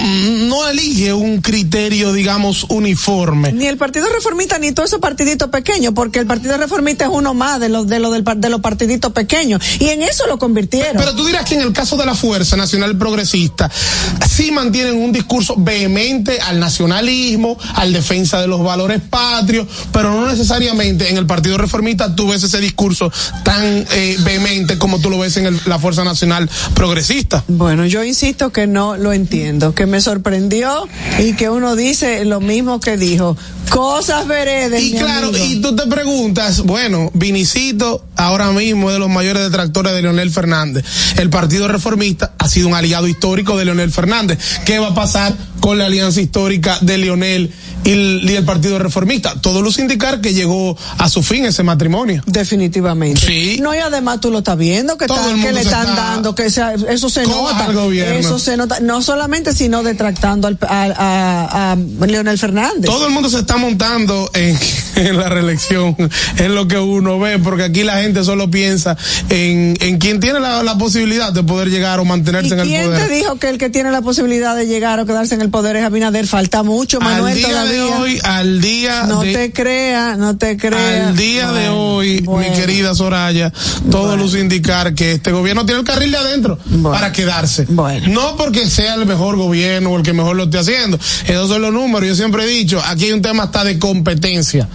no 0.46 0.68
elige 0.68 1.12
un 1.12 1.40
criterio, 1.40 2.12
digamos, 2.12 2.64
uniforme. 2.68 3.52
Ni 3.52 3.66
el 3.66 3.76
Partido 3.76 4.06
Reformista 4.12 4.58
ni 4.58 4.72
todo 4.72 4.86
esos 4.86 5.00
partiditos 5.00 5.48
pequeños, 5.50 5.92
porque 5.94 6.18
el 6.18 6.26
Partido 6.26 6.56
Reformista 6.56 7.04
es 7.04 7.10
uno 7.12 7.34
más 7.34 7.60
de 7.60 7.68
los 7.68 7.86
de 7.86 7.98
los 7.98 8.12
del 8.12 8.24
de 8.36 8.48
los 8.48 8.60
partiditos 8.60 9.12
pequeños 9.12 9.60
y 9.80 9.88
en 9.88 10.02
eso 10.02 10.26
lo 10.26 10.38
convirtieron. 10.38 10.96
Pero 10.96 11.14
tú 11.14 11.24
dirás 11.26 11.44
que 11.44 11.54
en 11.54 11.62
el 11.62 11.72
caso 11.72 11.96
de 11.96 12.06
la 12.06 12.14
Fuerza 12.14 12.56
Nacional 12.56 12.96
Progresista, 12.98 13.70
sí 14.28 14.50
mantienen 14.50 14.96
un 15.02 15.12
discurso 15.12 15.54
vehemente 15.56 16.40
al 16.40 16.58
nacionalismo, 16.60 17.58
al 17.74 17.92
defensa 17.92 18.40
de 18.40 18.46
los 18.46 18.62
valores 18.62 19.00
patrios, 19.08 19.66
pero 19.92 20.12
no 20.12 20.26
necesariamente 20.26 21.08
en 21.10 21.16
el 21.16 21.26
Partido 21.26 21.58
Reformista 21.58 22.14
tú 22.14 22.28
ves 22.28 22.42
ese 22.42 22.58
discurso 22.60 23.10
tan 23.44 23.64
eh, 23.92 24.16
vehemente 24.20 24.78
como 24.78 24.98
tú 25.00 25.10
lo 25.10 25.18
ves 25.18 25.36
en 25.36 25.46
el- 25.46 25.60
la 25.66 25.78
Fuerza 25.78 26.04
Nacional 26.04 26.48
Progresista. 26.74 27.44
Bueno, 27.48 27.86
yo 27.86 28.04
insisto 28.04 28.50
que 28.52 28.65
que 28.66 28.72
no 28.72 28.96
lo 28.96 29.12
entiendo, 29.12 29.74
que 29.74 29.86
me 29.86 30.00
sorprendió 30.00 30.88
y 31.18 31.34
que 31.34 31.48
uno 31.48 31.76
dice 31.76 32.24
lo 32.24 32.40
mismo 32.40 32.80
que 32.80 32.96
dijo. 32.96 33.36
Cosas 33.70 34.26
veredes. 34.26 34.82
Y 34.82 34.92
mi 34.92 34.98
claro, 34.98 35.28
amigo. 35.28 35.44
y 35.44 35.60
tú 35.60 35.74
te 35.74 35.86
preguntas, 35.86 36.62
bueno, 36.62 37.10
Vinicito 37.14 38.04
ahora 38.16 38.50
mismo 38.50 38.88
es 38.88 38.94
de 38.94 38.98
los 39.00 39.08
mayores 39.08 39.42
detractores 39.44 39.92
de 39.92 40.02
Leonel 40.02 40.30
Fernández. 40.30 40.84
El 41.16 41.30
Partido 41.30 41.68
Reformista 41.68 42.34
ha 42.38 42.48
sido 42.48 42.68
un 42.68 42.74
aliado 42.74 43.06
histórico 43.06 43.56
de 43.56 43.64
Leonel 43.64 43.92
Fernández. 43.92 44.38
¿Qué 44.64 44.78
va 44.78 44.88
a 44.88 44.94
pasar 44.94 45.34
con 45.60 45.78
la 45.78 45.86
alianza 45.86 46.20
histórica 46.20 46.78
de 46.80 46.98
Leonel 46.98 47.52
y 47.87 47.93
el, 47.93 48.20
y 48.30 48.34
el 48.34 48.45
Partido 48.45 48.78
Reformista? 48.78 49.34
Todo 49.41 49.62
luce 49.62 49.80
indicar 49.80 50.20
que 50.20 50.34
llegó 50.34 50.76
a 50.99 51.09
su 51.09 51.22
fin 51.22 51.45
ese 51.47 51.62
matrimonio. 51.62 52.22
Definitivamente. 52.26 53.20
Sí. 53.26 53.59
No, 53.61 53.74
y 53.74 53.78
además 53.78 54.20
tú 54.20 54.30
lo 54.30 54.39
estás 54.39 54.59
viendo, 54.59 54.97
que, 54.99 55.05
está- 55.07 55.22
que 55.41 55.53
le 55.53 55.61
se 55.62 55.68
están 55.68 55.89
está- 55.89 55.95
dando, 56.11 56.34
que 56.34 56.51
sea- 56.51 56.74
eso 56.74 57.09
se 57.09 57.24
nota. 57.26 57.66
Eso 58.18 58.39
se 58.39 58.57
nota, 58.57 58.80
no 58.80 59.03
solamente, 59.03 59.53
sino 59.55 59.82
detractando 59.82 60.49
al, 60.49 60.59
a, 60.62 60.68
a- 60.68 61.72
a 61.72 62.07
Leonel 62.07 62.39
Fernández. 62.39 62.84
Todo 62.91 63.07
el 63.07 63.12
mundo 63.12 63.28
se 63.30 63.39
está 63.39 63.57
montando 63.57 64.30
en, 64.34 64.59
en 64.97 65.16
la 65.16 65.28
reelección, 65.28 65.97
en 66.39 66.55
lo 66.55 66.66
que 66.68 66.78
uno 66.78 67.18
ve, 67.18 67.39
porque 67.39 67.64
aquí 67.64 67.82
la 67.82 67.99
gente 68.03 68.24
solo 68.24 68.51
piensa 68.51 68.97
en, 69.28 69.76
en 69.80 69.99
quien 69.99 70.20
tiene 70.20 70.41
la, 70.41 70.62
la 70.62 70.78
posibilidad 70.78 71.32
de 71.32 71.43
poder 71.43 71.68
llegar 71.70 72.01
o 72.01 72.05
mantenerse 72.05 72.49
¿Y 72.49 72.53
en 72.53 72.61
el 72.61 72.66
quién 72.68 72.84
poder. 72.87 73.09
te 73.09 73.14
dijo 73.14 73.37
que 73.37 73.49
el 73.49 73.59
que 73.59 73.70
tiene 73.70 73.91
la 73.91 74.03
posibilidad 74.03 74.57
de 74.57 74.66
llegar 74.66 75.01
o 75.01 75.07
quedarse 75.07 75.34
en 75.34 75.41
el 75.43 75.51
poder 75.51 75.76
es 75.76 75.84
Abinader? 75.84 76.26
Falta 76.26 76.62
mucho, 76.62 77.01
Manuel, 77.01 77.41
todavía. 77.41 77.75
De 77.76 77.82
hoy, 77.82 78.20
al 78.24 78.60
día 78.60 79.04
no 79.04 79.20
de, 79.22 79.32
te 79.32 79.52
creas, 79.52 80.18
no 80.18 80.36
te 80.36 80.56
creas. 80.56 81.08
al 81.08 81.16
día 81.16 81.46
de 81.52 81.68
Bueno, 81.68 81.94
hoy, 81.94 82.20
bueno. 82.20 82.48
mi 82.50 82.56
querida 82.56 82.94
Soraya, 82.94 83.52
todo 83.90 84.16
luce 84.16 84.40
indicar 84.40 84.94
que 84.94 85.12
este 85.12 85.32
gobierno 85.32 85.64
tiene 85.66 85.80
el 85.80 85.86
carril 85.86 86.10
de 86.10 86.18
adentro 86.18 86.58
para 86.82 87.12
quedarse. 87.12 87.66
No 87.68 88.36
porque 88.36 88.68
sea 88.68 88.94
el 88.94 89.06
mejor 89.06 89.36
gobierno 89.36 89.90
o 89.90 89.96
el 89.96 90.02
que 90.02 90.12
mejor 90.12 90.36
lo 90.36 90.44
esté 90.44 90.58
haciendo. 90.58 90.98
Esos 91.26 91.48
son 91.48 91.62
los 91.62 91.72
números. 91.72 92.08
Yo 92.08 92.14
siempre 92.14 92.44
he 92.44 92.46
dicho, 92.46 92.80
aquí 92.86 93.04
hay 93.06 93.12
un 93.12 93.22
tema 93.22 93.44
hasta 93.44 93.64
de 93.64 93.78
competencia. 93.78 94.68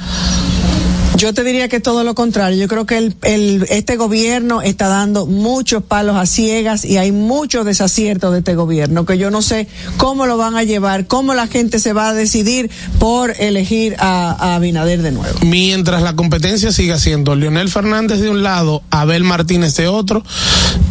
Yo 1.22 1.36
te 1.36 1.44
diría 1.44 1.68
que 1.70 1.80
todo 1.80 2.04
lo 2.04 2.16
contrario. 2.16 2.58
Yo 2.58 2.68
creo 2.68 2.88
que 2.88 2.98
el, 2.98 3.16
el, 3.22 3.68
este 3.70 3.96
gobierno 3.96 4.64
está 4.64 4.88
dando 4.88 5.28
muchos 5.28 5.84
palos 5.84 6.16
a 6.18 6.26
ciegas 6.26 6.84
y 6.84 6.98
hay 6.98 7.12
muchos 7.12 7.64
desaciertos 7.64 8.32
de 8.34 8.40
este 8.40 8.56
gobierno 8.56 9.06
que 9.06 9.20
yo 9.20 9.30
no 9.30 9.44
sé 9.44 9.68
cómo 9.98 10.26
lo 10.26 10.38
van 10.38 10.56
a 10.56 10.64
llevar, 10.64 11.06
cómo 11.06 11.36
la 11.36 11.46
gente 11.46 11.78
se 11.78 11.94
va 11.94 12.10
a 12.10 12.14
decidir 12.16 12.72
por 12.98 13.36
elegir 13.40 13.96
a, 14.00 14.32
a 14.32 14.56
Abinader 14.56 15.04
de 15.04 15.12
nuevo. 15.12 15.38
Mientras 15.46 16.02
la 16.02 16.16
competencia 16.16 16.72
siga 16.72 16.98
siendo 16.98 17.36
Leonel 17.36 17.70
Fernández 17.70 18.20
de 18.20 18.30
un 18.32 18.42
lado, 18.42 18.82
Abel 18.90 19.24
Martínez 19.24 19.76
de 19.76 19.88
otro, 19.88 20.24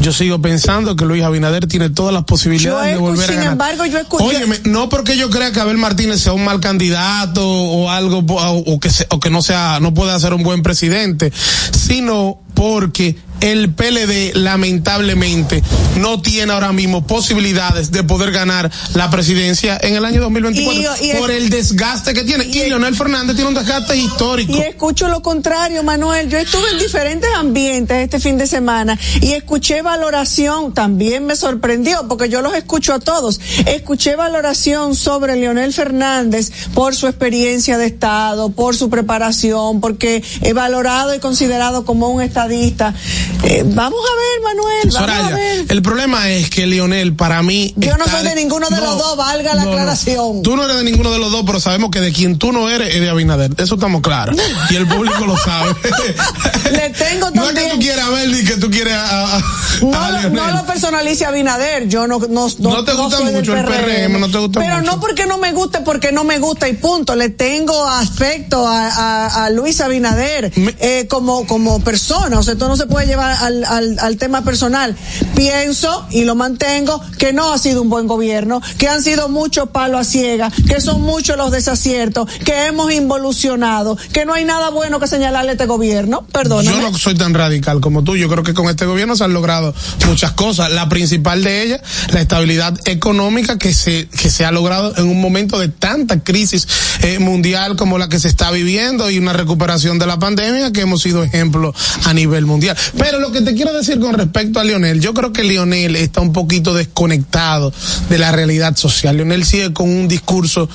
yo 0.01 0.13
sigo 0.13 0.41
pensando 0.41 0.95
que 0.95 1.05
Luis 1.07 1.25
Abinader 1.25 1.67
tiene 1.67 1.91
todas 1.91 2.15
las 2.15 2.23
posibilidades 2.23 2.93
Yo 2.93 2.95
de 2.95 2.97
volver 3.01 3.19
escu- 3.19 3.23
a 3.23 3.27
sin 3.27 3.37
ganar. 3.37 3.53
embargo, 3.53 3.87
yo 3.87 3.99
Óyeme, 4.25 4.61
no 4.65 4.89
porque 4.89 5.17
yo 5.17 5.29
crea 5.29 5.51
que 5.51 5.59
Abel 5.59 5.77
Martínez 5.79 6.21
sea 6.21 6.35
un 6.35 6.45
mal 6.45 6.61
candidato 6.61 7.45
o 7.45 7.91
algo 7.91 8.19
o, 8.29 8.59
o 8.75 8.79
que 8.81 8.91
se- 8.91 9.07
o 9.11 9.19
que 9.19 9.31
no 9.31 9.43
sea 9.43 9.81
no 9.81 9.93
pueda 9.93 10.20
ser 10.21 10.35
un 10.35 10.43
buen 10.43 10.63
presidente, 10.63 11.33
sino 11.33 12.41
porque 12.55 13.17
el 13.41 13.73
PLD 13.75 14.33
lamentablemente 14.35 15.63
no 15.97 16.21
tiene 16.23 16.53
ahora 16.53 16.73
mismo 16.73 17.07
posibilidades 17.07 17.91
de 17.91 18.03
poder 18.05 18.31
ganar 18.33 18.71
la 18.95 19.11
presidencia 19.11 19.79
en 19.83 19.97
el 19.97 20.05
año 20.05 20.21
2024 20.21 20.97
Y- 21.03 21.11
y- 21.11 21.15
por 21.15 21.31
el 21.31 21.51
desgaste 21.51 22.15
que 22.15 22.25
tiene. 22.25 22.45
Y, 22.45 22.61
Leonel 22.69 22.95
Fernández 22.95 23.37
tiene 23.37 23.49
un 23.49 23.55
desgaste 23.55 23.97
histórico. 23.97 24.53
Y 24.53 24.61
escucho 24.61 25.09
lo 25.09 25.23
contrario, 25.23 25.83
Manuel. 25.83 26.29
Yo 26.29 26.39
estuve 26.39 26.71
en 26.73 26.79
diferentes 26.79 27.29
ambientes 27.37 27.97
este 27.99 28.21
fin 28.21 28.39
de 28.39 28.47
semana 28.47 28.99
y 29.21 29.33
escuché 29.33 29.83
valoración, 29.83 30.73
también 30.73 31.27
me 31.27 31.37
sorprendió, 31.37 32.07
porque 32.09 32.29
yo 32.29 32.43
los 32.43 32.55
escucho 32.55 32.95
a 32.95 33.01
todos. 33.01 33.41
Escuché 33.67 34.17
valoración 34.17 34.95
sobre 34.95 35.37
Leonel 35.37 35.73
Fernández 35.73 36.51
por 36.75 36.95
su 36.95 37.07
experiencia 37.07 37.79
de 37.79 37.87
Estado, 37.87 38.51
por 38.51 38.77
su 38.77 38.89
preparación, 38.91 39.81
porque 39.81 40.23
es 40.43 40.55
valorado 40.55 41.15
y 41.15 41.19
considerado 41.19 41.85
como 41.85 42.09
un 42.09 42.23
estadista. 42.23 42.95
Eh, 43.43 43.63
vamos 43.67 44.01
a 44.01 44.15
ver, 44.17 44.55
Manuel, 44.55 44.91
vamos 44.93 44.97
a 44.97 45.01
Soraya, 45.01 45.35
ver. 45.37 45.65
el 45.69 45.83
problema 45.83 46.29
es 46.31 46.51
que 46.51 46.67
Lionel, 46.67 47.15
para 47.15 47.43
mí. 47.43 47.73
Yo 47.77 47.97
no 47.97 48.07
soy 48.07 48.23
de 48.23 48.35
ninguno 48.35 48.69
de 48.69 48.77
los 48.81 48.99
dos, 48.99 49.17
valga 49.17 49.55
la 49.55 49.63
no, 49.65 49.69
no. 49.71 49.73
aclaración. 49.73 50.43
Tú 50.43 50.57
no 50.57 50.65
eres 50.65 50.77
de 50.77 50.85
ninguno 50.85 51.11
de 51.11 51.19
los 51.19 51.33
dos, 51.33 51.43
pero 51.47 51.59
sabemos 51.59 51.91
que 51.91 52.01
de 52.01 52.13
quien 52.13 52.39
tú 52.39 52.53
no 52.53 52.69
eres 52.69 52.95
es 52.95 53.01
de 53.01 53.09
Abinader. 53.09 53.53
Eso 53.57 53.75
estamos 53.77 54.03
claros. 54.03 54.37
Y 54.71 54.77
el 54.77 54.87
público 54.87 55.25
lo 55.27 55.37
sabe. 55.39 55.75
Le 56.73 56.91
tengo 56.91 57.31
No 57.31 57.45
es 57.45 57.49
que 57.51 57.55
también. 57.55 57.71
tú 57.71 57.79
quieras 57.81 58.11
ver 58.11 58.29
ni 58.29 58.45
que 58.45 58.57
tú 58.57 58.71
quieres 58.71 58.93
a, 58.95 59.37
a- 59.37 59.43
No, 59.83 60.01
a 60.05 60.11
lo, 60.11 60.31
no 60.31 60.51
lo 60.51 60.67
personalice 60.67 61.25
Abinader, 61.25 61.89
yo 61.89 62.07
no, 62.07 62.19
no, 62.29 62.49
No 62.59 62.85
te 62.85 62.93
gusta 62.93 63.21
mucho 63.23 63.57
el 63.57 63.65
PRM, 63.65 64.21
no 64.21 64.31
te 64.31 64.39
gusta 64.39 64.61
Pero 64.61 64.79
mucho. 64.79 64.91
no 64.93 65.01
porque 65.01 65.27
no 65.27 65.39
me 65.39 65.53
guste, 65.53 65.81
porque 65.81 66.13
no 66.13 66.25
me 66.25 66.39
gusta 66.39 66.69
y 66.69 66.75
punto. 66.75 67.17
Le 67.17 67.31
tengo 67.31 67.85
afecto 67.87 68.67
a, 68.69 68.89
a, 68.89 69.45
a 69.47 69.51
Luis 69.51 69.81
Abinader 69.81 70.53
eh, 70.57 71.07
como, 71.09 71.47
como 71.47 71.81
persona, 71.83 72.39
o 72.39 72.43
sea, 72.43 72.53
esto 72.53 72.69
no 72.69 72.77
se 72.77 72.87
puede 72.87 73.07
llevar 73.07 73.20
al, 73.21 74.17
tema 74.19 74.43
personal. 74.43 74.97
Pienso 75.35 76.07
y 76.11 76.25
lo 76.25 76.35
mantengo 76.35 77.01
que 77.19 77.33
no 77.33 77.53
ha 77.53 77.59
sido 77.59 77.83
un 77.83 77.89
buen 77.89 78.07
gobierno, 78.07 78.61
que 78.79 78.89
han 78.89 79.03
sido 79.03 79.29
muchos 79.29 79.71
palos 79.71 80.01
a 80.01 80.05
ciega, 80.05 80.51
que 80.69 80.81
son 80.81 81.03
muchos 81.03 81.37
los 81.37 81.51
desaciertos, 81.51 82.31
que 82.45 82.67
hemos 82.67 82.93
involucionado, 82.93 83.97
que 84.13 84.25
no 84.25 84.35
hay 84.35 84.45
nada 84.45 84.71
bueno 84.71 85.01
que 85.01 85.07
señalarle 85.07 85.51
a 85.51 85.53
este 85.53 85.67
gobierno. 85.67 86.27
Perdóname. 86.33 86.77
Yo 86.77 86.91
no 86.91 86.97
soy 86.97 87.15
tan 87.15 87.35
radical 87.35 87.81
como 87.81 88.05
tú. 88.05 88.17
Yo 88.17 88.29
creo 88.29 88.43
que 88.43 88.55
con 88.55 88.67
este 88.67 88.87
gobierno 88.87 89.17
se 89.17 89.25
han 89.25 89.33
logrado 89.33 89.75
muchas 90.07 90.33
cosas. 90.33 90.71
La 90.73 90.89
principal 90.89 91.43
de 91.43 91.63
ellas, 91.63 91.81
la 92.13 92.21
estabilidad 92.21 92.77
económica 92.87 93.59
que 93.59 93.73
se, 93.73 94.09
que 94.09 94.31
se 94.31 94.45
ha 94.45 94.53
logrado 94.53 94.97
en 94.97 95.09
un 95.09 95.21
momento 95.21 95.59
de 95.59 95.69
tanta 95.69 96.21
crisis 96.21 96.67
eh, 97.03 97.19
mundial 97.19 97.77
como 97.77 97.99
la 97.99 98.09
que 98.09 98.19
se 98.19 98.29
está 98.29 98.51
viviendo 98.51 99.11
y 99.11 99.19
una 99.19 99.33
recuperación 99.33 99.99
de 99.99 100.07
la 100.07 100.19
pandemia 100.19 100.73
que 100.73 100.83
hemos 100.83 101.03
sido 101.03 101.23
ejemplo 101.23 101.75
a 102.05 102.15
nivel 102.15 102.47
mundial. 102.47 102.77
Pero 102.97 103.10
lo 103.19 103.33
que 103.33 103.41
te 103.43 103.55
quiero 103.55 103.73
decir 103.73 103.99
con 103.99 104.15
respecto 104.15 104.61
a 104.61 104.65
Lionel, 104.65 105.01
yo 105.01 105.13
creo 105.15 105.33
que 105.33 105.43
Lionel 105.43 105.97
está 105.97 106.21
un 106.21 106.33
poquito 106.33 106.75
desconectado 106.75 107.73
de 108.09 108.19
la 108.19 108.31
realidad 108.33 108.77
social. 108.77 109.17
Lionel 109.17 109.45
sigue 109.45 109.73
con 109.73 109.89
un 109.89 110.07
discurso 110.09 110.69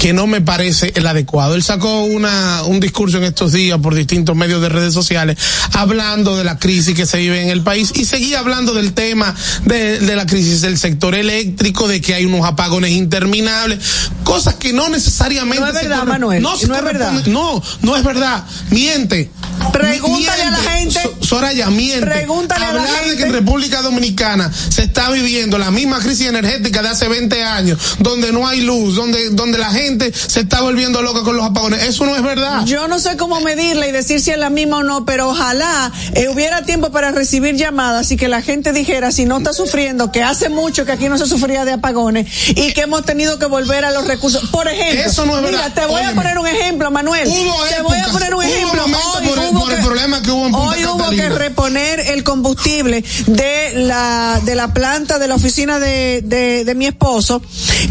que 0.00 0.12
no 0.12 0.26
me 0.26 0.40
parece 0.40 0.92
el 0.96 1.06
adecuado. 1.06 1.54
Él 1.54 1.62
sacó 1.62 2.04
una, 2.04 2.62
un 2.64 2.80
discurso 2.80 3.18
en 3.18 3.24
estos 3.24 3.52
días 3.52 3.78
por 3.80 3.94
distintos 3.94 4.34
medios 4.36 4.62
de 4.62 4.68
redes 4.68 4.94
sociales 4.94 5.36
hablando 5.72 6.36
de 6.36 6.44
la 6.44 6.58
crisis 6.58 6.94
que 6.94 7.06
se 7.06 7.18
vive 7.18 7.42
en 7.42 7.48
el 7.48 7.62
país 7.62 7.92
y 7.94 8.04
seguía 8.04 8.38
hablando 8.38 8.72
del 8.74 8.92
tema 8.94 9.34
de, 9.64 9.98
de 10.00 10.16
la 10.16 10.26
crisis 10.26 10.60
del 10.60 10.78
sector 10.78 11.14
eléctrico, 11.14 11.88
de 11.88 12.00
que 12.00 12.14
hay 12.14 12.24
unos 12.24 12.44
apagones 12.46 12.92
interminables, 12.92 13.78
cosas 14.24 14.54
que 14.54 14.72
no 14.72 14.88
necesariamente 14.88 15.60
No 15.60 15.66
es 15.68 15.74
verdad, 15.74 16.04
Manuel, 16.04 16.42
No, 16.42 16.56
se 16.56 16.66
no 16.68 16.76
es 16.76 16.84
verdad. 16.84 17.12
No, 17.26 17.62
no 17.82 17.96
es 17.96 18.04
verdad. 18.04 18.44
Miente. 18.70 19.30
Pregúntale 19.72 20.42
a 20.42 20.50
la 20.50 20.56
gente. 20.58 21.00
So- 21.02 21.16
Soraya, 21.32 21.70
Pregúntale 21.90 22.64
a 22.64 22.72
la 22.72 22.80
Hablar 22.82 22.94
de 23.02 23.08
gente. 23.10 23.16
que 23.16 23.22
en 23.24 23.32
República 23.32 23.82
Dominicana 23.82 24.50
se 24.52 24.82
está 24.82 25.10
viviendo 25.10 25.58
la 25.58 25.70
misma 25.70 25.98
crisis 26.00 26.26
energética 26.28 26.82
de 26.82 26.88
hace 26.88 27.08
20 27.08 27.42
años, 27.44 27.78
donde 27.98 28.32
no 28.32 28.46
hay 28.46 28.60
luz, 28.60 28.94
donde, 28.94 29.30
donde 29.30 29.58
la 29.58 29.70
gente 29.70 30.12
se 30.12 30.40
está 30.40 30.60
volviendo 30.62 31.02
loca 31.02 31.22
con 31.22 31.36
los 31.36 31.44
apagones. 31.46 31.82
Eso 31.84 32.04
no 32.06 32.14
es 32.16 32.22
verdad. 32.22 32.64
Yo 32.66 32.88
no 32.88 32.98
sé 32.98 33.16
cómo 33.16 33.40
medirla 33.40 33.86
y 33.88 33.92
decir 33.92 34.20
si 34.20 34.30
es 34.30 34.38
la 34.38 34.50
misma 34.50 34.78
o 34.78 34.82
no, 34.82 35.04
pero 35.04 35.28
ojalá 35.28 35.92
eh, 36.14 36.28
hubiera 36.28 36.62
tiempo 36.64 36.90
para 36.90 37.10
recibir 37.12 37.56
llamadas 37.56 38.10
y 38.12 38.16
que 38.16 38.28
la 38.28 38.42
gente 38.42 38.72
dijera 38.72 39.10
si 39.12 39.24
no 39.24 39.38
está 39.38 39.52
sufriendo, 39.52 40.12
que 40.12 40.22
hace 40.22 40.48
mucho 40.48 40.84
que 40.86 40.92
aquí 40.92 41.08
no 41.08 41.18
se 41.18 41.26
sufría 41.26 41.64
de 41.64 41.72
apagones 41.72 42.26
y 42.50 42.72
que 42.72 42.82
hemos 42.82 43.04
tenido 43.04 43.38
que 43.38 43.46
volver 43.46 43.84
a 43.84 43.90
los 43.90 44.06
recursos. 44.06 44.48
Por 44.50 44.68
ejemplo, 44.68 45.00
Eso 45.04 45.26
no 45.26 45.36
es 45.36 45.42
mira, 45.42 45.58
verdad. 45.62 45.74
te 45.74 45.86
voy 45.86 46.02
a 46.02 46.12
poner 46.14 46.38
un 46.38 46.46
ejemplo, 46.46 46.90
Manuel. 46.90 47.28
Hubo 47.28 47.64
te 47.66 47.80
voy 47.82 47.96
a 47.96 48.00
épocas, 48.00 48.12
poner 48.12 48.34
un 48.34 48.44
hubo 48.44 48.52
ejemplo. 48.54 48.82
momentos 48.88 49.02
Hoy 49.16 49.26
por 49.28 49.38
el- 49.38 49.44
hubo 49.50 49.60
por 49.60 49.70
el 49.72 49.76
que- 49.78 49.84
problema 49.84 50.22
que 50.22 50.30
hubo 50.30 50.46
en 50.46 50.52
Punta 50.52 50.68
Hoy 50.68 50.84
hubo 50.86 50.96
que 51.10 51.16
Catalina. 51.16 51.34
Reponer 51.72 52.00
el 52.12 52.24
combustible 52.24 53.04
de 53.26 53.72
la 53.74 54.40
de 54.44 54.54
la 54.54 54.72
planta 54.74 55.18
de 55.18 55.28
la 55.28 55.34
oficina 55.34 55.78
de, 55.78 56.22
de, 56.22 56.64
de 56.64 56.74
mi 56.74 56.86
esposo, 56.86 57.42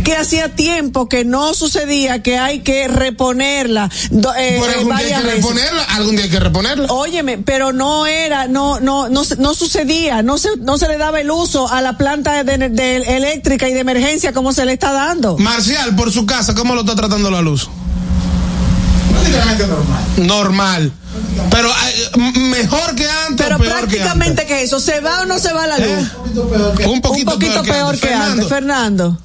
que 0.04 0.16
hacía 0.16 0.56
tiempo 0.56 1.08
que 1.10 1.26
no 1.26 1.54
sucedía, 1.54 2.22
que 2.22 2.38
hay 2.38 2.60
que 2.60 2.88
reponerla. 2.88 3.90
eh, 4.12 4.58
Por 4.60 4.70
eh, 4.70 4.74
algún 4.78 4.98
día 4.98 5.18
hay 5.18 5.24
que 5.24 5.28
veces. 5.30 5.36
reponerla, 5.44 5.84
algún 5.84 6.16
día 6.16 6.26
hay 6.26 6.32
que 6.32 6.40
reponerla. 6.40 6.88
Óyeme, 6.92 7.38
pero 7.40 7.74
no 7.74 8.06
era, 8.08 8.48
no, 8.48 8.80
no, 8.80 9.10
no, 9.10 9.24
no 9.38 9.54
sucedía, 9.54 10.22
no 10.22 10.38
se, 10.38 10.50
no 10.60 10.78
se 10.78 10.88
le 10.88 10.98
daba 10.98 11.20
el 11.22 11.32
uso 11.32 11.70
a 11.70 11.82
la 11.82 11.98
planta 11.98 12.44
de, 12.44 12.70
de 12.70 12.98
eléctrica 12.98 13.68
y 13.70 13.74
de 13.74 13.80
emergencia 13.80 14.34
como 14.34 14.54
se 14.54 14.66
le 14.66 14.74
está 14.74 14.92
dando. 14.92 15.38
Marcial, 15.38 15.96
por 15.96 16.12
su 16.12 16.26
casa, 16.26 16.54
¿cómo 16.54 16.76
lo 16.76 16.82
está 16.82 16.96
tratando 16.96 17.30
la 17.32 17.42
luz? 17.42 17.70
Prácticamente 19.32 19.68
normal. 19.68 20.04
Normal. 20.18 20.92
Pero 21.50 21.70
eh, 21.70 22.40
mejor 22.40 22.96
que 22.96 23.10
antes. 23.10 23.46
Pero 23.46 23.58
peor 23.58 23.80
prácticamente 23.80 24.46
que 24.46 24.64
eso, 24.64 24.80
¿se 24.80 25.00
va 25.00 25.22
o 25.22 25.26
no 25.26 25.40
se 25.40 25.54
va 25.54 25.68
la 25.68 25.78
luz? 25.78 26.08
Un 26.86 27.02
poquito, 27.02 27.20
Un 27.22 27.26
poquito 27.26 27.64
peor 27.64 27.98
que 27.98 28.14
antes, 28.14 28.48
Fernando. 28.48 29.18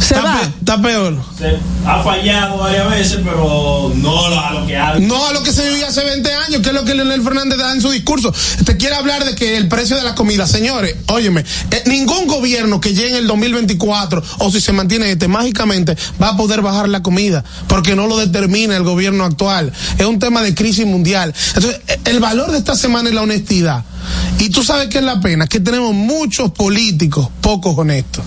Se 0.00 0.14
Está, 0.14 0.22
va. 0.22 0.40
pe- 0.40 0.46
está 0.58 0.82
peor. 0.82 1.16
Se 1.38 1.56
ha 1.86 2.02
fallado 2.02 2.58
varias 2.58 2.90
veces, 2.90 3.18
pero 3.22 3.92
no 3.94 4.26
a 4.26 4.50
lo 4.52 4.66
que 4.66 4.76
ha 4.76 4.98
No 4.98 5.26
a 5.26 5.32
lo 5.32 5.42
que 5.42 5.52
se 5.52 5.68
vivía 5.68 5.88
hace 5.88 6.02
20 6.04 6.28
años. 6.32 6.40
años, 6.48 6.62
que 6.62 6.68
es 6.70 6.74
lo 6.74 6.84
que 6.84 6.94
Leonel 6.94 7.22
Fernández 7.22 7.58
da 7.58 7.70
en 7.72 7.80
su 7.82 7.90
discurso. 7.90 8.32
Te 8.64 8.76
quiere 8.78 8.96
hablar 8.96 9.24
de 9.24 9.34
que 9.34 9.56
el 9.58 9.68
precio 9.68 9.94
de 9.96 10.02
la 10.02 10.14
comida, 10.14 10.46
señores, 10.46 10.96
óyeme, 11.08 11.44
eh, 11.70 11.82
ningún 11.86 12.26
gobierno 12.26 12.80
que 12.80 12.94
llegue 12.94 13.10
en 13.10 13.16
el 13.16 13.26
2024 13.26 14.22
o 14.38 14.50
si 14.50 14.60
se 14.60 14.72
mantiene 14.72 15.10
este 15.12 15.28
mágicamente 15.28 15.96
va 16.20 16.30
a 16.30 16.36
poder 16.36 16.62
bajar 16.62 16.88
la 16.88 17.02
comida 17.02 17.44
porque 17.68 17.94
no 17.94 18.06
lo 18.06 18.16
determina 18.16 18.74
el 18.76 18.82
gobierno 18.84 19.24
actual. 19.24 19.70
Es 19.98 20.06
un 20.06 20.18
tema 20.18 20.40
de 20.42 20.54
crisis 20.54 20.86
mundial. 20.86 21.34
Entonces, 21.54 21.80
eh, 21.88 22.00
el 22.06 22.20
valor 22.20 22.50
de 22.52 22.58
esta 22.58 22.74
semana 22.74 23.10
es 23.10 23.14
la 23.14 23.22
honestidad. 23.22 23.84
Y 24.38 24.50
tú 24.50 24.62
sabes 24.62 24.88
que 24.88 24.98
es 24.98 25.04
la 25.04 25.20
pena, 25.20 25.46
que 25.46 25.60
tenemos 25.60 25.92
muchos 25.92 26.50
políticos 26.52 27.28
pocos 27.40 27.76
honestos. 27.76 28.24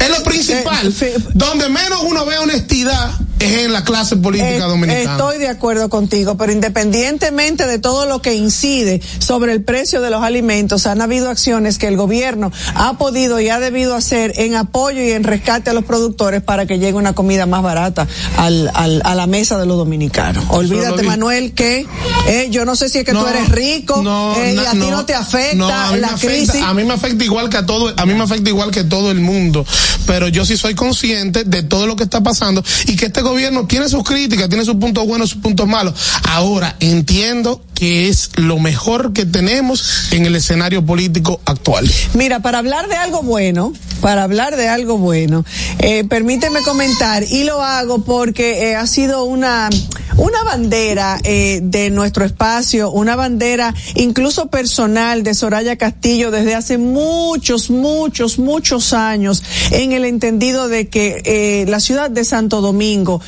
Es 0.00 0.10
lo 0.10 0.22
principal. 0.22 0.94
Eh, 1.00 1.16
Donde 1.34 1.68
menos 1.68 2.00
uno 2.02 2.24
ve 2.24 2.38
honestidad 2.38 3.10
es 3.46 3.64
en 3.66 3.72
la 3.72 3.84
clase 3.84 4.16
política 4.16 4.56
Eh, 4.56 4.60
dominicana. 4.60 5.12
Estoy 5.12 5.38
de 5.38 5.48
acuerdo 5.48 5.88
contigo, 5.88 6.36
pero 6.36 6.52
independientemente 6.52 7.66
de 7.66 7.78
todo 7.78 8.06
lo 8.06 8.22
que 8.22 8.34
incide 8.34 9.00
sobre 9.18 9.52
el 9.52 9.62
precio 9.62 10.00
de 10.00 10.10
los 10.10 10.22
alimentos, 10.22 10.86
han 10.86 11.00
habido 11.00 11.30
acciones 11.30 11.78
que 11.78 11.86
el 11.88 11.96
gobierno 11.96 12.52
ha 12.74 12.98
podido 12.98 13.40
y 13.40 13.48
ha 13.48 13.58
debido 13.60 13.94
hacer 13.94 14.32
en 14.36 14.54
apoyo 14.54 15.02
y 15.02 15.10
en 15.12 15.24
rescate 15.24 15.70
a 15.70 15.72
los 15.72 15.84
productores 15.84 16.42
para 16.42 16.66
que 16.66 16.78
llegue 16.78 16.94
una 16.94 17.14
comida 17.14 17.46
más 17.46 17.62
barata 17.62 18.06
al, 18.36 18.70
al- 18.74 19.02
a 19.04 19.14
la 19.14 19.26
mesa 19.26 19.58
de 19.58 19.66
los 19.66 19.76
dominicanos. 19.76 20.44
Olvídate, 20.48 21.02
Manuel, 21.02 21.52
que 21.52 21.86
eh, 22.28 22.48
yo 22.50 22.64
no 22.64 22.76
sé 22.76 22.88
si 22.88 22.98
es 22.98 23.04
que 23.04 23.12
tú 23.12 23.18
No, 23.18 23.28
eres 23.28 23.48
rico 23.48 24.02
eh, 24.38 24.54
y 24.54 24.58
a 24.66 24.70
ti 24.72 24.78
no 24.90 25.04
te 25.04 25.14
afecta 25.14 25.56
la 25.96 26.08
afecta- 26.08 26.26
crisis. 26.26 26.62
a 26.62 26.74
mí 26.74 26.84
me 26.84 26.94
afecta 26.94 27.24
igual 27.24 27.48
que 27.50 27.56
a 27.58 27.66
todo, 27.66 27.92
a 27.96 28.06
mí 28.06 28.14
me 28.14 28.22
afecta 28.24 28.48
igual 28.50 28.70
que 28.70 28.84
todo 28.84 29.10
el 29.10 29.20
mundo, 29.20 29.64
pero 30.06 30.28
yo 30.28 30.44
sí 30.44 30.56
soy 30.56 30.74
consciente 30.74 31.44
de 31.44 31.62
todo 31.62 31.86
lo 31.86 31.96
que 31.96 32.04
está 32.04 32.22
pasando 32.22 32.62
y 32.86 32.96
que 32.96 33.06
este 33.06 33.20
gobierno 33.22 33.35
tiene 33.68 33.88
sus 33.88 34.02
críticas, 34.02 34.48
tiene 34.48 34.64
sus 34.64 34.76
puntos 34.76 35.06
buenos, 35.06 35.30
sus 35.30 35.40
puntos 35.40 35.66
malos. 35.66 35.94
Ahora 36.28 36.76
entiendo 36.80 37.60
que 37.76 38.08
es 38.08 38.30
lo 38.36 38.58
mejor 38.58 39.12
que 39.12 39.26
tenemos 39.26 40.10
en 40.10 40.24
el 40.24 40.34
escenario 40.34 40.84
político 40.84 41.40
actual. 41.44 41.88
Mira, 42.14 42.40
para 42.40 42.58
hablar 42.58 42.88
de 42.88 42.96
algo 42.96 43.22
bueno, 43.22 43.74
para 44.00 44.22
hablar 44.22 44.56
de 44.56 44.68
algo 44.68 44.98
bueno, 44.98 45.44
eh, 45.78 46.04
permíteme 46.04 46.62
comentar 46.62 47.22
y 47.22 47.44
lo 47.44 47.62
hago 47.62 48.02
porque 48.02 48.70
eh, 48.70 48.76
ha 48.76 48.86
sido 48.86 49.24
una 49.24 49.68
una 50.16 50.42
bandera 50.44 51.18
eh, 51.24 51.60
de 51.62 51.90
nuestro 51.90 52.24
espacio, 52.24 52.90
una 52.90 53.16
bandera 53.16 53.74
incluso 53.96 54.46
personal 54.46 55.22
de 55.22 55.34
Soraya 55.34 55.76
Castillo 55.76 56.30
desde 56.30 56.54
hace 56.54 56.78
muchos, 56.78 57.68
muchos, 57.68 58.38
muchos 58.38 58.94
años, 58.94 59.42
en 59.72 59.92
el 59.92 60.06
entendido 60.06 60.68
de 60.68 60.88
que 60.88 61.66
la 61.68 61.80
ciudad 61.80 62.10
de 62.10 62.24
Santo 62.24 62.62
Domingo, 62.62 63.20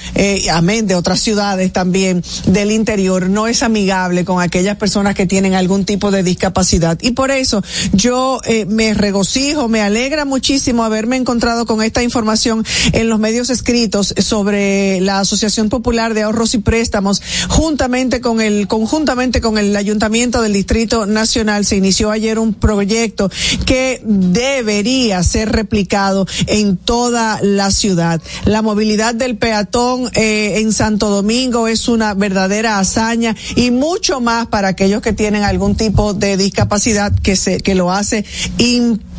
amén 0.51 0.87
de 0.87 0.95
otras 0.95 1.21
ciudades 1.21 1.75
también 1.75 2.25
del 2.47 2.71
interior, 2.71 3.29
no 3.29 3.49
es 3.49 3.63
amigable 3.63 4.25
con 4.25 4.38
aquellas 4.41 4.77
personas 4.77 5.15
que 5.15 5.27
tienen 5.27 5.55
algún 5.55 5.85
tipo 5.85 6.11
de 6.11 6.23
discapacidad. 6.23 6.99
Y 7.01 7.13
por 7.13 7.31
eso 7.31 7.63
yo 7.93 8.41
eh, 8.45 8.65
me 8.67 8.95
regocijo, 8.95 9.69
me 9.69 9.81
alegra 9.81 10.25
muchísimo 10.25 10.85
haberme 10.85 11.17
encontrado 11.17 11.67
con 11.67 11.83
esta 11.83 12.03
información 12.03 12.65
en 12.93 13.09
los 13.09 13.19
medios 13.19 13.51
escritos 13.51 14.15
sobre 14.19 15.01
la 15.01 15.21
Asociación 15.21 15.69
Popular 15.69 16.15
de 16.15 16.23
Ahorros 16.23 16.55
y 16.55 16.59
Préstamos, 16.59 17.23
juntamente 17.49 18.21
con 18.21 18.41
el, 18.41 18.69
conjuntamente 18.69 19.41
con 19.41 19.59
el 19.59 19.75
Ayuntamiento 19.77 20.43
del 20.43 20.53
Distrito 20.53 21.07
Nacional, 21.07 21.65
se 21.65 21.77
inició 21.77 22.11
ayer 22.11 22.39
un 22.39 22.55
proyecto 22.55 23.31
que 23.67 24.01
debería 24.05 25.23
ser 25.23 25.53
replicado 25.53 26.27
en 26.47 26.77
toda 26.77 27.41
la 27.43 27.71
ciudad. 27.71 28.21
La 28.45 28.63
movilidad 28.63 29.15
del 29.15 29.37
peatón 29.37 30.11
eh, 30.15 30.61
en 30.61 30.73
Santo 30.73 31.11
Domingo 31.11 31.69
es 31.69 31.89
una 31.89 32.15
verdadera 32.15 32.79
hazaña 32.79 33.37
y 33.57 33.71
mucho 33.71 34.21
más 34.21 34.28
para 34.51 34.69
aquellos 34.69 35.03
que 35.03 35.13
tienen 35.13 35.43
algún 35.43 35.75
tipo 35.75 36.15
de 36.15 36.37
discapacidad 36.37 37.13
que 37.23 37.37
se 37.37 37.61
que 37.61 37.75
lo 37.75 37.91
hace 37.91 38.25
imposible. 38.59 39.18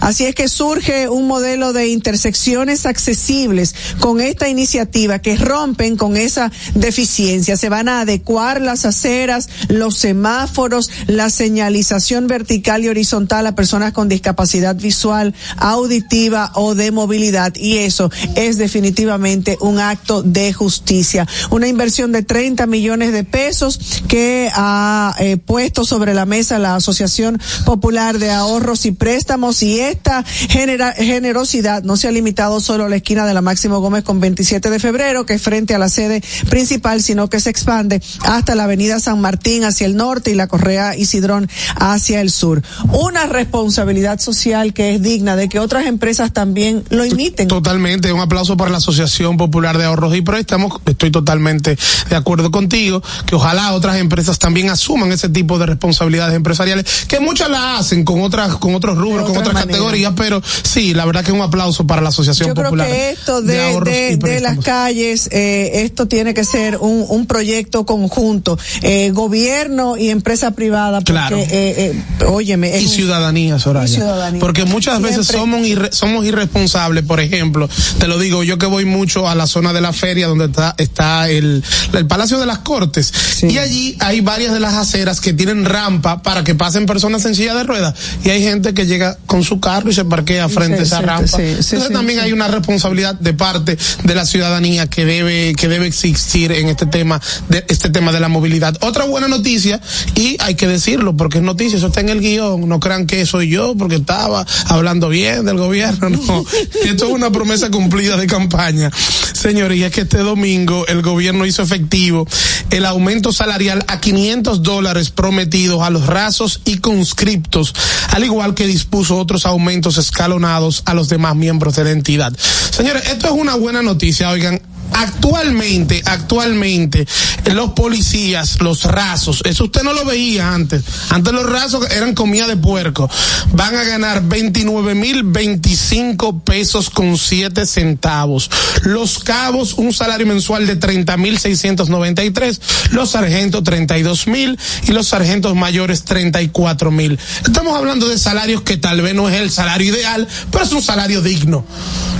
Así 0.00 0.26
es 0.26 0.34
que 0.34 0.48
surge 0.48 1.08
un 1.08 1.26
modelo 1.26 1.72
de 1.72 1.88
intersecciones 1.88 2.86
accesibles 2.86 3.74
con 4.00 4.20
esta 4.20 4.48
iniciativa 4.48 5.18
que 5.20 5.36
rompen 5.36 5.96
con 5.96 6.16
esa 6.16 6.50
deficiencia. 6.74 7.56
Se 7.56 7.68
van 7.68 7.88
a 7.88 8.00
adecuar 8.00 8.60
las 8.60 8.84
aceras, 8.84 9.48
los 9.68 9.96
semáforos, 9.96 10.90
la 11.06 11.30
señalización 11.30 12.26
vertical 12.26 12.84
y 12.84 12.88
horizontal 12.88 13.46
a 13.46 13.54
personas 13.54 13.92
con 13.92 14.08
discapacidad 14.08 14.76
visual, 14.76 15.34
auditiva 15.56 16.52
o 16.54 16.74
de 16.74 16.90
movilidad 16.90 17.54
y 17.54 17.78
eso 17.78 18.10
es 18.34 18.58
definitivamente 18.58 19.56
un 19.60 19.78
acto 19.78 20.22
de 20.22 20.52
justicia. 20.52 21.26
Una 21.50 21.68
inversión 21.68 22.12
de 22.12 22.22
30 22.22 22.66
millones 22.66 23.12
de 23.12 23.24
pesos 23.24 24.02
que 24.08 24.50
ha 24.54 25.14
eh, 25.18 25.36
puesto 25.36 25.84
sobre 25.84 26.14
la 26.14 26.26
mesa 26.26 26.58
la 26.58 26.76
Asociación 26.76 27.40
Popular 27.64 28.18
de 28.18 28.30
Ahorros 28.30 28.86
y 28.86 28.92
Préstamos 29.08 29.62
y 29.62 29.80
esta 29.80 30.24
genera- 30.48 30.94
generosidad 30.94 31.82
no 31.82 31.98
se 31.98 32.08
ha 32.08 32.10
limitado 32.10 32.58
solo 32.62 32.86
a 32.86 32.88
la 32.88 32.96
esquina 32.96 33.26
de 33.26 33.34
la 33.34 33.42
Máximo 33.42 33.80
Gómez 33.80 34.02
con 34.02 34.18
27 34.18 34.70
de 34.70 34.78
febrero, 34.78 35.26
que 35.26 35.34
es 35.34 35.42
frente 35.42 35.74
a 35.74 35.78
la 35.78 35.90
sede 35.90 36.22
principal, 36.48 37.02
sino 37.02 37.28
que 37.28 37.38
se 37.38 37.50
expande 37.50 38.00
hasta 38.22 38.54
la 38.54 38.64
avenida 38.64 38.98
San 39.00 39.20
Martín 39.20 39.64
hacia 39.64 39.84
el 39.86 39.94
norte 39.96 40.30
y 40.30 40.34
la 40.34 40.46
Correa 40.46 40.96
Isidrón 40.96 41.50
hacia 41.76 42.22
el 42.22 42.30
sur. 42.30 42.62
Una 42.92 43.26
responsabilidad 43.26 44.20
social 44.20 44.72
que 44.72 44.94
es 44.94 45.02
digna 45.02 45.36
de 45.36 45.50
que 45.50 45.58
otras 45.58 45.84
empresas 45.84 46.32
también 46.32 46.82
lo 46.88 47.04
imiten. 47.04 47.46
Totalmente, 47.46 48.10
un 48.10 48.20
aplauso 48.20 48.56
para 48.56 48.70
la 48.70 48.78
Asociación 48.78 49.36
Popular 49.36 49.76
de 49.76 49.84
Ahorros 49.84 50.16
y 50.16 50.22
Préstamos. 50.22 50.80
Estoy 50.86 51.10
totalmente 51.10 51.76
de 52.08 52.16
acuerdo 52.16 52.50
contigo, 52.50 53.02
que 53.26 53.34
ojalá 53.34 53.74
otras 53.74 53.98
empresas 53.98 54.38
también 54.38 54.70
asuman 54.70 55.12
ese 55.12 55.28
tipo 55.28 55.58
de 55.58 55.66
responsabilidades 55.66 56.34
empresariales, 56.34 57.04
que 57.06 57.20
muchas 57.20 57.50
la 57.50 57.76
hacen 57.76 58.06
con 58.06 58.22
otras, 58.22 58.56
con 58.56 58.74
otros 58.74 58.93
rubros, 58.96 59.22
con 59.22 59.30
otra 59.32 59.40
otras 59.42 59.54
manera. 59.54 59.72
categorías, 59.72 60.12
pero 60.16 60.42
sí, 60.62 60.94
la 60.94 61.04
verdad 61.04 61.24
que 61.24 61.32
un 61.32 61.40
aplauso 61.40 61.86
para 61.86 62.02
la 62.02 62.08
Asociación 62.10 62.48
Yo 62.48 62.54
creo 62.54 62.66
Popular 62.66 62.86
que 62.88 63.10
esto 63.10 63.42
de, 63.42 64.16
de, 64.16 64.40
las 64.40 64.58
calles, 64.58 65.28
eh, 65.32 65.82
esto 65.84 66.06
tiene 66.06 66.34
que 66.34 66.44
ser 66.44 66.76
un, 66.78 67.04
un 67.08 67.26
proyecto 67.26 67.84
conjunto, 67.86 68.58
eh, 68.82 69.10
gobierno 69.12 69.96
y 69.96 70.10
empresa 70.10 70.52
privada, 70.52 70.98
porque, 70.98 71.12
Claro. 71.12 71.36
eh, 71.38 71.46
eh, 71.50 72.24
óyeme, 72.26 72.78
y 72.80 72.88
ciudadanía, 72.88 73.58
Soraya. 73.58 73.86
Y 73.86 73.94
ciudadanía. 73.96 74.40
Porque 74.40 74.64
muchas 74.64 75.00
veces 75.00 75.26
somos, 75.26 75.60
irre- 75.66 75.92
somos 75.92 76.24
irresponsables, 76.24 77.04
por 77.04 77.20
ejemplo, 77.20 77.68
te 77.98 78.06
lo 78.08 78.18
digo, 78.18 78.42
yo 78.44 78.58
que 78.58 78.66
voy 78.66 78.84
mucho 78.84 79.28
a 79.28 79.34
la 79.34 79.46
zona 79.46 79.72
de 79.72 79.80
la 79.80 79.92
feria 79.92 80.26
donde 80.28 80.46
está, 80.46 80.74
está 80.78 81.28
el, 81.28 81.62
el 81.92 82.06
Palacio 82.06 82.38
de 82.38 82.46
las 82.46 82.58
Cortes, 82.58 83.12
y 83.42 83.58
allí 83.58 83.96
hay 84.00 84.20
varias 84.20 84.52
de 84.52 84.60
las 84.60 84.74
aceras 84.74 85.20
que 85.20 85.32
tienen 85.32 85.64
rampa 85.64 86.22
para 86.22 86.44
que 86.44 86.54
pasen 86.54 86.86
personas 86.86 87.24
en 87.24 87.34
silla 87.34 87.54
de 87.54 87.62
ruedas, 87.64 87.94
y 88.24 88.30
hay 88.30 88.42
gente 88.42 88.74
que 88.74 88.83
llega 88.86 89.18
con 89.26 89.42
su 89.42 89.60
carro 89.60 89.90
y 89.90 89.94
se 89.94 90.04
parquea 90.04 90.48
frente 90.48 90.76
Sí, 90.76 90.82
a 90.82 90.84
esa 90.84 90.98
sí, 90.98 91.04
rampa. 91.04 91.26
sí, 91.28 91.42
Entonces 91.42 91.92
también 91.92 92.20
hay 92.20 92.32
una 92.32 92.48
responsabilidad 92.48 93.14
de 93.14 93.34
parte 93.34 93.76
de 94.04 94.14
la 94.14 94.24
ciudadanía 94.24 94.86
que 94.86 95.04
debe, 95.04 95.54
que 95.54 95.68
debe 95.68 95.86
existir 95.86 96.52
en 96.52 96.68
este 96.68 96.86
tema, 96.86 97.20
de 97.48 97.64
este 97.68 97.90
tema 97.90 98.12
de 98.12 98.20
la 98.20 98.28
movilidad. 98.28 98.76
Otra 98.80 99.04
buena 99.04 99.28
noticia, 99.28 99.80
y 100.14 100.36
hay 100.40 100.54
que 100.54 100.66
decirlo 100.66 101.16
porque 101.16 101.38
es 101.38 101.44
noticia, 101.44 101.76
eso 101.78 101.88
está 101.88 102.00
en 102.00 102.08
el 102.08 102.20
guion, 102.20 102.68
no 102.68 102.80
crean 102.80 103.06
que 103.06 103.24
soy 103.26 103.48
yo 103.48 103.74
porque 103.76 103.96
estaba 103.96 104.46
hablando 104.66 105.08
bien 105.08 105.44
del 105.44 105.58
gobierno, 105.58 106.08
no. 106.10 106.44
Esto 106.84 107.06
es 107.06 107.12
una 107.12 107.30
promesa 107.30 107.70
cumplida 107.70 108.16
de 108.16 108.26
campaña. 108.26 108.90
Señores, 109.32 109.78
y 109.78 109.84
es 109.84 109.92
que 109.92 110.02
este 110.02 110.18
domingo 110.18 110.86
el 110.86 111.02
gobierno 111.02 111.44
hizo 111.46 111.62
efectivo 111.62 112.26
el 112.70 112.86
aumento 112.86 113.32
salarial 113.32 113.84
a 113.88 114.00
500 114.00 114.62
dólares 114.62 115.10
prometidos 115.10 115.82
a 115.82 115.90
los 115.90 116.06
rasos 116.06 116.60
y 116.64 116.78
conscriptos, 116.78 117.74
al 118.10 118.24
igual 118.24 118.54
que 118.54 118.66
dispuso 118.74 119.16
otros 119.16 119.46
aumentos 119.46 119.98
escalonados 119.98 120.82
a 120.84 120.94
los 120.94 121.08
demás 121.08 121.36
miembros 121.36 121.76
de 121.76 121.84
la 121.84 121.90
entidad. 121.90 122.32
Señores, 122.70 123.08
esto 123.08 123.26
es 123.26 123.32
una 123.32 123.54
buena 123.54 123.82
noticia, 123.82 124.30
oigan, 124.30 124.60
actualmente, 124.92 126.02
actualmente, 126.04 127.06
los 127.52 127.70
policías, 127.70 128.60
los 128.60 128.84
rasos, 128.84 129.42
eso 129.44 129.64
usted 129.64 129.82
no 129.82 129.92
lo 129.92 130.04
veía 130.04 130.52
antes. 130.54 130.82
Antes 131.10 131.32
los 131.32 131.48
rasos 131.48 131.90
eran 131.90 132.14
comida 132.14 132.46
de 132.46 132.56
puerco. 132.56 133.08
Van 133.52 133.74
a 133.74 133.84
ganar 133.84 134.22
29 134.22 134.94
mil 134.94 135.22
25 135.24 136.40
pesos 136.40 136.90
con 136.90 137.18
7 137.18 137.66
centavos. 137.66 138.50
Los 138.82 139.18
cabos, 139.18 139.74
un 139.74 139.92
salario 139.92 140.26
mensual 140.26 140.66
de 140.66 140.76
30 140.76 141.16
mil 141.16 141.38
693. 141.38 142.60
Los 142.90 143.10
sargentos, 143.10 143.64
32 143.64 144.26
mil. 144.26 144.58
Y 144.86 144.92
los 144.92 145.08
sargentos 145.08 145.54
mayores, 145.54 146.04
34 146.04 146.90
mil. 146.90 147.18
Estamos 147.44 147.76
hablando 147.76 148.08
de 148.08 148.18
salarios 148.18 148.62
que 148.62 148.76
tal 148.76 149.00
vez 149.02 149.14
no 149.14 149.28
es 149.28 149.40
el 149.40 149.50
salario 149.50 149.94
ideal, 149.94 150.26
pero 150.50 150.64
es 150.64 150.72
un 150.72 150.82
salario 150.82 151.22
digno. 151.22 151.64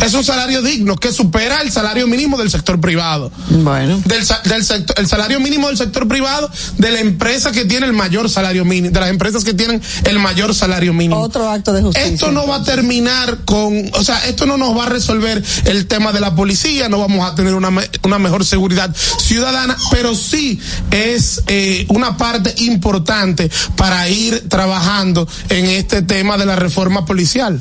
Es 0.04 0.14
un 0.14 0.24
salario 0.24 0.62
digno 0.62 0.96
que 0.96 1.12
supera 1.12 1.60
el 1.62 1.70
salario 1.70 2.06
mínimo 2.06 2.36
del 2.36 2.50
sector 2.50 2.63
sector 2.64 2.80
privado. 2.80 3.30
Bueno. 3.50 4.00
Del, 4.06 4.24
del 4.44 4.64
sector, 4.64 4.98
el 4.98 5.06
salario 5.06 5.38
mínimo 5.38 5.68
del 5.68 5.76
sector 5.76 6.08
privado, 6.08 6.50
de 6.78 6.90
la 6.90 7.00
empresa 7.00 7.52
que 7.52 7.66
tiene 7.66 7.84
el 7.84 7.92
mayor 7.92 8.30
salario 8.30 8.64
mínimo, 8.64 8.90
de 8.90 9.00
las 9.00 9.10
empresas 9.10 9.44
que 9.44 9.52
tienen 9.52 9.82
el 10.04 10.18
mayor 10.18 10.54
salario 10.54 10.94
mínimo. 10.94 11.20
Otro 11.20 11.50
acto 11.50 11.74
de 11.74 11.82
justicia. 11.82 12.08
Esto 12.08 12.32
no 12.32 12.46
va 12.46 12.56
a 12.56 12.64
terminar 12.64 13.40
con, 13.44 13.90
o 13.92 14.02
sea, 14.02 14.24
esto 14.26 14.46
no 14.46 14.56
nos 14.56 14.74
va 14.74 14.84
a 14.84 14.88
resolver 14.88 15.44
el 15.66 15.86
tema 15.86 16.12
de 16.12 16.20
la 16.20 16.34
policía, 16.34 16.88
no 16.88 16.98
vamos 16.98 17.30
a 17.30 17.34
tener 17.34 17.54
una, 17.54 17.68
una 18.02 18.18
mejor 18.18 18.46
seguridad 18.46 18.94
ciudadana, 19.18 19.76
pero 19.90 20.14
sí 20.14 20.58
es 20.90 21.42
eh, 21.46 21.84
una 21.90 22.16
parte 22.16 22.54
importante 22.62 23.50
para 23.76 24.08
ir 24.08 24.48
trabajando 24.48 25.28
en 25.50 25.66
este 25.66 26.00
tema 26.00 26.38
de 26.38 26.46
la 26.46 26.56
reforma 26.56 27.04
policial. 27.04 27.60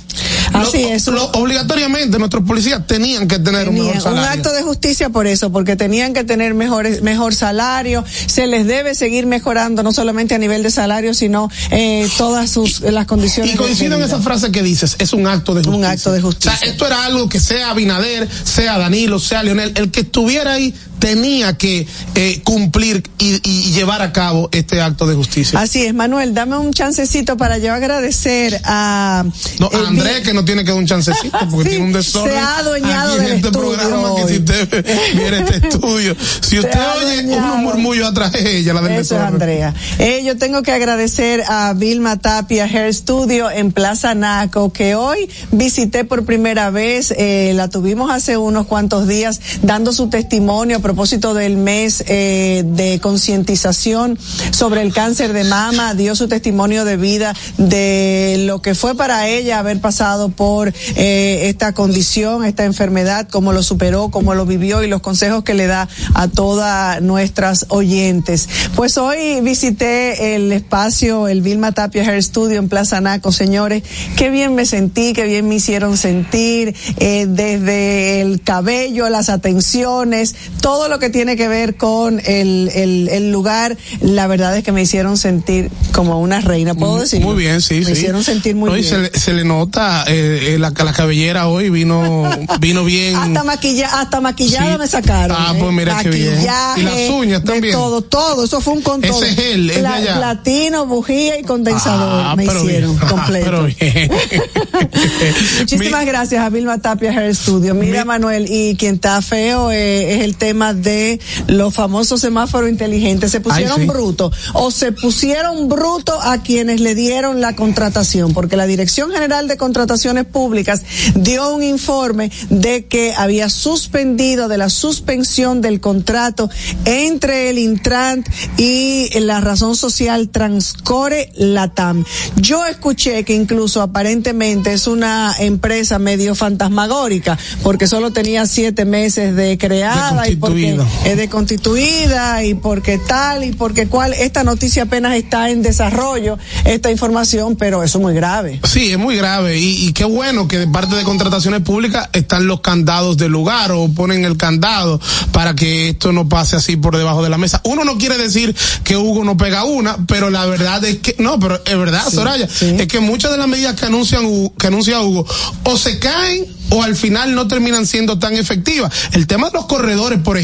Así 0.51 0.81
Lo- 0.81 0.87
es. 0.89 1.07
lo- 1.07 1.25
obligatoriamente 1.31 2.17
nuestros 2.19 2.43
policías 2.45 2.85
tenían 2.85 3.27
que 3.27 3.39
tener 3.39 3.69
un 3.69 3.75
mejor 3.75 3.91
Tenían 3.93 4.07
un 4.07 4.15
salario. 4.17 4.41
acto 4.41 4.53
de 4.53 4.61
justicia 4.63 5.09
por 5.09 5.27
eso, 5.27 5.51
porque 5.51 5.75
tenían 5.75 6.13
que 6.13 6.23
tener 6.23 6.53
mejores, 6.53 7.01
mejor 7.01 7.33
salario, 7.35 8.03
se 8.27 8.47
les 8.47 8.65
debe 8.67 8.95
seguir 8.95 9.25
mejorando 9.25 9.83
no 9.83 9.91
solamente 9.93 10.35
a 10.35 10.37
nivel 10.37 10.63
de 10.63 10.71
salario, 10.71 11.13
sino 11.13 11.49
eh, 11.71 12.09
todas 12.17 12.49
sus 12.49 12.81
las 12.81 13.05
condiciones. 13.05 13.53
Y 13.53 13.57
coincido 13.57 13.95
en 13.97 14.03
esa 14.03 14.19
frase 14.19 14.51
que 14.51 14.61
dices, 14.63 14.95
es 14.99 15.13
un 15.13 15.27
acto 15.27 15.53
de 15.53 15.61
justicia. 15.63 15.77
Un 15.79 15.85
acto 15.85 16.11
de 16.11 16.21
justicia. 16.21 16.51
O 16.53 16.57
sea, 16.57 16.69
esto 16.69 16.87
era 16.87 17.05
algo 17.05 17.29
que 17.29 17.39
sea 17.39 17.69
Abinader, 17.71 18.27
sea 18.43 18.77
Danilo, 18.77 19.19
sea 19.19 19.43
Leonel, 19.43 19.71
el 19.75 19.91
que 19.91 20.01
estuviera 20.01 20.53
ahí 20.53 20.73
tenía 21.04 21.58
que 21.58 21.86
eh, 22.16 22.39
cumplir 22.45 23.04
y, 23.18 23.41
y 23.43 23.72
llevar 23.74 24.01
a 24.01 24.14
cabo 24.14 24.47
este 24.54 24.80
acto 24.80 25.06
de 25.06 25.16
justicia. 25.16 25.60
Así 25.60 25.84
es, 25.84 25.93
Manuel, 25.93 26.34
dame 26.34 26.58
un 26.58 26.72
chancecito 26.72 27.36
para 27.36 27.58
yo 27.58 27.74
agradecer 27.74 28.62
a 28.64 29.26
No, 29.60 29.70
a 29.74 29.88
Andrés 29.89 30.22
que 30.22 30.34
no 30.34 30.45
tiene 30.45 30.64
que 30.64 30.72
dar 30.72 30.80
un 30.80 30.88
chancecito 30.88 31.38
porque 31.51 31.64
Sí, 31.64 31.70
tiene 31.72 31.86
un 31.86 31.91
desorden. 31.91 32.32
se 32.32 32.39
ha 32.39 32.58
adueñado 32.60 33.16
del 33.18 33.34
este 33.34 33.47
estudio 33.47 33.60
programa 33.60 34.16
que 34.16 34.28
si 34.30 34.38
usted 34.39 34.86
viene 35.18 35.39
este 35.39 35.68
estudio, 35.68 36.16
si 36.39 36.60
usted 36.60 36.80
oye 36.97 37.36
unos 37.36 37.58
murmullos 37.58 38.08
atrás 38.08 38.32
de 38.32 38.60
ella, 38.60 38.74
la 38.74 38.82
del 38.82 38.93
Eso 38.93 39.01
es 39.01 39.10
desorden. 39.10 39.34
Andrea. 39.34 39.74
Eh, 39.99 40.24
yo 40.24 40.38
tengo 40.38 40.62
que 40.64 40.72
agradecer 40.72 41.43
a 41.49 41.74
Vilma 41.74 42.18
Tapia 42.18 42.64
Hair 42.64 42.93
Studio 42.93 43.51
en 43.51 43.74
Plaza 43.74 44.16
Naco, 44.16 44.72
que 44.72 44.95
hoy 44.95 45.30
visité 45.51 46.06
por 46.06 46.24
primera 46.24 46.70
vez, 46.70 47.14
eh, 47.18 47.51
la 47.56 47.68
tuvimos 47.68 48.10
hace 48.10 48.38
unos 48.38 48.68
cuantos 48.68 49.06
días 49.06 49.41
dando 49.64 49.91
su 49.91 50.08
testimonio 50.08 50.78
a 50.78 50.80
propósito 50.80 50.92
del 51.33 51.57
mes 51.57 52.03
eh, 52.07 52.63
de 52.65 52.99
concientización 53.01 54.17
sobre 54.51 54.81
el 54.81 54.93
cáncer 54.93 55.33
de 55.33 55.43
mama, 55.43 55.95
dio 55.95 56.15
su 56.15 56.27
testimonio 56.27 56.85
de 56.85 56.97
vida 56.97 57.35
de 57.57 58.43
lo 58.45 58.61
que 58.61 58.73
fue 58.75 58.95
para 58.95 59.27
ella 59.27 59.59
haber 59.59 59.81
pasado 59.81 60.29
por 60.29 60.73
eh, 60.95 61.49
esta 61.49 61.73
condición, 61.73 62.45
esta 62.45 62.63
enfermedad, 62.63 63.27
cómo 63.29 63.53
lo 63.53 63.63
superó, 63.63 64.09
cómo 64.09 64.33
lo 64.35 64.45
vivió 64.45 64.83
y 64.83 64.87
los 64.87 65.01
consejos 65.01 65.43
que 65.43 65.53
le 65.53 65.67
da 65.67 65.89
a 66.13 66.27
todas 66.27 67.01
nuestras 67.01 67.65
oyentes. 67.69 68.47
Pues 68.75 68.97
hoy 68.97 69.41
visité 69.41 70.35
el 70.35 70.51
espacio, 70.51 71.27
el 71.27 71.41
Vilma 71.41 71.71
Tapia 71.71 72.03
Hair 72.03 72.23
Studio 72.23 72.59
en 72.59 72.69
Plaza 72.69 73.01
Naco, 73.01 73.31
señores. 73.31 73.83
Qué 74.15 74.29
bien 74.29 74.55
me 74.55 74.65
sentí, 74.65 75.13
qué 75.13 75.25
bien 75.25 75.47
me 75.47 75.55
hicieron 75.55 75.97
sentir, 75.97 76.75
eh, 76.97 77.25
desde 77.27 78.21
el 78.21 78.41
cabello, 78.41 79.09
las 79.09 79.29
atenciones, 79.29 80.35
todo 80.61 80.72
lo 80.89 80.99
que 80.99 81.09
tiene 81.09 81.36
que 81.38 81.47
ver 81.47 81.76
con 81.76 82.19
el, 82.26 82.69
el, 82.74 83.09
el 83.09 83.32
lugar, 83.32 83.78
la 84.01 84.28
verdad 84.28 84.57
es 84.57 84.63
que 84.63 84.71
me 84.71 84.82
hicieron 84.82 85.17
sentir 85.17 85.69
como 85.93 86.19
una 86.19 86.41
reina, 86.41 86.74
puedo 86.76 86.99
decir. 86.99 87.21
Muy 87.21 87.36
bien, 87.36 87.61
sí, 87.61 87.76
me 87.80 87.86
sí. 87.86 87.91
hicieron 87.93 88.24
sentir 88.24 88.55
muy 88.55 88.69
No, 88.69 88.78
y 88.78 88.82
bien. 88.82 88.89
Se, 88.93 88.97
le, 88.99 89.09
se 89.19 89.34
le 89.34 89.43
nota 89.43 90.03
eh, 90.07 90.53
eh, 90.55 90.59
la, 90.59 90.71
la 90.71 90.93
cabellera 90.93 91.47
hoy 91.47 91.69
vino 91.69 92.30
vino 92.59 92.84
bien. 92.84 93.15
Hasta 93.15 93.43
maquilla, 93.43 93.99
hasta 94.01 94.21
maquillada 94.21 94.74
Sí. 94.74 94.80
me 94.80 94.88
sacaron. 94.88 95.38
Ah, 95.39 95.53
¿eh? 95.55 95.57
pues 95.59 95.74
mira 95.74 95.97
qué 96.03 96.09
bien. 96.09 96.36
Y 96.78 96.82
las 96.84 97.09
uñas 97.09 97.43
también. 97.43 97.74
todo, 97.74 98.01
todo, 98.01 98.45
eso 98.45 98.61
fue 98.61 98.74
un 98.74 98.82
control. 98.82 99.24
Ese 99.24 99.36
gel, 99.36 99.69
es 99.69 99.82
de 99.82 99.88
allá. 99.88 100.15
platino, 100.17 100.86
bujía 100.86 101.39
y 101.39 101.43
condensador 101.43 102.24
Ah, 102.26 102.36
me 102.36 102.45
hicieron 102.45 102.67
bien. 102.97 102.97
completo. 103.09 103.45
Pero 103.45 103.63
bien. 103.65 104.11
Muchísimas 105.59 106.05
gracias 106.05 106.43
a 106.43 106.49
Vilma 106.49 106.78
Tapia 106.80 107.11
Hair 107.11 107.36
Studio. 107.36 107.74
Mira, 107.74 108.05
Manuel, 108.05 108.45
y 108.49 108.76
quien 108.76 108.95
está 108.95 109.21
feo 109.21 109.71
eh, 109.71 110.15
es 110.15 110.21
el 110.24 110.36
tema 110.36 110.62
de 110.72 111.20
los 111.47 111.74
famosos 111.74 112.22
semáforos 112.22 112.70
inteligentes. 112.70 113.32
Se 113.32 113.41
pusieron 113.41 113.82
sí. 113.82 113.88
brutos 113.88 114.34
o 114.53 114.72
se 114.72 114.93
pusieron 114.93 115.68
brutos 115.68 116.16
a 116.22 116.41
quienes 116.41 116.80
le 116.80 116.95
dieron 116.95 117.41
la 117.41 117.55
contratación, 117.55 118.34
porque 118.34 118.55
la 118.55 118.68
Dirección 118.68 119.11
General 119.11 119.47
de 119.47 119.57
Contrataciones 119.57 120.26
Públicas 120.26 120.84
dio 121.16 121.53
un 121.53 121.64
informe 121.64 122.32
de 122.49 122.86
que 122.86 123.14
había 123.18 123.49
suspendido 123.49 124.47
de 124.47 124.57
la 124.57 124.70
suspensión 124.70 125.61
del 125.61 125.82
contrato 125.82 126.49
entre 126.86 127.49
el 127.49 127.57
Intrant 127.57 128.28
y 128.57 129.09
la 129.20 129.41
razón 129.41 129.76
social 129.76 130.30
Transcore 130.30 131.32
Latam. 131.36 132.05
Yo 132.36 132.66
escuché 132.66 133.24
que 133.24 133.34
incluso 133.34 133.82
aparentemente 133.82 134.74
es 134.74 134.88
una 134.88 135.34
empresa 135.39 135.99
medio 135.99 136.36
fantasmagórica, 136.36 137.38
porque 137.64 137.88
solo 137.88 138.11
tenía 138.11 138.45
siete 138.45 138.86
meses 138.86 139.36
de 139.36 139.57
creada 139.57 140.30
y 140.30 140.36
porque 140.36 140.53
es 140.58 141.18
de 141.18 141.30
constituida 141.30 142.43
y 142.43 142.54
porque 142.54 142.97
tal 142.97 143.43
y 143.43 143.51
porque 143.54 143.88
cual. 143.88 144.14
Esta 144.14 144.43
noticia 144.43 144.84
apenas 144.84 145.16
está 145.16 145.49
en 145.49 145.62
desarrollo, 145.62 146.38
esta 146.66 146.91
información, 146.91 147.56
pero 147.56 147.84
eso 147.84 147.97
es 147.97 148.01
muy 148.01 148.14
grave. 148.14 148.60
Sí, 148.64 148.91
es 148.91 148.97
muy 148.97 149.16
grave 149.16 149.58
y, 149.60 149.88
y 149.88 149.93
qué 149.93 150.06
bueno 150.06 150.47
que 150.47 150.60
de 150.60 150.68
parte 150.68 150.95
de 150.95 151.04
contrataciones 151.04 151.62
públicas 151.62 152.10
están 152.14 152.47
los 152.47 152.62
candados 152.62 153.18
del 153.18 153.32
lugar 153.32 153.72
o 153.72 153.88
ponen 153.89 154.26
el 154.26 154.38
candado 154.38 154.99
para 155.32 155.56
que 155.56 155.89
esto 155.89 156.12
no 156.12 156.28
pase 156.30 156.56
así 156.56 156.76
por 156.76 156.97
debajo 156.97 157.24
de 157.24 157.30
la 157.30 157.38
mesa. 157.38 157.62
Uno 157.64 157.84
no 157.84 157.97
quiere 157.97 158.18
decir 158.18 158.56
que 158.84 158.97
Hugo 158.97 159.24
no 159.24 159.38
pega 159.38 159.64
una, 159.64 159.97
pero 160.08 160.30
la 160.30 160.45
verdad 160.45 160.84
es 160.86 160.99
que 160.99 161.16
no, 161.20 161.39
pero 161.39 161.62
es 161.66 161.78
verdad, 161.78 162.04
Sí, 162.10 162.16
Soraya, 162.16 162.47
sí. 162.47 162.76
es 162.78 162.88
que 162.88 162.99
muchas 162.99 163.32
de 163.32 163.38
las 163.38 163.47
medidas 163.47 163.76
que 163.80 163.86
anuncian 163.86 164.26
Hugo- 164.26 164.54
que 164.58 164.68
anuncia 164.68 165.01
Hugo 165.01 165.26
o 165.64 165.78
se 165.78 165.99
caen 165.99 166.45
o 166.70 166.82
al 166.84 166.95
final 166.95 167.36
no 167.36 167.47
terminan 167.47 167.86
siendo 167.86 168.18
tan 168.20 168.36
efectivas. 168.36 168.91
El 169.12 169.28
tema 169.28 169.47
de 169.47 169.54
los 169.54 169.66
corredores, 169.66 170.20
por 170.20 170.38
ejemplo, 170.38 170.42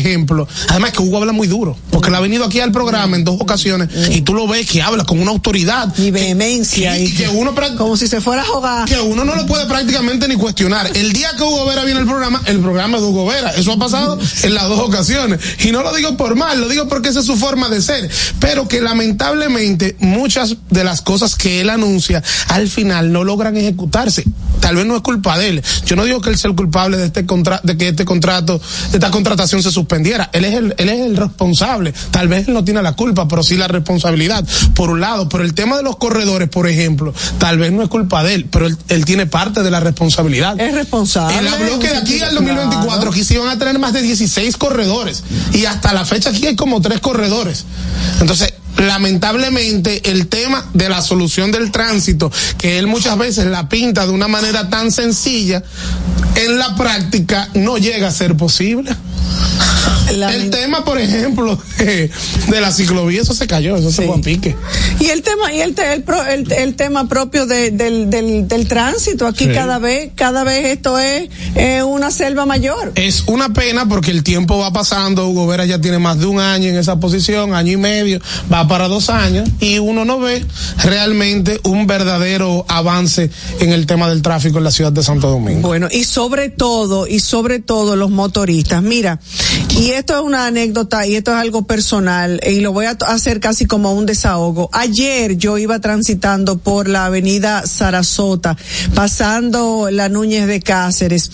además 0.69 0.91
que 0.91 1.01
Hugo 1.01 1.17
habla 1.17 1.31
muy 1.33 1.47
duro, 1.47 1.77
porque 1.91 2.09
él 2.09 2.15
ha 2.15 2.19
venido 2.19 2.45
aquí 2.45 2.59
al 2.59 2.71
programa 2.71 3.15
en 3.17 3.23
dos 3.23 3.39
ocasiones 3.39 3.89
y 4.09 4.21
tú 4.21 4.33
lo 4.33 4.47
ves 4.47 4.67
que 4.67 4.81
habla 4.81 5.03
con 5.03 5.19
una 5.19 5.31
autoridad 5.31 5.93
Y 5.97 6.11
vehemencia 6.11 6.97
y 6.97 7.09
y 7.09 7.13
que 7.13 7.27
uno 7.27 7.53
como 7.77 7.97
si 7.97 8.07
se 8.07 8.21
fuera 8.21 8.43
a 8.43 8.45
jugar. 8.45 8.87
que 8.87 8.99
uno 8.99 9.25
no 9.25 9.35
lo 9.35 9.45
puede 9.45 9.65
prácticamente 9.65 10.27
ni 10.27 10.35
cuestionar. 10.35 10.89
El 10.95 11.13
día 11.13 11.31
que 11.35 11.43
Hugo 11.43 11.65
Vera 11.65 11.83
viene 11.83 11.99
al 11.99 12.05
programa, 12.05 12.41
el 12.45 12.59
programa 12.59 12.97
es 12.97 13.03
de 13.03 13.09
Hugo 13.09 13.25
Vera. 13.25 13.49
Eso 13.51 13.73
ha 13.73 13.77
pasado 13.77 14.17
en 14.43 14.53
las 14.53 14.67
dos 14.69 14.79
ocasiones. 14.79 15.39
Y 15.65 15.71
no 15.71 15.81
lo 15.81 15.93
digo 15.93 16.15
por 16.15 16.35
mal, 16.35 16.61
lo 16.61 16.69
digo 16.69 16.87
porque 16.87 17.09
esa 17.09 17.19
es 17.19 17.25
su 17.25 17.35
forma 17.35 17.69
de 17.69 17.81
ser. 17.81 18.09
Pero 18.39 18.67
que 18.67 18.81
lamentablemente 18.81 19.95
muchas 19.99 20.55
de 20.69 20.83
las 20.83 21.01
cosas 21.01 21.35
que 21.35 21.61
él 21.61 21.69
anuncia 21.69 22.23
al 22.47 22.69
final 22.69 23.11
no 23.11 23.23
logran 23.23 23.57
ejecutarse. 23.57 24.23
Tal 24.61 24.75
vez 24.75 24.85
no 24.85 24.95
es 24.95 25.01
culpa 25.01 25.37
de 25.37 25.49
él. 25.49 25.63
Yo 25.85 25.95
no 25.95 26.05
digo 26.05 26.21
que 26.21 26.29
él 26.29 26.37
sea 26.37 26.49
el 26.49 26.55
culpable 26.55 26.97
de 26.97 27.07
este 27.07 27.25
contra 27.25 27.59
de 27.63 27.77
que 27.77 27.89
este 27.89 28.05
contrato, 28.05 28.61
de 28.91 28.97
esta 28.97 29.11
contratación 29.11 29.63
se 29.63 29.71
suspendiera. 29.89 30.29
Él 30.33 30.45
es 30.45 30.53
el, 30.53 30.75
él 30.77 30.89
es 30.89 30.99
el 30.99 31.17
responsable. 31.17 31.93
Tal 32.11 32.27
vez 32.27 32.47
él 32.47 32.53
no 32.53 32.63
tiene 32.63 32.81
la 32.83 32.93
culpa, 32.93 33.27
pero 33.27 33.41
sí 33.43 33.57
la 33.57 33.67
responsabilidad. 33.67 34.45
Por 34.75 34.91
un 34.91 35.01
lado, 35.01 35.27
pero 35.27 35.43
el 35.43 35.55
tema 35.55 35.77
de 35.77 35.83
los 35.83 35.97
corredores, 35.97 36.47
por 36.47 36.67
ejemplo, 36.67 37.11
tal 37.39 37.57
vez 37.57 37.71
no 37.71 37.81
es 37.81 37.89
culpa 37.89 38.23
de 38.23 38.35
él, 38.35 38.45
pero 38.51 38.67
él, 38.67 38.77
él 38.89 39.05
tiene 39.05 39.25
parte 39.25 39.63
de 39.63 39.71
la 39.71 39.79
responsabilidad. 39.79 40.59
Es 40.59 40.75
responsable. 40.75 41.39
Él 41.39 41.47
habló 41.47 41.79
que 41.79 41.89
de 41.89 41.97
aquí 41.97 42.21
al 42.21 42.35
2024 42.35 43.09
Claro. 43.11 43.23
se 43.23 43.33
iban 43.33 43.47
a 43.49 43.57
tener 43.57 43.79
más 43.79 43.93
de 43.93 44.01
16 44.03 44.57
corredores 44.57 45.23
y 45.53 45.65
hasta 45.65 45.91
la 45.93 46.05
fecha 46.05 46.29
aquí 46.29 46.45
hay 46.45 46.55
como 46.55 46.81
tres 46.81 46.99
corredores. 46.99 47.65
Entonces, 48.21 48.53
lamentablemente 48.80 50.09
el 50.09 50.27
tema 50.27 50.65
de 50.73 50.89
la 50.89 51.01
solución 51.01 51.51
del 51.51 51.71
tránsito, 51.71 52.32
que 52.57 52.77
él 52.80 52.88
muchas 52.88 53.17
veces 53.17 53.45
la 53.47 53.69
pinta 53.69 54.05
de 54.05 54.11
una 54.11 54.27
manera 54.27 54.69
tan 54.69 54.91
sencilla, 54.91 55.63
en 56.36 56.57
la 56.57 56.75
práctica 56.75 57.49
no 57.55 57.77
llega 57.77 58.07
a 58.07 58.11
ser 58.11 58.36
posible. 58.38 58.95
La- 60.15 60.34
El 60.34 60.49
tema, 60.49 60.84
por 60.84 60.97
ejemplo, 60.99 61.61
de, 61.77 62.09
de 62.47 62.61
la 62.61 62.71
ciclovía, 62.71 63.21
eso 63.21 63.36
se 63.36 63.45
cayó, 63.45 63.75
eso 63.75 63.91
se 63.91 64.07
fue 64.07 64.17
a 64.17 64.21
pique. 64.21 64.55
Y 64.99 65.05
el 65.05 65.21
tema, 65.21 65.53
y 65.53 65.61
el, 65.61 65.75
te- 65.75 65.93
el, 65.93 66.01
pro- 66.03 66.25
el, 66.25 66.51
el 66.51 66.75
tema 66.75 67.07
propio 67.07 67.45
de- 67.45 67.69
del, 67.69 68.09
del, 68.09 68.47
del 68.47 68.67
tránsito, 68.67 69.27
aquí 69.27 69.45
Sí. 69.45 69.51
cada 69.53 69.77
vez, 69.77 70.11
cada 70.15 70.43
vez 70.43 70.65
esto 70.65 70.97
es 70.97 71.30
eh, 71.55 71.84
una 71.84 72.09
selva 72.09 72.47
mayor. 72.47 72.91
Es 72.95 73.23
una 73.27 73.53
pena 73.53 73.88
porque 73.88 74.09
el 74.09 74.23
tiempo 74.23 74.57
va 74.57 74.73
pasando, 74.73 75.27
Hugo 75.27 75.45
Vera 75.45 75.65
ya 75.65 75.80
tiene 75.80 75.99
más 75.99 76.17
de 76.19 76.25
un 76.25 76.39
año 76.39 76.69
en 76.69 76.77
esa 76.77 76.99
posición, 76.99 77.53
año 77.53 77.73
y 77.73 77.77
medio, 77.77 78.19
va 78.51 78.67
para 78.70 78.88
dos 78.88 79.09
años, 79.09 79.49
y 79.59 79.80
uno 79.80 80.05
no 80.05 80.20
ve 80.20 80.45
realmente 80.84 81.59
un 81.63 81.88
verdadero 81.88 82.65
avance 82.70 83.30
en 83.59 83.74
el 83.74 83.86
tema 83.86 84.07
del 84.07 84.22
tráfico 84.22 84.59
en 84.59 84.63
la 84.63 84.72
ciudad 84.72 84.93
de 84.93 85.03
Santo 85.03 85.30
Domingo. 85.30 85.67
Bueno, 85.67 85.89
y 85.91 86.05
sobre 86.05 86.49
todo, 86.49 87.07
y 87.07 87.20
sobre 87.20 87.59
todo 87.59 87.97
los 87.97 88.11
motoristas. 88.11 88.82
Mira, 88.82 89.20
y 89.78 89.89
esto 89.89 90.15
es 90.15 90.22
una 90.22 90.45
anécdota 90.45 91.05
y 91.05 91.15
esto 91.15 91.32
es 91.32 91.38
algo 91.38 91.63
personal 91.63 92.39
y 92.45 92.59
lo 92.59 92.72
voy 92.72 92.86
a 92.86 92.91
hacer 93.07 93.39
casi 93.39 93.65
como 93.65 93.93
un 93.93 94.05
desahogo. 94.05 94.70
Ayer 94.72 95.38
yo 95.38 95.57
iba 95.57 95.80
transitando 95.80 96.57
por 96.57 96.88
la 96.88 97.05
avenida 97.05 97.65
Sarasota, 97.65 98.55
pasando 98.93 99.89
la 99.91 100.09
Núñez 100.09 100.47
de 100.47 100.61
Cáceres. 100.61 101.32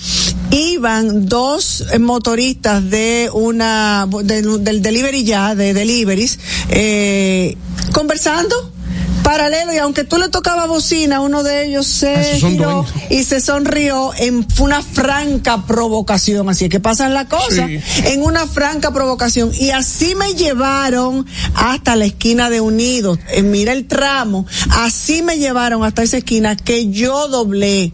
Iban 0.52 1.28
dos 1.28 1.86
motoristas 2.00 2.90
de 2.90 3.30
una, 3.34 4.08
del 4.24 4.82
delivery 4.82 5.24
ya, 5.24 5.56
de 5.56 5.74
deliveries, 5.74 6.40
eh, 6.70 7.25
conversando 7.94 8.76
paralelo 9.26 9.74
y 9.74 9.80
aunque 9.80 10.04
tú 10.04 10.18
le 10.20 10.30
tocaba 10.30 10.68
bocina, 10.68 11.20
uno 11.20 11.42
de 11.42 11.66
ellos 11.66 11.88
se 11.88 12.38
giró 12.40 12.86
y 13.10 13.24
se 13.24 13.42
sonrió 13.42 14.12
en 14.20 14.46
una 14.60 14.84
franca 14.84 15.66
provocación, 15.66 16.48
así 16.48 16.66
es 16.66 16.70
que 16.70 16.80
pasan 16.80 17.16
las 17.16 17.26
cosas, 17.26 17.68
en 18.06 18.22
una 18.22 18.46
franca 18.46 18.94
provocación. 18.94 19.52
Y 19.60 19.72
así 19.72 20.14
me 20.14 20.36
llevaron 20.36 21.26
hasta 21.56 21.96
la 21.96 22.06
esquina 22.06 22.52
de 22.52 22.62
Unidos, 22.62 23.18
eh, 23.32 23.42
mira 23.42 23.74
el 23.74 23.88
tramo, 23.88 24.46
así 24.70 25.24
me 25.24 25.40
llevaron 25.40 25.84
hasta 25.84 26.04
esa 26.04 26.18
esquina 26.18 26.56
que 26.56 26.92
yo 26.92 27.28
doblé 27.28 27.94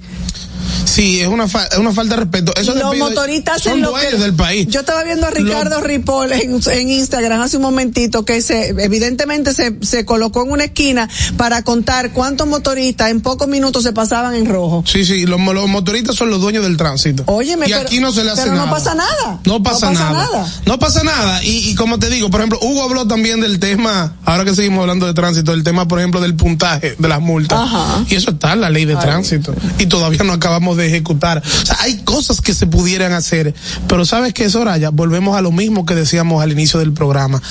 Sí, 0.86 1.22
es 1.22 1.28
una, 1.28 1.46
es 1.46 1.78
una 1.78 1.92
falta 1.94 2.16
de 2.16 2.22
respeto. 2.22 2.54
Eso 2.56 2.74
los 2.76 2.98
motoristas 2.98 3.62
son 3.62 3.82
dueños 3.82 4.20
del 4.20 4.34
país. 4.34 4.68
Yo 4.68 4.82
estaba 4.82 5.04
viendo 5.04 5.28
a 5.28 5.32
Ricardo 5.32 5.82
Ripoll 5.82 6.32
en, 6.34 6.60
en, 6.66 6.90
Instagram 6.90 7.42
hace 7.42 7.58
un 7.58 7.64
momentito 7.64 8.26
que 8.26 8.42
se 8.42 8.70
evidentemente 8.70 9.54
se, 9.54 9.78
se 9.82 10.06
colocó 10.06 10.44
en 10.44 10.52
una 10.52 10.66
esquina 10.66 11.10
para 11.38 11.64
contar 11.64 12.12
cuántos 12.12 12.48
motoristas 12.48 13.10
en 13.12 13.22
pocos 13.22 13.48
minutos 13.48 13.84
se 13.84 13.94
pasaban 13.94 14.36
en 14.36 14.46
rojo. 14.46 14.84
Sí, 14.86 15.06
sí, 15.06 15.26
los, 15.26 15.40
los 15.40 15.68
motoristas 15.70 16.16
son 16.16 16.30
los 16.30 16.42
dueños 16.42 16.64
del 16.64 16.78
tránsito. 16.78 17.24
Óyeme, 17.28 17.68
y 17.68 17.74
aquí 17.74 18.00
no 18.00 18.12
se 18.12 18.24
le 18.24 18.32
hace 18.32 18.44
pero 18.44 18.56
nada. 18.56 18.66
no 18.66 18.72
pasa 18.72 18.96
nada. 18.96 19.40
No 19.46 19.64
pasa, 19.64 19.92
nada. 19.92 20.48
No 20.66 20.80
pasa 20.80 21.04
nada. 21.04 21.44
Y, 21.44 21.70
y 21.70 21.76
como 21.76 22.00
te 22.00 22.10
digo, 22.10 22.30
por 22.30 22.42
ejemplo, 22.42 22.60
Hugo 22.62 22.84
habló 22.84 23.08
también 23.08 23.42
del 23.42 23.60
tema, 23.60 24.16
ahora 24.26 24.46
que 24.46 24.56
seguimos 24.56 24.82
hablando 24.82 25.06
de 25.06 25.14
tránsito, 25.14 25.52
del 25.52 25.64
tema, 25.64 25.88
por 25.88 26.00
ejemplo, 26.00 26.22
del 26.22 26.36
puntaje 26.36 26.96
de 26.98 27.08
las 27.08 27.22
multas. 27.22 27.60
Ajá. 27.60 28.04
Y 28.10 28.16
eso 28.16 28.32
está 28.32 28.54
en 28.54 28.62
la 28.62 28.70
ley 28.70 28.86
de 28.86 28.96
Ay. 28.96 29.02
tránsito. 29.02 29.54
Y 29.80 29.86
todavía 29.88 30.24
no 30.24 30.34
acabamos 30.34 30.71
de 30.78 30.88
ejecutar. 30.88 31.42
O 31.46 31.66
sea, 31.66 31.78
hay 31.82 31.98
cosas 32.04 32.42
que 32.42 32.54
se 32.54 32.68
pudieran 32.68 33.14
hacer. 33.14 33.54
Pero 33.88 34.06
¿sabes 34.06 34.34
qué, 34.34 34.50
Soraya? 34.50 34.90
Volvemos 34.90 35.38
a 35.38 35.42
lo 35.42 35.52
mismo 35.52 35.86
que 35.86 35.96
decíamos 35.96 36.44
al 36.44 36.52
inicio 36.52 36.80
del 36.80 36.94
programa. 36.94 37.42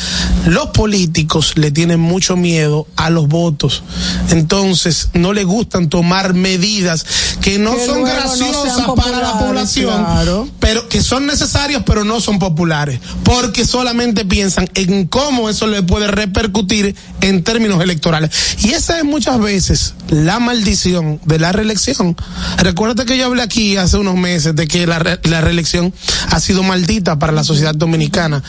Los 0.47 0.69
políticos 0.69 1.53
le 1.57 1.71
tienen 1.71 2.01
mucho 2.01 2.37
miedo 2.37 2.87
a 2.97 3.11
los 3.11 3.29
votos. 3.29 3.83
Entonces, 4.31 5.11
no 5.15 5.33
le 5.33 5.45
gustan 5.45 5.89
tomar 5.89 6.35
medidas 6.35 7.07
que 7.41 7.59
no 7.59 7.77
Que 7.77 7.87
son 7.87 8.01
no 8.01 8.07
graciosas 8.07 8.87
para 8.97 9.21
la 9.21 9.39
población, 9.39 10.05
claro. 10.05 10.49
pero 10.59 10.89
que 10.89 11.03
son 11.03 11.27
necesarias, 11.27 11.83
pero 11.85 12.05
no 12.05 12.21
son 12.21 12.39
populares. 12.39 13.01
Porque 13.25 13.65
solamente 13.65 14.25
piensan 14.25 14.69
en 14.75 15.07
cómo 15.07 15.49
eso 15.49 15.67
le 15.67 15.83
puede 15.83 16.09
repercutir 16.09 16.95
en 17.21 17.43
términos 17.43 17.83
electorales. 17.83 18.31
Y 18.63 18.71
esa 18.71 18.99
es 18.99 19.05
muchas 19.05 19.39
veces 19.41 19.95
la 20.09 20.39
maldición 20.39 21.21
de 21.25 21.39
la 21.39 21.53
reelección. 21.53 22.17
Recuerda 22.59 23.05
que 23.05 23.10
yo 23.17 23.27
hablé 23.27 23.43
aquí 23.43 23.77
hace 23.77 23.97
unos 23.97 24.17
meses 24.17 24.55
de 24.57 24.67
que 24.69 24.87
la, 24.87 24.99
re- 24.99 25.21
la 25.25 25.41
reelección 25.41 25.93
ha 26.31 26.41
sido 26.41 26.63
maldita 26.63 27.19
para 27.19 27.33
la 27.33 27.45
sociedad 27.45 27.75
dominicana. 27.75 28.43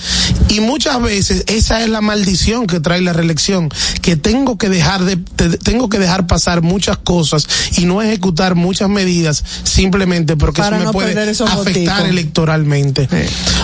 Y 0.50 0.60
muchas 0.60 1.02
veces 1.02 1.44
esa 1.48 1.82
es 1.82 1.90
la 1.90 2.02
maldición 2.02 2.68
que 2.68 2.80
trae 2.80 3.02
la 3.02 3.14
reelección, 3.14 3.70
que 4.02 4.16
tengo 4.16 4.58
que 4.58 4.70
dejar 4.70 5.04
de, 5.04 5.18
te- 5.18 5.58
tengo 5.58 5.90
que 5.90 6.00
dejar 6.00 6.28
pasar 6.28 6.62
muchas 6.62 6.98
cosas 6.98 7.48
y 7.78 7.86
no 7.86 8.02
ejecutar 8.02 8.56
muchas 8.56 8.90
medidas 8.90 9.44
simplemente 9.64 10.36
porque 10.38 10.62
Para 10.62 10.78
eso 10.78 10.80
me 10.80 10.86
no 10.86 10.92
puede 10.94 11.14
afectar 11.62 12.06
electoralmente. 12.10 13.08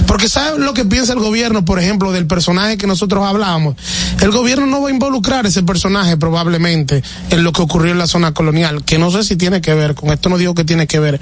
Porque 0.07 0.29
¿sabes 0.29 0.59
lo 0.59 0.73
que 0.73 0.85
piensa 0.85 1.13
el 1.13 1.19
gobierno, 1.19 1.65
por 1.65 1.79
ejemplo, 1.79 2.11
del 2.11 2.27
personaje 2.27 2.77
que 2.77 2.87
nosotros 2.87 3.25
hablábamos? 3.25 3.75
El 4.21 4.31
gobierno 4.31 4.65
no 4.65 4.81
va 4.81 4.87
a 4.89 4.91
involucrar 4.91 5.45
ese 5.45 5.63
personaje 5.63 6.17
probablemente 6.17 7.03
en 7.29 7.43
lo 7.43 7.51
que 7.51 7.61
ocurrió 7.61 7.91
en 7.91 7.97
la 7.97 8.07
zona 8.07 8.33
colonial, 8.33 8.83
que 8.83 8.97
no 8.97 9.11
sé 9.11 9.23
si 9.23 9.35
tiene 9.35 9.61
que 9.61 9.73
ver, 9.73 9.95
con 9.95 10.09
esto 10.11 10.29
no 10.29 10.37
digo 10.37 10.53
que 10.55 10.63
tiene 10.63 10.86
que 10.87 10.99
ver, 10.99 11.19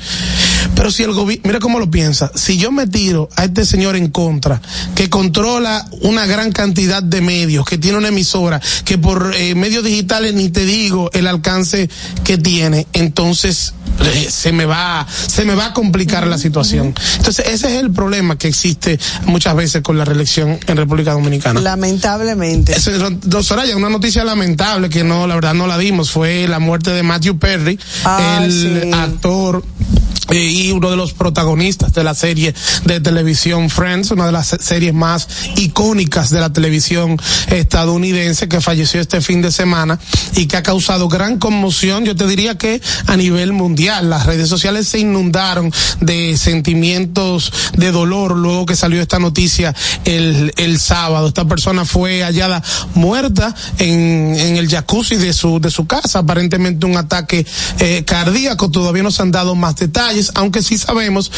pero 0.76 0.92
si 0.92 1.04
el 1.04 1.12
gobierno, 1.14 1.44
mira 1.46 1.60
cómo 1.60 1.80
lo 1.80 1.90
piensa, 1.90 2.32
si 2.36 2.58
yo 2.58 2.72
me 2.72 2.88
tiro 2.88 3.30
a 3.36 3.46
este 3.46 3.66
señor 3.66 3.96
en 3.96 4.10
contra, 4.10 4.62
que 4.96 5.10
controla 5.10 5.86
una 6.02 6.26
gran 6.26 6.52
cantidad 6.52 7.02
de 7.04 7.22
medios, 7.22 7.66
que 7.66 7.78
tiene 7.78 7.98
una 7.98 8.10
emisora, 8.10 8.62
que 8.84 8.98
por 8.98 9.34
eh, 9.36 9.56
medios 9.56 9.84
digitales 9.84 10.34
ni 10.34 10.50
te 10.50 10.66
digo 10.66 11.10
el 11.14 11.28
alcance 11.28 11.90
que 12.24 12.38
tiene, 12.38 12.88
entonces 12.94 13.74
eh, 14.02 14.28
se 14.30 14.52
me 14.52 14.66
va, 14.66 15.08
se 15.10 15.46
me 15.46 15.56
va 15.56 15.68
a 15.68 15.74
complicar 15.74 16.28
la 16.28 16.38
situación. 16.38 16.94
Entonces 17.18 17.46
ese 17.48 17.74
es 17.76 17.82
el 17.82 17.92
problema 17.92 18.38
que 18.38 18.48
existe 18.50 19.00
muchas 19.26 19.56
veces 19.56 19.82
con 19.82 19.98
la 19.98 20.04
reelección 20.06 20.60
en 20.68 20.78
República 20.78 21.14
Dominicana. 21.14 21.62
Lamentablemente. 21.62 22.74
Es, 22.76 22.90
don 23.22 23.44
Soraya, 23.44 23.76
una 23.78 23.90
noticia 23.90 24.24
lamentable 24.24 24.90
que 24.90 25.04
no, 25.04 25.28
la 25.28 25.36
verdad 25.36 25.54
no 25.54 25.66
la 25.68 25.78
dimos, 25.78 26.12
fue 26.12 26.48
la 26.48 26.60
muerte 26.60 26.92
de 26.92 27.04
Matthew 27.04 27.38
Perry, 27.38 27.80
Ah, 28.04 28.42
el 28.44 28.52
sí. 28.52 28.92
actor 28.94 29.55
eh, 29.58 30.05
y 30.32 30.72
uno 30.72 30.90
de 30.90 30.98
los 30.98 31.14
protagonistas 31.14 31.94
de 31.94 32.04
la 32.04 32.14
serie 32.16 32.54
de 32.86 33.00
televisión 33.00 33.70
Friends, 33.70 34.12
una 34.12 34.26
de 34.26 34.32
las 34.32 34.48
se- 34.48 34.62
series 34.62 34.94
más 34.94 35.28
icónicas 35.58 36.30
de 36.30 36.40
la 36.40 36.52
televisión 36.52 37.18
estadounidense 37.48 38.48
que 38.48 38.62
falleció 38.62 39.02
este 39.02 39.22
fin 39.22 39.42
de 39.42 39.52
semana 39.52 40.00
y 40.36 40.46
que 40.48 40.58
ha 40.58 40.64
causado 40.64 41.08
gran 41.08 41.38
conmoción, 41.40 42.06
yo 42.06 42.16
te 42.16 42.28
diría 42.28 42.58
que 42.58 42.82
a 43.08 43.18
nivel 43.18 43.54
mundial. 43.54 44.10
Las 44.10 44.26
redes 44.26 44.50
sociales 44.50 44.88
se 44.88 45.00
inundaron 45.00 45.72
de 46.02 46.38
sentimientos 46.38 47.52
de 47.78 47.92
dolor 47.92 48.36
luego 48.38 48.66
que 48.66 48.76
salió 48.76 49.02
esta 49.02 49.20
noticia 49.20 49.74
el, 50.06 50.54
el 50.58 50.80
sábado. 50.80 51.28
Esta 51.28 51.46
persona 51.48 51.86
fue 51.86 52.24
hallada 52.24 52.64
muerta 52.94 53.54
en, 53.80 54.36
en 54.38 54.58
el 54.58 54.70
jacuzzi 54.70 55.16
de 55.16 55.34
su, 55.34 55.60
de 55.60 55.70
su 55.72 55.86
casa, 55.86 56.20
aparentemente 56.20 56.86
un 56.86 56.98
ataque 56.98 57.46
eh, 57.80 58.04
cardíaco. 58.06 58.70
Todavía 58.72 59.04
no 59.04 59.12
se 59.12 59.22
han 59.22 59.32
dado 59.32 59.56
más 59.56 59.76
detalles, 59.76 60.15
aunque 60.36 60.62
sí 60.62 60.78
sabemos 60.78 61.32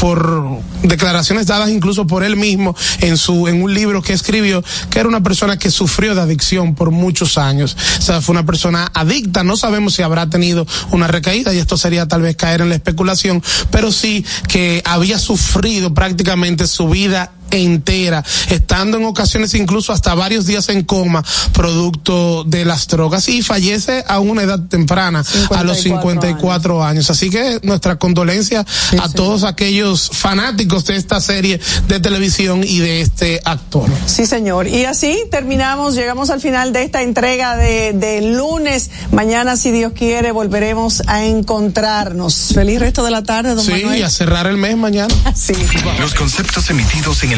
por 0.00 0.60
declaraciones 0.82 1.46
dadas 1.46 1.70
incluso 1.70 2.06
por 2.06 2.24
él 2.24 2.36
mismo 2.36 2.74
en 3.00 3.16
su, 3.16 3.48
en 3.48 3.62
un 3.62 3.74
libro 3.74 4.02
que 4.02 4.12
escribió, 4.12 4.62
que 4.90 4.98
era 4.98 5.08
una 5.08 5.22
persona 5.22 5.58
que 5.58 5.70
sufrió 5.70 6.14
de 6.14 6.20
adicción 6.20 6.74
por 6.74 6.90
muchos 6.90 7.38
años. 7.38 7.76
O 7.98 8.02
sea, 8.02 8.20
fue 8.20 8.32
una 8.32 8.46
persona 8.46 8.90
adicta. 8.94 9.44
No 9.44 9.56
sabemos 9.56 9.94
si 9.94 10.02
habrá 10.02 10.28
tenido 10.28 10.66
una 10.90 11.06
recaída 11.06 11.52
y 11.54 11.58
esto 11.58 11.76
sería 11.76 12.06
tal 12.06 12.22
vez 12.22 12.36
caer 12.36 12.60
en 12.60 12.68
la 12.68 12.74
especulación, 12.74 13.42
pero 13.70 13.92
sí 13.92 14.24
que 14.48 14.82
había 14.84 15.18
sufrido 15.18 15.94
prácticamente 15.94 16.66
su 16.66 16.88
vida 16.88 17.32
entera, 17.50 18.24
estando 18.50 18.96
en 18.98 19.04
ocasiones 19.04 19.54
incluso 19.54 19.92
hasta 19.92 20.14
varios 20.14 20.46
días 20.46 20.68
en 20.68 20.84
coma, 20.84 21.24
producto 21.52 22.44
de 22.44 22.64
las 22.64 22.86
drogas 22.88 23.28
y 23.28 23.42
fallece 23.42 24.04
a 24.06 24.18
una 24.20 24.42
edad 24.42 24.60
temprana, 24.68 25.24
a 25.54 25.64
los 25.64 25.80
54 25.82 26.84
años. 26.84 27.10
Así 27.10 27.30
que 27.30 27.60
nuestra 27.62 27.96
condolencia 27.96 28.64
a 29.00 29.08
todos 29.08 29.44
aquellos 29.44 30.10
fanáticos 30.12 30.84
de 30.86 30.96
esta 30.96 31.20
serie 31.20 31.60
de 31.88 32.00
televisión 32.00 32.62
y 32.64 32.78
de 32.78 33.00
este 33.00 33.40
actor. 33.44 33.88
Sí, 34.06 34.26
señor. 34.26 34.66
Y 34.68 34.84
así 34.84 35.18
terminamos, 35.30 35.94
llegamos 35.94 36.30
al 36.30 36.40
final 36.40 36.72
de 36.72 36.82
esta 36.84 37.02
entrega 37.02 37.56
de, 37.56 37.92
de 37.92 38.22
lunes. 38.22 38.90
Mañana, 39.12 39.56
si 39.56 39.70
Dios 39.70 39.92
quiere, 39.94 40.32
volveremos 40.32 41.02
a 41.06 41.24
encontrarnos. 41.24 42.52
Feliz 42.54 42.80
resto 42.80 43.02
de 43.04 43.10
la 43.10 43.22
tarde, 43.22 43.54
don 43.54 43.64
Sí, 43.64 43.72
Manuel. 43.72 43.98
y 44.00 44.02
a 44.02 44.10
cerrar 44.10 44.46
el 44.46 44.56
mes 44.56 44.76
mañana. 44.76 45.14
Sí. 45.34 45.52
Los 46.00 46.14
conceptos 46.14 46.68
emitidos 46.70 47.22
en 47.22 47.32
el 47.32 47.37